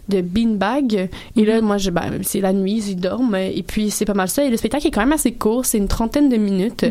de 0.09 0.21
beanbag. 0.21 1.09
Et 1.37 1.45
là, 1.45 1.61
moi, 1.61 1.79
je, 1.79 1.91
ben, 1.91 2.11
c'est 2.23 2.41
la 2.41 2.53
nuit, 2.53 2.83
ils 2.89 2.97
dorment. 2.97 3.37
Et 3.37 3.63
puis, 3.67 3.91
c'est 3.91 4.05
pas 4.05 4.15
mal 4.15 4.29
ça. 4.29 4.45
Et 4.45 4.51
le 4.51 4.57
spectacle 4.57 4.87
est 4.87 4.91
quand 4.91 5.01
même 5.01 5.13
assez 5.13 5.33
court, 5.33 5.65
c'est 5.67 5.79
une 5.79 5.89
trentaine 5.89 6.29
de 6.29 6.37
minutes. 6.37 6.85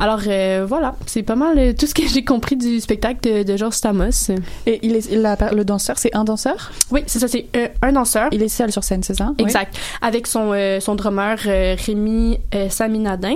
Alors, 0.00 0.20
euh, 0.26 0.64
voilà, 0.68 0.94
c'est 1.06 1.22
pas 1.22 1.36
mal 1.36 1.74
tout 1.74 1.86
ce 1.86 1.94
que 1.94 2.06
j'ai 2.06 2.24
compris 2.24 2.56
du 2.56 2.80
spectacle 2.80 3.20
de, 3.22 3.42
de 3.42 3.56
Georges 3.56 3.74
Stamos. 3.74 4.30
Et 4.66 4.78
il 4.82 4.96
est, 4.96 5.10
la- 5.12 5.36
le 5.52 5.64
danseur, 5.64 5.98
c'est 5.98 6.14
un 6.14 6.24
danseur? 6.24 6.70
Oui, 6.90 7.02
c'est 7.06 7.18
ça, 7.18 7.28
c'est 7.28 7.46
un 7.82 7.92
danseur. 7.92 8.28
Il 8.32 8.42
est 8.42 8.48
seul 8.48 8.72
sur 8.72 8.84
scène, 8.84 9.02
c'est 9.02 9.14
ça? 9.16 9.32
Exact. 9.38 9.76
Avec 10.02 10.26
son, 10.26 10.52
euh, 10.52 10.80
son 10.80 10.96
euh, 11.18 11.76
Rémi 11.86 12.38
euh, 12.54 12.68
Saminadin. 12.68 13.34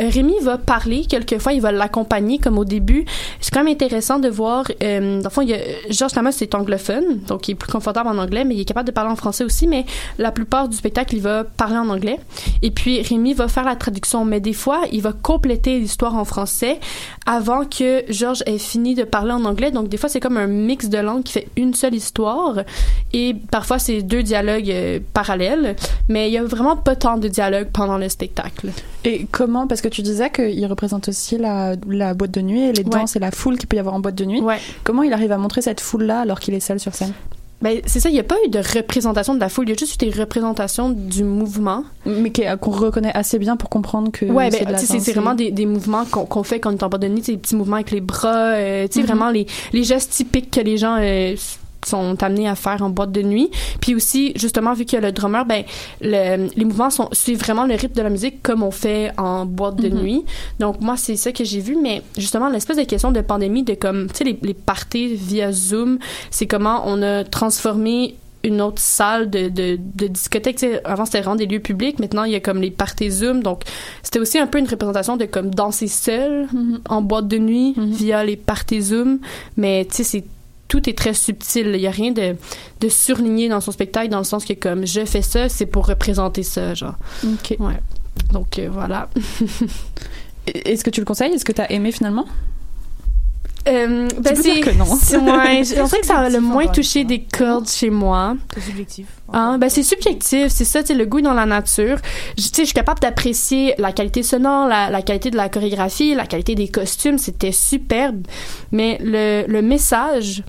Euh, 0.00 0.08
Rémi 0.08 0.34
va 0.42 0.58
parler 0.58 1.04
quelquefois, 1.06 1.52
il 1.52 1.60
va 1.60 1.72
l'accompagner 1.72 2.38
comme 2.38 2.58
au 2.58 2.64
début. 2.64 3.04
C'est 3.40 3.52
quand 3.52 3.62
même 3.62 3.72
intéressant 3.72 4.18
de 4.18 4.28
voir. 4.28 4.64
Dans 4.80 5.20
le 5.22 5.30
fond, 5.30 5.46
Georges 5.90 6.12
Thomas 6.12 6.32
c'est 6.32 6.54
anglophone, 6.54 7.20
donc 7.26 7.48
il 7.48 7.52
est 7.52 7.54
plus 7.54 7.70
confortable 7.70 8.08
en 8.08 8.18
anglais, 8.18 8.44
mais 8.44 8.54
il 8.54 8.60
est 8.60 8.64
capable 8.64 8.86
de 8.86 8.92
parler 8.92 9.10
en 9.10 9.16
français 9.16 9.44
aussi. 9.44 9.66
Mais 9.66 9.84
la 10.18 10.32
plupart 10.32 10.68
du 10.68 10.76
spectacle, 10.76 11.14
il 11.14 11.22
va 11.22 11.44
parler 11.44 11.76
en 11.76 11.88
anglais. 11.88 12.18
Et 12.62 12.70
puis 12.70 13.00
Rémi 13.02 13.34
va 13.34 13.48
faire 13.48 13.64
la 13.64 13.76
traduction, 13.76 14.24
mais 14.24 14.40
des 14.40 14.52
fois, 14.52 14.82
il 14.92 15.02
va 15.02 15.12
compléter 15.12 15.78
l'histoire 15.78 16.16
en 16.16 16.24
français 16.24 16.80
avant 17.26 17.64
que 17.64 18.04
Georges 18.08 18.42
ait 18.46 18.58
fini 18.58 18.94
de 18.94 19.04
parler 19.04 19.32
en 19.32 19.44
anglais. 19.44 19.70
Donc 19.70 19.88
des 19.88 19.96
fois, 19.96 20.08
c'est 20.08 20.20
comme 20.20 20.36
un 20.36 20.46
mix 20.46 20.88
de 20.88 20.98
langues 20.98 21.22
qui 21.22 21.32
fait 21.32 21.48
une 21.56 21.74
seule 21.74 21.94
histoire. 21.94 22.60
Et 23.12 23.36
parfois, 23.50 23.78
c'est 23.78 24.02
deux 24.02 24.22
dialogues 24.22 25.02
parallèles. 25.12 25.76
Mais 26.08 26.28
il 26.28 26.32
y 26.32 26.38
a 26.38 26.44
vraiment 26.44 26.76
pas 26.76 26.96
tant 26.96 27.19
de 27.20 27.28
dialogues 27.28 27.68
pendant 27.72 27.98
le 27.98 28.08
spectacle. 28.08 28.70
Et 29.04 29.26
comment 29.30 29.66
Parce 29.66 29.80
que 29.80 29.88
tu 29.88 30.02
disais 30.02 30.30
qu'il 30.30 30.66
représente 30.66 31.08
aussi 31.08 31.38
la, 31.38 31.74
la 31.88 32.14
boîte 32.14 32.32
de 32.32 32.40
nuit 32.40 32.62
et 32.62 32.72
les 32.72 32.82
Ouais. 32.82 32.90
danses 32.90 33.14
et 33.16 33.18
la 33.20 33.30
foule 33.30 33.56
qu'il 33.58 33.68
peut 33.68 33.76
y 33.76 33.80
avoir 33.80 33.94
en 33.94 34.00
boîte 34.00 34.16
de 34.16 34.24
nuit. 34.24 34.42
Comment 34.84 35.02
il 35.02 35.12
arrive 35.12 35.32
à 35.32 35.38
montrer 35.38 35.62
cette 35.62 35.80
foule-là 35.80 36.20
alors 36.20 36.40
qu'il 36.40 36.54
est 36.54 36.60
seul 36.60 36.80
sur 36.80 36.94
scène? 36.94 37.12
Ben, 37.62 37.78
c'est 37.84 38.00
ça, 38.00 38.08
il 38.08 38.12
n'y 38.14 38.18
a 38.20 38.24
pas 38.24 38.36
eu 38.46 38.48
de 38.48 38.58
représentation 38.58 39.34
de 39.34 39.40
la 39.40 39.50
foule, 39.50 39.66
il 39.66 39.72
y 39.72 39.74
a 39.74 39.76
juste 39.76 40.00
eu 40.02 40.06
des 40.06 40.18
représentations 40.18 40.88
du 40.88 41.24
mouvement. 41.24 41.84
Mais 42.06 42.32
qu'on 42.58 42.70
reconnaît 42.70 43.12
assez 43.14 43.38
bien 43.38 43.58
pour 43.58 43.68
comprendre 43.68 44.10
que 44.10 44.24
Ouais, 44.24 44.50
c'est 44.50 44.64
ben, 44.64 44.78
c'est 44.78 45.12
vraiment 45.12 45.34
des, 45.34 45.50
des 45.50 45.66
mouvements 45.66 46.06
qu'on 46.06 46.42
fait 46.42 46.58
quand 46.58 46.70
on 46.72 46.76
est 46.78 46.82
en 46.82 46.88
bas 46.88 46.96
de 46.96 47.08
nuit, 47.08 47.20
des 47.20 47.36
petits 47.36 47.56
mouvements 47.56 47.76
avec 47.76 47.90
les 47.90 48.00
bras, 48.00 48.52
euh, 48.54 48.86
tu 48.88 48.94
sais, 48.94 49.00
Mhm. 49.00 49.06
vraiment 49.06 49.30
les, 49.30 49.46
les 49.74 49.84
gestes 49.84 50.10
typiques 50.12 50.50
que 50.50 50.60
les 50.60 50.78
gens 50.78 50.96
euh, 51.00 51.36
sont 51.84 52.22
amenés 52.22 52.48
à 52.48 52.54
faire 52.54 52.82
en 52.82 52.90
boîte 52.90 53.12
de 53.12 53.22
nuit. 53.22 53.50
Puis 53.80 53.94
aussi, 53.94 54.32
justement, 54.36 54.72
vu 54.74 54.84
qu'il 54.84 54.98
y 55.00 55.02
a 55.02 55.06
le 55.06 55.12
drummer, 55.12 55.44
ben, 55.46 55.64
le- 56.00 56.48
les 56.54 56.64
mouvements 56.64 56.90
sont, 56.90 57.08
suivent 57.12 57.38
vraiment 57.40 57.64
le 57.64 57.74
rythme 57.74 57.94
de 57.94 58.02
la 58.02 58.10
musique 58.10 58.42
comme 58.42 58.62
on 58.62 58.70
fait 58.70 59.12
en 59.18 59.46
boîte 59.46 59.76
de 59.76 59.88
Mhm. 59.88 59.98
nuit. 60.02 60.24
Donc, 60.58 60.80
moi, 60.80 60.96
c'est 60.96 61.16
ça 61.16 61.32
que 61.32 61.44
j'ai 61.44 61.60
vu, 61.60 61.76
mais 61.80 62.02
justement, 62.16 62.48
l'espèce 62.48 62.76
de 62.76 62.84
question 62.84 63.12
de 63.12 63.20
pandémie, 63.20 63.62
de 63.62 63.74
comme, 63.74 64.08
tu 64.08 64.18
sais, 64.18 64.24
les, 64.24 64.38
les 64.42 64.54
parties 64.54 65.14
via 65.14 65.52
Zoom, 65.52 65.98
c'est 66.30 66.46
comment 66.46 66.82
on 66.86 67.02
a 67.02 67.24
transformé 67.24 68.16
une 68.42 68.62
autre 68.62 68.80
salle 68.80 69.28
de, 69.28 69.50
de, 69.50 69.78
de 69.96 70.06
discothèque. 70.06 70.64
Avant, 70.86 71.04
c'était 71.04 71.20
vraiment 71.20 71.36
des 71.36 71.44
lieux 71.44 71.60
publics. 71.60 71.98
Maintenant, 71.98 72.24
il 72.24 72.32
y 72.32 72.34
a 72.34 72.40
comme 72.40 72.60
les 72.62 72.70
parties 72.70 73.10
Zoom. 73.10 73.42
Donc, 73.42 73.64
c'était 74.02 74.18
aussi 74.18 74.38
un 74.38 74.46
peu 74.46 74.58
une 74.58 74.66
représentation 74.66 75.18
de 75.18 75.26
comme 75.26 75.54
danser 75.54 75.88
seul 75.88 76.48
en 76.88 77.02
boîte 77.02 77.28
de 77.28 77.36
nuit 77.36 77.74
via 77.76 78.24
les 78.24 78.36
parties 78.36 78.80
Zoom. 78.80 79.18
Mais, 79.58 79.84
tu 79.84 79.96
sais, 79.96 80.04
c'est 80.04 80.24
tout 80.70 80.88
est 80.88 80.96
très 80.96 81.12
subtil. 81.12 81.72
Il 81.74 81.80
y 81.80 81.86
a 81.86 81.90
rien 81.90 82.12
de, 82.12 82.36
de 82.80 82.88
surligné 82.88 83.50
dans 83.50 83.60
son 83.60 83.72
spectacle 83.72 84.08
dans 84.08 84.18
le 84.18 84.24
sens 84.24 84.46
que 84.46 84.54
comme 84.54 84.86
je 84.86 85.04
fais 85.04 85.20
ça, 85.20 85.50
c'est 85.50 85.66
pour 85.66 85.86
représenter 85.86 86.42
ça, 86.44 86.72
genre. 86.74 86.94
Ok. 87.24 87.56
Ouais. 87.58 87.78
Donc, 88.32 88.58
euh, 88.58 88.68
voilà. 88.72 89.10
Est-ce 90.46 90.82
que 90.84 90.90
tu 90.90 91.00
le 91.00 91.04
conseilles? 91.06 91.32
Est-ce 91.34 91.44
que 91.44 91.52
tu 91.52 91.60
as 91.60 91.70
aimé 91.70 91.92
finalement? 91.92 92.24
Euh, 93.68 94.08
ben, 94.18 94.34
peux 94.34 94.42
c'est 94.42 94.54
dire 94.54 94.64
que 94.64 94.70
non. 94.70 94.86
c'est- 95.00 95.18
ouais, 95.18 95.64
je 95.64 95.74
pense 95.78 95.92
que 95.92 96.06
ça 96.06 96.18
a 96.20 96.28
le 96.30 96.40
moins 96.40 96.66
touché 96.68 97.04
des 97.04 97.22
cordes 97.22 97.68
chez 97.68 97.90
moi. 97.90 98.34
C'est 98.54 98.62
subjectif. 98.62 99.06
Ah, 99.32 99.56
ben 99.60 99.68
c'est 99.68 99.82
subjectif, 99.82 100.48
c'est 100.48 100.64
ça, 100.64 100.82
tu 100.82 100.94
le 100.94 101.04
goût 101.04 101.20
dans 101.20 101.34
la 101.34 101.44
nature. 101.44 101.98
Je- 102.38 102.42
Tu 102.44 102.48
sais, 102.48 102.62
je 102.62 102.66
suis 102.66 102.74
capable 102.74 103.00
d'apprécier 103.00 103.74
la 103.78 103.92
qualité 103.92 104.22
sonore, 104.22 104.66
la, 104.66 104.88
la 104.88 105.02
qualité 105.02 105.30
de 105.30 105.36
la 105.36 105.50
chorégraphie, 105.50 106.14
la 106.14 106.24
qualité 106.26 106.54
des 106.54 106.68
costumes, 106.68 107.18
c'était 107.18 107.52
superbe. 107.52 108.26
Mais 108.72 108.98
le, 109.02 109.44
le 109.46 109.60
message 109.62 110.42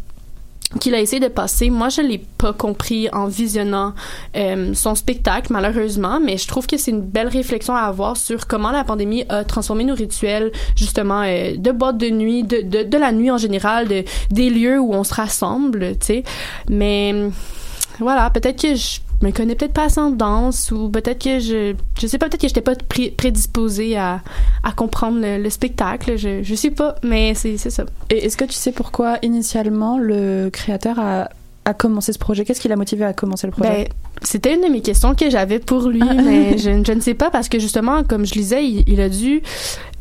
qu'il 0.80 0.96
a 0.96 1.00
essayé 1.00 1.20
de 1.20 1.28
passer, 1.28 1.70
moi 1.70 1.90
je 1.90 2.02
l'ai 2.02 2.24
pas 2.38 2.54
compris 2.54 3.10
en 3.12 3.28
visionnant 3.28 3.94
euh, 4.36 4.74
son 4.74 4.96
spectacle 4.96 5.52
malheureusement, 5.52 6.20
mais 6.20 6.38
je 6.38 6.48
trouve 6.48 6.68
que 6.68 6.78
c'est 6.78 6.92
une 6.92 7.02
belle 7.02 7.28
réflexion 7.28 7.76
à 7.76 7.82
avoir 7.82 8.18
sur 8.18 8.48
comment 8.48 8.72
la 8.72 8.84
pandémie 8.84 9.26
a 9.30 9.44
transformé 9.44 9.84
nos 9.84 9.96
rituels 9.96 10.52
justement 10.76 11.24
euh, 11.24 11.56
de 11.58 11.72
boîte 11.72 11.98
de 11.98 12.10
nuit, 12.10 12.44
de, 12.44 12.62
de, 12.62 12.84
de 12.84 12.98
la 12.98 13.12
nuit 13.12 13.32
en 13.32 13.38
général, 13.38 13.88
de, 13.88 14.04
des 14.30 14.50
lieux 14.50 14.80
où 14.80 14.94
on 14.94 15.04
se 15.04 15.14
rassemble, 15.14 15.98
tu 16.00 16.06
sais. 16.06 16.24
Mais 16.70 17.14
voilà, 18.00 18.30
peut-être 18.30 18.62
que 18.62 18.76
je 18.76 19.00
me 19.26 19.32
connais 19.32 19.56
peut-être 19.56 19.74
pas 19.74 19.86
assez 19.86 20.00
en 20.00 20.12
danse 20.12 20.72
ou 20.72 20.90
peut-être 20.90 21.24
que 21.24 21.40
je 21.40 21.74
je 22.00 22.08
sais 22.08 22.18
pas 22.18 22.28
peut-être 22.30 22.42
que 22.42 22.48
j'étais 22.48 22.62
pas 22.62 22.76
pré- 22.76 23.14
prédisposée 23.16 23.98
à, 23.98 24.22
à 24.64 24.72
comprendre 24.72 25.20
le, 25.22 25.38
le 25.42 25.50
spectacle. 25.50 26.18
Je 26.18 26.44
je 26.44 26.56
sais 26.56 26.72
pas 26.72 26.96
mais 27.04 27.34
c'est 27.36 27.58
c'est 27.58 27.70
ça. 27.70 27.84
Et 28.10 28.26
est-ce 28.26 28.38
que 28.38 28.46
tu 28.46 28.54
sais 28.54 28.72
pourquoi 28.72 29.18
initialement 29.22 29.98
le 29.98 30.50
créateur 30.52 31.00
a 31.00 31.30
à 31.64 31.74
commencer 31.76 32.12
ce 32.12 32.18
projet? 32.18 32.44
Qu'est-ce 32.44 32.60
qui 32.60 32.68
l'a 32.68 32.76
motivé 32.76 33.06
à 33.06 33.14
commencer 33.14 33.46
le 33.46 33.52
projet? 33.54 33.70
Ben, 33.70 33.88
c'était 34.24 34.56
une 34.56 34.62
de 34.62 34.68
mes 34.68 34.82
questions 34.82 35.14
que 35.14 35.30
j'avais 35.30 35.60
pour 35.60 35.88
lui, 35.90 36.02
mais 36.02 36.58
je, 36.58 36.84
je 36.84 36.92
ne 36.92 37.00
sais 37.00 37.14
pas 37.14 37.30
parce 37.30 37.50
que 37.50 37.60
justement, 37.60 38.04
comme 38.04 38.26
je 38.26 38.34
lisais, 38.34 38.66
il, 38.66 38.84
il 38.90 39.00
a 39.00 39.10
dû 39.10 39.44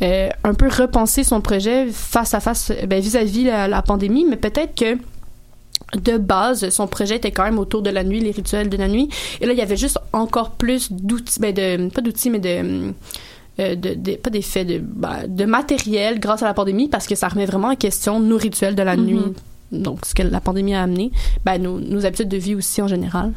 euh, 0.02 0.28
un 0.42 0.54
peu 0.54 0.68
repenser 0.68 1.22
son 1.22 1.42
projet 1.42 1.88
face 1.92 2.32
à 2.32 2.40
face, 2.40 2.72
ben, 2.86 3.00
vis-à-vis 3.00 3.44
la, 3.44 3.68
la 3.68 3.82
pandémie, 3.82 4.24
mais 4.28 4.36
peut-être 4.36 4.74
que 4.74 4.96
de 5.94 6.18
base, 6.18 6.68
son 6.70 6.86
projet 6.86 7.16
était 7.16 7.30
quand 7.32 7.44
même 7.44 7.58
autour 7.58 7.82
de 7.82 7.90
la 7.90 8.04
nuit, 8.04 8.20
les 8.20 8.30
rituels 8.30 8.68
de 8.68 8.76
la 8.76 8.88
nuit. 8.88 9.08
Et 9.40 9.46
là, 9.46 9.52
il 9.52 9.58
y 9.58 9.62
avait 9.62 9.76
juste 9.76 9.98
encore 10.12 10.50
plus 10.52 10.92
d'outils, 10.92 11.40
ben 11.40 11.52
de, 11.54 11.88
pas 11.90 12.00
d'outils, 12.00 12.30
mais 12.30 12.38
de, 12.38 12.92
euh, 13.58 13.74
de, 13.74 13.94
de- 13.94 14.16
pas 14.16 14.30
d'effets, 14.30 14.64
de, 14.64 14.78
ben, 14.78 15.26
de 15.26 15.44
matériel 15.44 16.20
grâce 16.20 16.42
à 16.42 16.46
la 16.46 16.54
pandémie 16.54 16.88
parce 16.88 17.06
que 17.06 17.14
ça 17.14 17.28
remet 17.28 17.46
vraiment 17.46 17.68
en 17.68 17.76
question 17.76 18.20
nos 18.20 18.36
rituels 18.36 18.74
de 18.74 18.82
la 18.82 18.96
Mhm. 18.96 19.04
nuit. 19.04 19.22
Donc, 19.72 20.04
ce 20.04 20.14
que 20.14 20.22
la 20.22 20.40
pandémie 20.40 20.74
a 20.74 20.82
amené, 20.82 21.12
ben, 21.44 21.60
nos, 21.62 21.78
nos 21.80 22.04
habitudes 22.06 22.28
de 22.28 22.36
vie 22.36 22.54
aussi 22.54 22.82
en 22.82 22.88
général. 22.88 23.32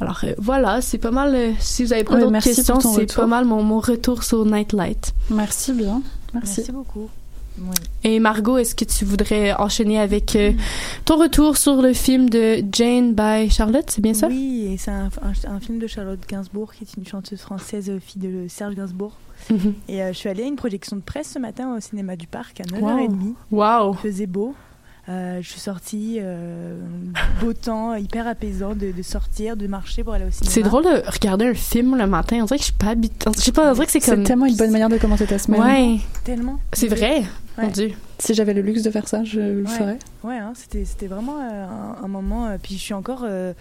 Alors 0.00 0.20
euh, 0.24 0.32
voilà, 0.38 0.80
c'est 0.80 0.98
pas 0.98 1.10
mal. 1.10 1.34
euh, 1.34 1.50
si 1.58 1.84
vous 1.84 1.92
avez 1.92 2.04
pas 2.04 2.14
Ouais, 2.14 2.20
d'autres 2.20 2.40
questions, 2.40 2.78
c'est 2.80 3.14
pas 3.14 3.26
mal 3.26 3.44
mon, 3.44 3.62
mon 3.62 3.80
retour 3.80 4.22
sur 4.22 4.44
Nightlight. 4.46 5.12
Merci 5.30 5.72
bien. 5.72 6.02
Merci. 6.34 6.54
Merci 6.58 6.72
beaucoup. 6.72 7.08
Oui. 7.60 7.74
Et 8.04 8.20
Margot, 8.20 8.56
est-ce 8.58 8.74
que 8.74 8.84
tu 8.84 9.04
voudrais 9.04 9.52
enchaîner 9.54 9.98
avec 9.98 10.36
euh, 10.36 10.52
ton 11.04 11.16
retour 11.18 11.56
sur 11.56 11.82
le 11.82 11.92
film 11.92 12.30
de 12.30 12.62
Jane 12.72 13.14
by 13.14 13.50
Charlotte, 13.50 13.84
c'est 13.88 14.00
bien 14.00 14.14
ça? 14.14 14.28
Oui, 14.28 14.76
c'est 14.78 14.90
un, 14.90 15.10
un- 15.22 15.50
un 15.56 15.60
film 15.60 15.78
de 15.78 15.86
Charlotte 15.86 16.20
Gainsbourg, 16.28 16.72
qui 16.72 16.84
est 16.84 16.94
une 16.96 17.06
chanteuse 17.06 17.40
française, 17.40 17.90
euh, 17.90 17.98
fille 18.00 18.22
de 18.22 18.46
Serge 18.48 18.74
Gainsbourg. 18.74 19.12
Mhm. 19.50 19.74
Et 19.88 20.02
euh, 20.02 20.08
je 20.12 20.18
suis 20.18 20.28
allée 20.28 20.42
à 20.42 20.46
une 20.46 20.56
projection 20.56 20.96
de 20.96 21.00
presse 21.02 21.30
ce 21.34 21.38
matin 21.38 21.74
au 21.76 21.80
cinéma 21.80 22.16
du 22.16 22.26
Parc 22.26 22.60
à 22.60 22.64
9h30. 22.64 23.34
Wow. 23.50 23.92
Il 23.94 23.98
faisait 23.98 24.26
beau. 24.26 24.54
Euh, 25.08 25.38
je 25.40 25.48
suis 25.48 25.60
sortie, 25.60 26.18
euh, 26.20 26.78
beau 27.40 27.54
temps, 27.54 27.94
hyper 27.94 28.26
apaisant 28.26 28.74
de, 28.74 28.92
de 28.92 29.02
sortir, 29.02 29.56
de 29.56 29.66
marcher 29.66 30.04
pour 30.04 30.12
aller 30.12 30.26
au 30.26 30.30
cinéma. 30.30 30.50
C'est 30.52 30.62
drôle 30.62 30.84
de 30.84 31.10
regarder 31.10 31.46
un 31.46 31.54
film 31.54 31.96
le 31.96 32.06
matin. 32.06 32.40
On 32.42 32.44
dirait 32.44 32.56
que 32.58 32.62
je 32.62 32.66
suis 32.66 32.72
pas 32.74 32.88
habituée. 32.88 33.30
Je 33.36 33.40
sais 33.40 33.52
pas, 33.52 33.70
on 33.70 33.72
dirait 33.74 33.86
que 33.86 33.92
c'est 33.92 34.00
C'est 34.00 34.14
comme. 34.14 34.24
tellement 34.24 34.44
une 34.44 34.56
bonne 34.56 34.70
manière 34.70 34.90
de 34.90 34.98
commencer 34.98 35.26
ta 35.26 35.38
semaine. 35.38 35.62
Ouais. 35.62 35.96
Tellement. 36.24 36.60
C'est 36.74 36.88
vrai. 36.88 37.22
Mon. 37.56 37.68
Dieu. 37.68 37.92
Si 38.18 38.34
j'avais 38.34 38.52
le 38.52 38.60
luxe 38.60 38.82
de 38.82 38.90
faire 38.90 39.08
ça, 39.08 39.24
je 39.24 39.40
le 39.40 39.62
Ouais. 39.62 39.68
ferais. 39.70 39.98
Ouais, 40.24 40.36
hein, 40.36 40.52
c'était, 40.54 40.84
c'était 40.84 41.06
vraiment 41.06 41.38
euh, 41.40 41.66
un, 41.66 42.04
un 42.04 42.08
moment. 42.08 42.46
euh, 42.46 42.56
puis 42.62 42.74
je 42.74 42.80
suis 42.80 42.94
encore 42.94 43.22
euh, 43.24 43.54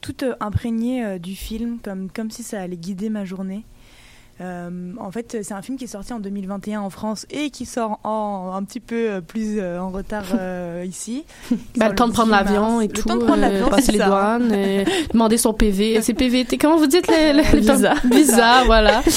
toute 0.00 0.22
euh, 0.22 0.34
imprégnée 0.40 1.04
euh, 1.04 1.18
du 1.18 1.34
film, 1.34 1.78
comme, 1.82 2.08
comme 2.10 2.30
si 2.30 2.42
ça 2.44 2.60
allait 2.60 2.76
guider 2.76 3.08
ma 3.10 3.24
journée. 3.24 3.64
Euh, 4.42 4.92
en 4.98 5.10
fait, 5.10 5.38
c'est 5.42 5.54
un 5.54 5.62
film 5.62 5.78
qui 5.78 5.84
est 5.84 5.88
sorti 5.88 6.12
en 6.12 6.18
2021 6.20 6.80
en 6.80 6.90
France 6.90 7.26
et 7.30 7.50
qui 7.50 7.64
sort 7.64 8.00
en, 8.02 8.52
un 8.54 8.64
petit 8.64 8.80
peu 8.80 9.10
euh, 9.10 9.20
plus 9.20 9.58
euh, 9.58 9.80
en 9.80 9.90
retard 9.90 10.24
euh, 10.34 10.84
ici. 10.86 11.24
Sort 11.78 11.88
le 11.90 11.94
temps 11.94 12.08
de 12.08 12.12
prendre 12.12 12.32
18 12.32 12.44
l'avion 12.44 12.80
et 12.80 12.88
Le 12.88 12.92
tout. 12.92 13.08
temps 13.08 13.16
de 13.16 13.24
prendre 13.24 13.38
euh, 13.44 13.48
l'avion, 13.48 13.68
passer 13.68 13.92
les 13.92 13.98
ça. 13.98 14.06
douanes, 14.06 14.50
euh, 14.52 14.84
demander 15.12 15.38
son 15.38 15.54
PV. 15.54 16.00
C'est 16.02 16.14
PVT. 16.14 16.58
Comment 16.58 16.76
vous 16.76 16.86
dites 16.88 17.06
le, 17.08 17.36
le, 17.36 17.60
le 17.60 18.16
Visa. 18.16 18.64
voilà. 18.66 19.02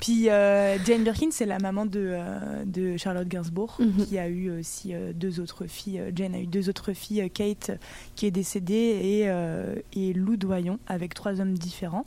Puis 0.00 0.28
euh, 0.28 0.78
Jane 0.84 1.04
Birkin, 1.04 1.28
c'est 1.30 1.46
la 1.46 1.60
maman 1.60 1.86
de, 1.86 2.00
euh, 2.04 2.64
de 2.66 2.96
Charlotte 2.96 3.28
Gainsbourg, 3.28 3.76
Mhm. 3.78 4.06
qui 4.06 4.18
a 4.18 4.26
eu 4.28 4.50
aussi 4.58 4.92
euh, 4.94 5.12
deux 5.14 5.38
autres 5.38 5.66
filles. 5.66 6.02
Jane 6.14 6.34
a 6.34 6.40
eu 6.40 6.46
deux 6.46 6.68
autres 6.68 6.92
filles, 6.92 7.30
Kate, 7.32 7.70
qui 8.16 8.26
est 8.26 8.32
décédée, 8.32 8.74
et, 9.00 9.22
euh, 9.26 9.76
et 9.94 10.12
Lou 10.12 10.36
Doyon, 10.36 10.78
avec 10.88 11.14
trois 11.14 11.40
hommes 11.40 11.54
différents. 11.56 12.04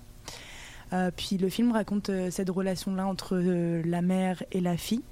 Euh, 0.95 1.11
puis 1.15 1.37
le 1.37 1.49
film 1.49 1.71
raconte 1.71 2.09
euh, 2.09 2.31
cette 2.31 2.49
relation-là 2.49 3.05
entre 3.05 3.35
euh, 3.35 3.81
la 3.85 4.01
mère 4.01 4.43
et 4.51 4.61
la 4.61 4.77
fille. 4.77 5.03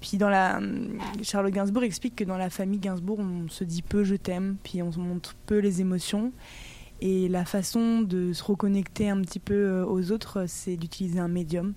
Puis 0.00 0.18
dans 0.18 0.28
la 0.28 0.60
Charlotte 1.22 1.52
Gainsbourg 1.52 1.82
explique 1.82 2.16
que 2.16 2.24
dans 2.24 2.36
la 2.36 2.50
famille 2.50 2.78
Gainsbourg, 2.78 3.20
on 3.20 3.48
se 3.48 3.64
dit 3.64 3.82
peu 3.82 4.04
je 4.04 4.16
t'aime, 4.16 4.56
puis 4.62 4.82
on 4.82 4.92
se 4.92 4.98
montre 4.98 5.34
peu 5.46 5.58
les 5.58 5.80
émotions. 5.80 6.32
Et 7.00 7.28
la 7.28 7.44
façon 7.44 8.02
de 8.02 8.32
se 8.32 8.44
reconnecter 8.44 9.08
un 9.08 9.20
petit 9.22 9.38
peu 9.38 9.82
aux 9.82 10.12
autres, 10.12 10.44
c'est 10.46 10.76
d'utiliser 10.76 11.20
un 11.20 11.28
médium. 11.28 11.72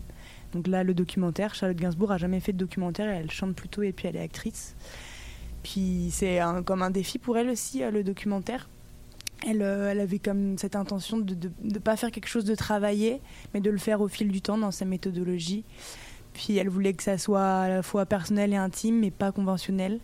Donc 0.54 0.68
là, 0.68 0.84
le 0.84 0.94
documentaire, 0.94 1.56
Charlotte 1.56 1.78
Gainsbourg 1.78 2.12
a 2.12 2.18
jamais 2.18 2.42
fait 2.42 2.54
de 2.54 2.58
documentaire, 2.58 3.10
elle 3.10 3.32
chante 3.32 3.56
plutôt 3.56 3.82
et 3.82 3.94
puis 3.94 4.08
elle 4.08 4.18
est 4.18 4.22
actrice. 4.22 4.76
Puis 5.64 6.10
c'est 6.12 6.40
comme 6.66 6.82
un 6.82 6.92
défi 6.92 7.20
pour 7.20 7.38
elle 7.38 7.50
aussi, 7.50 7.80
le 7.80 8.04
documentaire. 8.04 8.68
Elle, 9.46 9.62
euh, 9.62 9.92
elle 9.92 10.00
avait 10.00 10.20
comme 10.20 10.58
cette 10.58 10.76
intention 10.76 11.18
de 11.18 11.36
ne 11.62 11.80
pas 11.80 11.96
faire 11.96 12.12
quelque 12.12 12.28
chose 12.28 12.46
de 12.46 12.56
travaillé, 12.56 13.22
mais 13.54 13.62
de 13.62 13.70
le 13.70 13.78
faire 13.78 14.02
au 14.02 14.08
fil 14.08 14.30
du 14.30 14.42
temps 14.42 14.58
dans 14.58 14.72
sa 14.72 14.86
méthodologie. 14.86 15.64
Puis 16.34 16.58
elle 16.58 16.70
voulait 16.70 16.94
que 16.94 17.04
ça 17.04 17.18
soit 17.18 17.62
à 17.62 17.70
la 17.70 17.84
fois 17.84 18.06
personnel 18.06 18.54
et 18.54 18.58
intime, 18.58 19.00
mais 19.00 19.12
pas 19.12 19.32
conventionnel. 19.32 20.00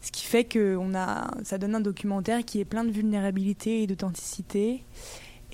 Ce 0.00 0.12
qui 0.12 0.24
fait 0.24 0.44
que 0.44 0.76
on 0.76 0.94
a, 0.94 1.30
ça 1.42 1.58
donne 1.58 1.74
un 1.74 1.80
documentaire 1.80 2.44
qui 2.44 2.60
est 2.60 2.64
plein 2.64 2.84
de 2.84 2.90
vulnérabilité 2.90 3.82
et 3.82 3.86
d'authenticité 3.86 4.84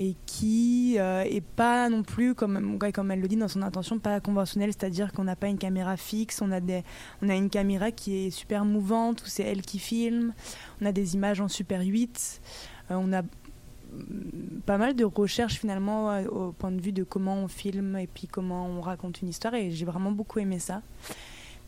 et 0.03 0.17
qui 0.27 0.97
euh, 0.99 1.23
est 1.23 1.45
pas 1.45 1.89
non 1.89 2.03
plus, 2.03 2.35
comme, 2.35 2.79
comme 2.93 3.11
elle 3.11 3.21
le 3.21 3.29
dit 3.29 3.37
dans 3.37 3.49
son 3.49 3.63
intention, 3.63 3.99
pas 3.99 4.21
conventionnel, 4.21 4.73
c'est-à-dire 4.73 5.13
qu'on 5.13 5.25
n'a 5.25 5.37
pas 5.37 5.49
une 5.49 5.59
caméra 5.59 5.97
fixe, 5.97 6.43
on 6.43 6.51
a, 6.51 6.61
des, 6.61 6.83
on 7.23 7.29
a 7.29 7.35
une 7.35 7.51
caméra 7.51 7.91
qui 7.91 8.27
est 8.27 8.31
super 8.31 8.65
mouvante, 8.65 9.23
où 9.23 9.27
c'est 9.27 9.45
elle 9.45 9.63
qui 9.63 9.79
filme, 9.79 10.33
on 10.81 10.87
a 10.87 10.93
des 10.93 11.15
images 11.15 11.41
en 11.41 11.49
super 11.49 11.83
8, 11.83 12.41
euh, 12.91 12.95
on 12.99 13.13
a 13.13 13.23
pas 14.65 14.79
mal 14.79 14.97
de 14.97 15.05
recherches 15.05 15.59
finalement 15.59 16.11
euh, 16.11 16.27
au 16.27 16.53
point 16.53 16.73
de 16.73 16.81
vue 16.81 16.93
de 16.93 17.05
comment 17.05 17.37
on 17.37 17.49
filme 17.49 17.97
et 17.99 18.07
puis 18.07 18.27
comment 18.27 18.67
on 18.67 18.81
raconte 18.81 19.21
une 19.21 19.29
histoire 19.29 19.55
et 19.55 19.71
j'ai 19.71 19.85
vraiment 19.85 20.13
beaucoup 20.13 20.39
aimé 20.39 20.59
ça. 20.59 20.83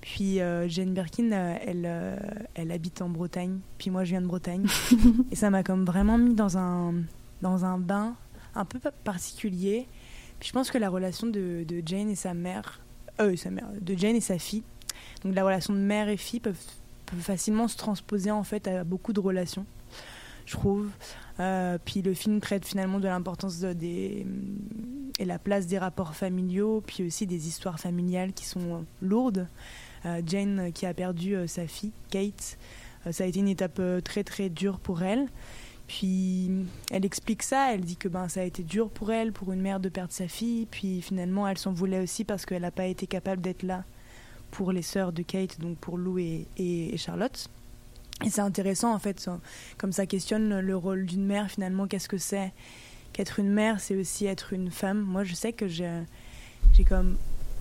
Puis 0.05 0.39
euh, 0.43 0.69
Jane 0.69 0.93
Birkin, 0.93 1.33
euh, 1.33 1.57
elle, 1.67 1.85
euh, 1.87 2.17
elle 2.55 2.73
habite 2.73 3.01
en 3.01 3.09
Bretagne, 3.09 3.61
puis 3.79 3.89
moi 3.89 4.05
je 4.05 4.11
viens 4.11 4.21
de 4.21 4.27
Bretagne. 4.27 4.67
et 5.31 5.35
ça 5.35 5.49
m'a 5.49 5.63
comme 5.63 5.87
vraiment 5.87 6.19
mis 6.19 6.35
dans 6.35 6.59
un, 6.59 6.93
dans 7.41 7.65
un 7.65 7.79
bain 7.79 8.15
un 8.55 8.65
peu 8.65 8.79
pa- 8.79 8.93
particulier. 8.93 9.87
Puis 10.41 10.49
je 10.49 10.53
pense 10.53 10.71
que 10.71 10.79
la 10.79 10.89
relation 10.91 11.27
de, 11.27 11.65
Jane 11.87 12.11
et 12.11 12.15
sa 12.17 12.35
mère, 12.35 12.81
euh, 13.21 13.37
sa 13.37 13.51
mère, 13.51 13.67
de 13.81 13.95
Jane 13.97 14.17
et 14.17 14.21
sa 14.21 14.39
fille, 14.39 14.63
donc 15.23 15.35
la 15.35 15.45
relation 15.45 15.73
de 15.73 15.79
mère 15.79 16.09
et 16.09 16.17
fille 16.17 16.41
peuvent, 16.41 16.59
peuvent 17.07 17.21
facilement 17.21 17.69
se 17.69 17.77
transposer 17.77 18.31
en 18.31 18.43
fait 18.45 18.67
à 18.69 18.85
beaucoup 18.85 19.13
de 19.13 19.21
relations, 19.21 19.65
je 20.47 20.53
trouve. 20.53 20.89
Euh, 21.41 21.79
puis 21.85 22.03
le 22.03 22.15
film 22.15 22.41
traite 22.41 22.65
finalement 22.67 23.01
de 23.01 23.09
l'importance 23.09 23.59
de- 23.61 23.73
des 23.73 24.27
et 25.19 25.25
la 25.25 25.39
place 25.39 25.67
des 25.69 25.79
rapports 25.79 26.15
familiaux, 26.17 26.83
puis 26.85 27.05
aussi 27.05 27.27
des 27.27 27.47
histoires 27.49 27.79
familiales 27.79 28.33
qui 28.33 28.45
sont 28.45 28.85
lourdes. 29.01 29.47
Euh, 30.07 30.21
Jane 30.27 30.73
qui 30.73 30.87
a 30.87 30.93
perdu 30.95 31.35
euh, 31.37 31.47
sa 31.47 31.67
fille, 31.69 31.93
Kate, 32.11 32.59
ça 33.11 33.25
a 33.25 33.27
été 33.27 33.39
une 33.39 33.49
étape 33.49 33.81
très 34.03 34.25
très 34.25 34.49
dure 34.49 34.81
pour 34.81 35.03
elle. 35.03 35.27
Puis 35.87 36.51
elle 36.91 37.05
explique 37.05 37.43
ça, 37.43 37.75
elle 37.75 37.83
dit 37.83 37.97
que 37.97 38.09
ben, 38.09 38.29
ça 38.29 38.41
a 38.41 38.45
été 38.45 38.63
dur 38.63 38.89
pour 38.89 39.13
elle, 39.13 39.33
pour 39.33 39.53
une 39.53 39.61
mère 39.61 39.81
de 39.81 39.89
perdre 39.89 40.13
sa 40.13 40.29
fille, 40.29 40.67
puis 40.67 41.03
finalement 41.03 41.47
elle 41.47 41.59
s'en 41.59 41.73
voulait 41.73 42.01
aussi 42.01 42.25
parce 42.25 42.47
qu'elle 42.47 42.63
n'a 42.63 42.71
pas 42.71 42.87
été 42.87 43.07
capable 43.07 43.43
d'être 43.43 43.63
là 43.63 43.85
pour 44.51 44.73
les 44.73 44.83
sœurs 44.83 45.13
de 45.13 45.23
Kate, 45.23 45.61
donc 45.61 45.77
pour 45.79 45.99
Lou 45.99 46.19
et, 46.19 46.95
Charlotte. 46.97 47.49
Et 48.25 48.31
c'est 48.31 48.41
intéressant 48.41 48.95
en 48.95 48.99
fait, 48.99 49.29
comme 49.77 49.93
ça 49.93 50.07
questionne 50.07 50.61
le 50.61 50.77
rôle 50.77 51.05
d'une 51.05 51.27
mère 51.27 51.51
finalement, 51.51 51.87
qu'est-ce 51.87 52.09
que 52.09 52.19
c'est 52.19 52.53
qu'être 53.13 53.39
une 53.39 53.53
mère, 53.53 53.81
c'est 53.81 53.97
aussi 53.97 54.27
être 54.27 54.53
une 54.53 54.71
femme. 54.71 55.01
Moi 55.01 55.25
je 55.25 55.35
sais 55.35 55.53
que 55.53 55.69
j'ai 55.69 56.03
j'ai 56.73 56.85
comme 56.85 57.17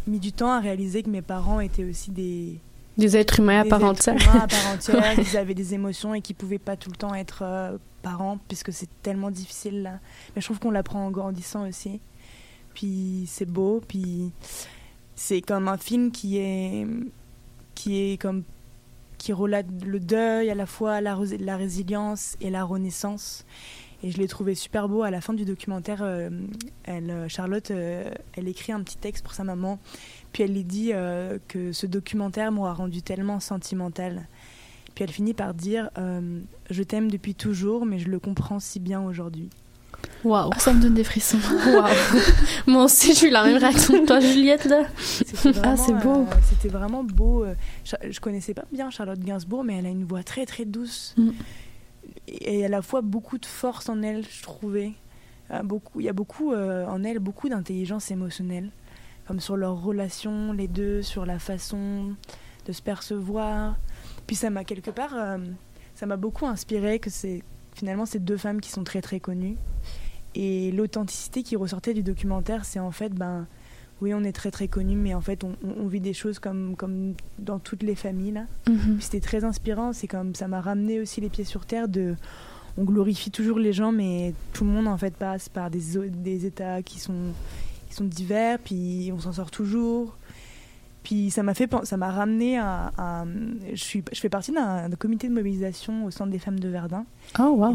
mis 0.08 0.20
du 0.20 0.32
temps 0.32 0.52
à 0.52 0.60
réaliser 0.60 1.04
que 1.04 1.10
mes 1.10 1.22
parents 1.22 1.60
étaient 1.60 1.84
aussi 1.84 2.12
des, 2.12 2.60
Des 2.98 3.18
êtres 3.18 3.40
humains 3.40 3.62
à 3.62 3.64
des 3.64 3.70
part 3.70 3.80
êtres 3.80 3.90
entière. 3.90 4.16
humains 4.16 4.44
à 4.44 4.48
part 4.48 4.68
entière, 4.74 5.16
qu'ils 5.16 5.38
avaient 5.38 5.54
des 5.54 5.74
émotions 5.74 6.14
et 6.14 6.22
qui 6.22 6.34
pouvaient 6.34 6.60
pas 6.60 6.76
tout 6.76 6.90
le 6.90 6.96
temps 6.96 7.14
être 7.16 7.42
euh, 7.44 7.78
parents, 8.02 8.38
puisque 8.48 8.72
c'est 8.72 8.90
tellement 9.02 9.32
difficile 9.32 9.82
là. 9.84 10.00
Mais 10.36 10.42
je 10.42 10.48
trouve 10.48 10.60
qu'on 10.60 10.72
l'apprend 10.72 11.06
en 11.06 11.12
grandissant 11.12 11.68
aussi. 11.68 12.00
Puis 12.74 13.26
c'est 13.28 13.50
beau, 13.50 13.82
puis 13.88 14.32
c'est 15.16 15.42
comme 15.42 15.68
un 15.68 15.78
film 15.78 16.12
qui 16.12 16.38
est 16.38 16.88
qui 17.76 18.14
est 18.14 18.18
comme 18.22 18.44
qui 19.18 19.32
relate 19.32 19.68
le 19.86 20.00
deuil 20.00 20.50
à 20.50 20.56
la 20.56 20.66
fois 20.66 21.00
la 21.02 21.16
résilience 21.56 22.36
et 22.42 22.50
la 22.50 22.64
renaissance. 22.64 23.46
Et 24.04 24.12
je 24.12 24.18
l'ai 24.18 24.28
trouvé 24.28 24.54
super 24.54 24.90
beau. 24.90 25.04
À 25.04 25.12
la 25.12 25.22
fin 25.22 25.34
du 25.34 25.46
documentaire, 25.46 26.00
euh, 26.02 26.30
elle, 26.84 27.10
euh, 27.10 27.28
Charlotte, 27.30 27.72
euh, 27.72 28.04
elle 28.36 28.48
écrit 28.50 28.74
un 28.74 28.82
petit 28.82 28.98
texte 28.98 29.24
pour 29.24 29.34
sa 29.34 29.44
maman. 29.46 29.80
Puis 30.34 30.44
elle 30.44 30.54
lui 30.54 30.64
dit 30.66 30.92
euh, 30.94 31.38
que 31.48 31.72
ce 31.72 31.86
documentaire 31.86 32.52
m'aura 32.52 32.74
rendu 32.74 33.02
tellement 33.02 33.40
sentimentale. 33.40 34.28
Puis 34.94 35.06
elle 35.06 35.12
finit 35.12 35.34
par 35.34 35.54
dire 35.54 35.90
euh, 35.98 36.40
Je 36.70 36.84
t'aime 36.84 37.10
depuis 37.10 37.34
toujours, 37.34 37.86
mais 37.86 37.98
je 37.98 38.10
le 38.10 38.20
comprends 38.20 38.60
si 38.60 38.80
bien 38.82 39.02
aujourd'hui. 39.02 39.50
Waouh. 40.26 40.50
Ah, 40.54 40.60
ça 40.60 40.74
me 40.74 40.82
donne 40.82 40.94
des 40.96 41.04
frissons. 41.06 41.38
Waouh. 41.68 41.94
Moi 42.68 42.84
aussi, 42.84 43.14
j'ai 43.14 43.28
eu 43.28 43.32
la 43.32 43.46
même 43.46 43.58
réaction 43.58 44.02
que 44.02 44.06
toi, 44.06 44.20
Juliette, 44.20 44.66
là. 44.66 44.84
C'était 44.98 45.52
Ah, 45.64 45.78
c'est 45.78 45.94
vraiment, 45.94 46.24
beau. 46.24 46.28
euh, 46.30 46.36
C'était 46.50 46.68
vraiment 46.70 47.04
beau. 47.06 47.46
Je 48.10 48.20
connaissais 48.20 48.54
pas 48.54 48.66
bien 48.72 48.90
Charlotte 48.90 49.20
Gainsbourg, 49.20 49.64
mais 49.64 49.78
elle 49.78 49.86
a 49.86 49.90
une 49.90 50.04
voix 50.04 50.24
très 50.24 50.46
très 50.46 50.66
douce. 50.66 51.14
Mm. 51.18 51.30
Et 52.28 52.66
à 52.66 52.70
la 52.70 52.82
fois 52.82 53.02
beaucoup 53.02 53.38
de 53.38 53.46
force 53.46 53.90
en 53.90 54.02
elle, 54.02 54.26
je 54.30 54.44
trouvais. 54.44 54.94
Euh, 55.52 55.62
beaucoup, 55.62 56.00
il 56.00 56.06
y 56.06 56.10
a 56.10 56.14
beaucoup 56.14 56.54
euh, 56.54 56.86
en 56.86 57.04
elle, 57.04 57.20
beaucoup 57.20 57.50
d'intelligence 57.50 58.12
émotionnelle. 58.12 58.70
Comme 59.28 59.40
sur 59.40 59.56
leur 59.56 59.82
relation, 59.82 60.52
les 60.54 60.68
deux, 60.68 61.02
sur 61.02 61.26
la 61.26 61.40
façon 61.40 62.16
de 62.66 62.72
se 62.72 62.82
percevoir. 62.82 63.76
Puis 64.28 64.36
ça 64.36 64.50
m'a 64.50 64.64
quelque 64.64 64.92
part. 64.92 65.14
euh, 65.16 65.38
ça 65.96 66.02
ça 66.04 66.06
m'a 66.08 66.18
beaucoup 66.18 66.46
inspiré 66.46 67.00
que 67.00 67.10
c'est 67.10 67.44
finalement 67.76 68.06
ces 68.06 68.20
deux 68.20 68.38
femmes 68.38 68.62
qui 68.62 68.70
sont 68.70 68.84
très 68.84 69.02
très 69.02 69.20
connues. 69.20 69.58
Et 70.36 70.72
l'authenticité 70.72 71.44
qui 71.44 71.56
ressortait 71.56 71.94
du 71.94 72.04
documentaire, 72.04 72.66
c'est 72.66 72.80
en 72.80 72.92
fait, 72.92 73.10
ben, 73.10 73.48
oui, 74.04 74.14
on 74.14 74.24
est 74.26 74.34
très 74.34 74.52
très 74.52 74.68
connus, 74.68 74.98
mais 74.98 75.14
en 75.14 75.22
fait, 75.22 75.46
on, 75.46 75.88
vit 75.88 76.02
des 76.02 76.14
choses 76.14 76.38
comme, 76.38 76.76
comme 76.76 77.14
dans 77.40 77.58
toutes 77.58 77.84
les 77.84 77.96
familles. 77.96 78.34
là. 78.34 78.46
Mhm. 78.68 78.98
C'était 79.00 79.22
très 79.22 79.46
inspirant. 79.46 79.94
C'est 79.94 80.08
comme 80.08 80.36
ça 80.36 80.50
m'a 80.50 80.60
ramené 80.60 81.00
aussi 81.00 81.22
les 81.22 81.30
pieds 81.30 81.46
sur 81.46 81.66
terre. 81.66 81.88
De, 81.88 82.16
on 82.78 82.84
glorifie 82.84 83.32
toujours 83.32 83.60
les 83.60 83.72
gens, 83.72 83.94
mais 83.94 84.34
tout 84.52 84.66
le 84.66 84.72
monde 84.72 84.88
en 84.88 84.98
fait 84.98 85.16
passe 85.16 85.48
par 85.48 85.70
des, 85.70 86.10
des 86.10 86.46
états 86.46 86.82
qui 86.84 87.00
sont, 87.00 87.32
qui 87.88 87.96
sont 87.96 88.04
divers, 88.04 88.60
puis 88.60 89.10
on 89.16 89.20
s'en 89.20 89.32
sort 89.32 89.52
toujours. 89.52 90.18
Puis 91.04 91.32
ça 91.32 91.44
m'a 91.44 91.54
fait, 91.54 91.70
ça 91.84 91.98
m'a 91.98 92.12
ramené 92.12 92.58
à, 92.58 92.92
à- 92.98 93.26
je 93.74 93.84
suis, 93.84 94.04
je 94.12 94.20
fais 94.20 94.30
partie 94.30 94.52
d'un 94.52 94.90
comité 94.98 95.28
de 95.30 95.34
mobilisation 95.34 96.06
au 96.06 96.12
centre 96.12 96.32
des 96.32 96.40
femmes 96.40 96.60
de 96.60 96.70
Verdun. 96.70 97.06
Oh 97.40 97.54
wow. 97.58 97.74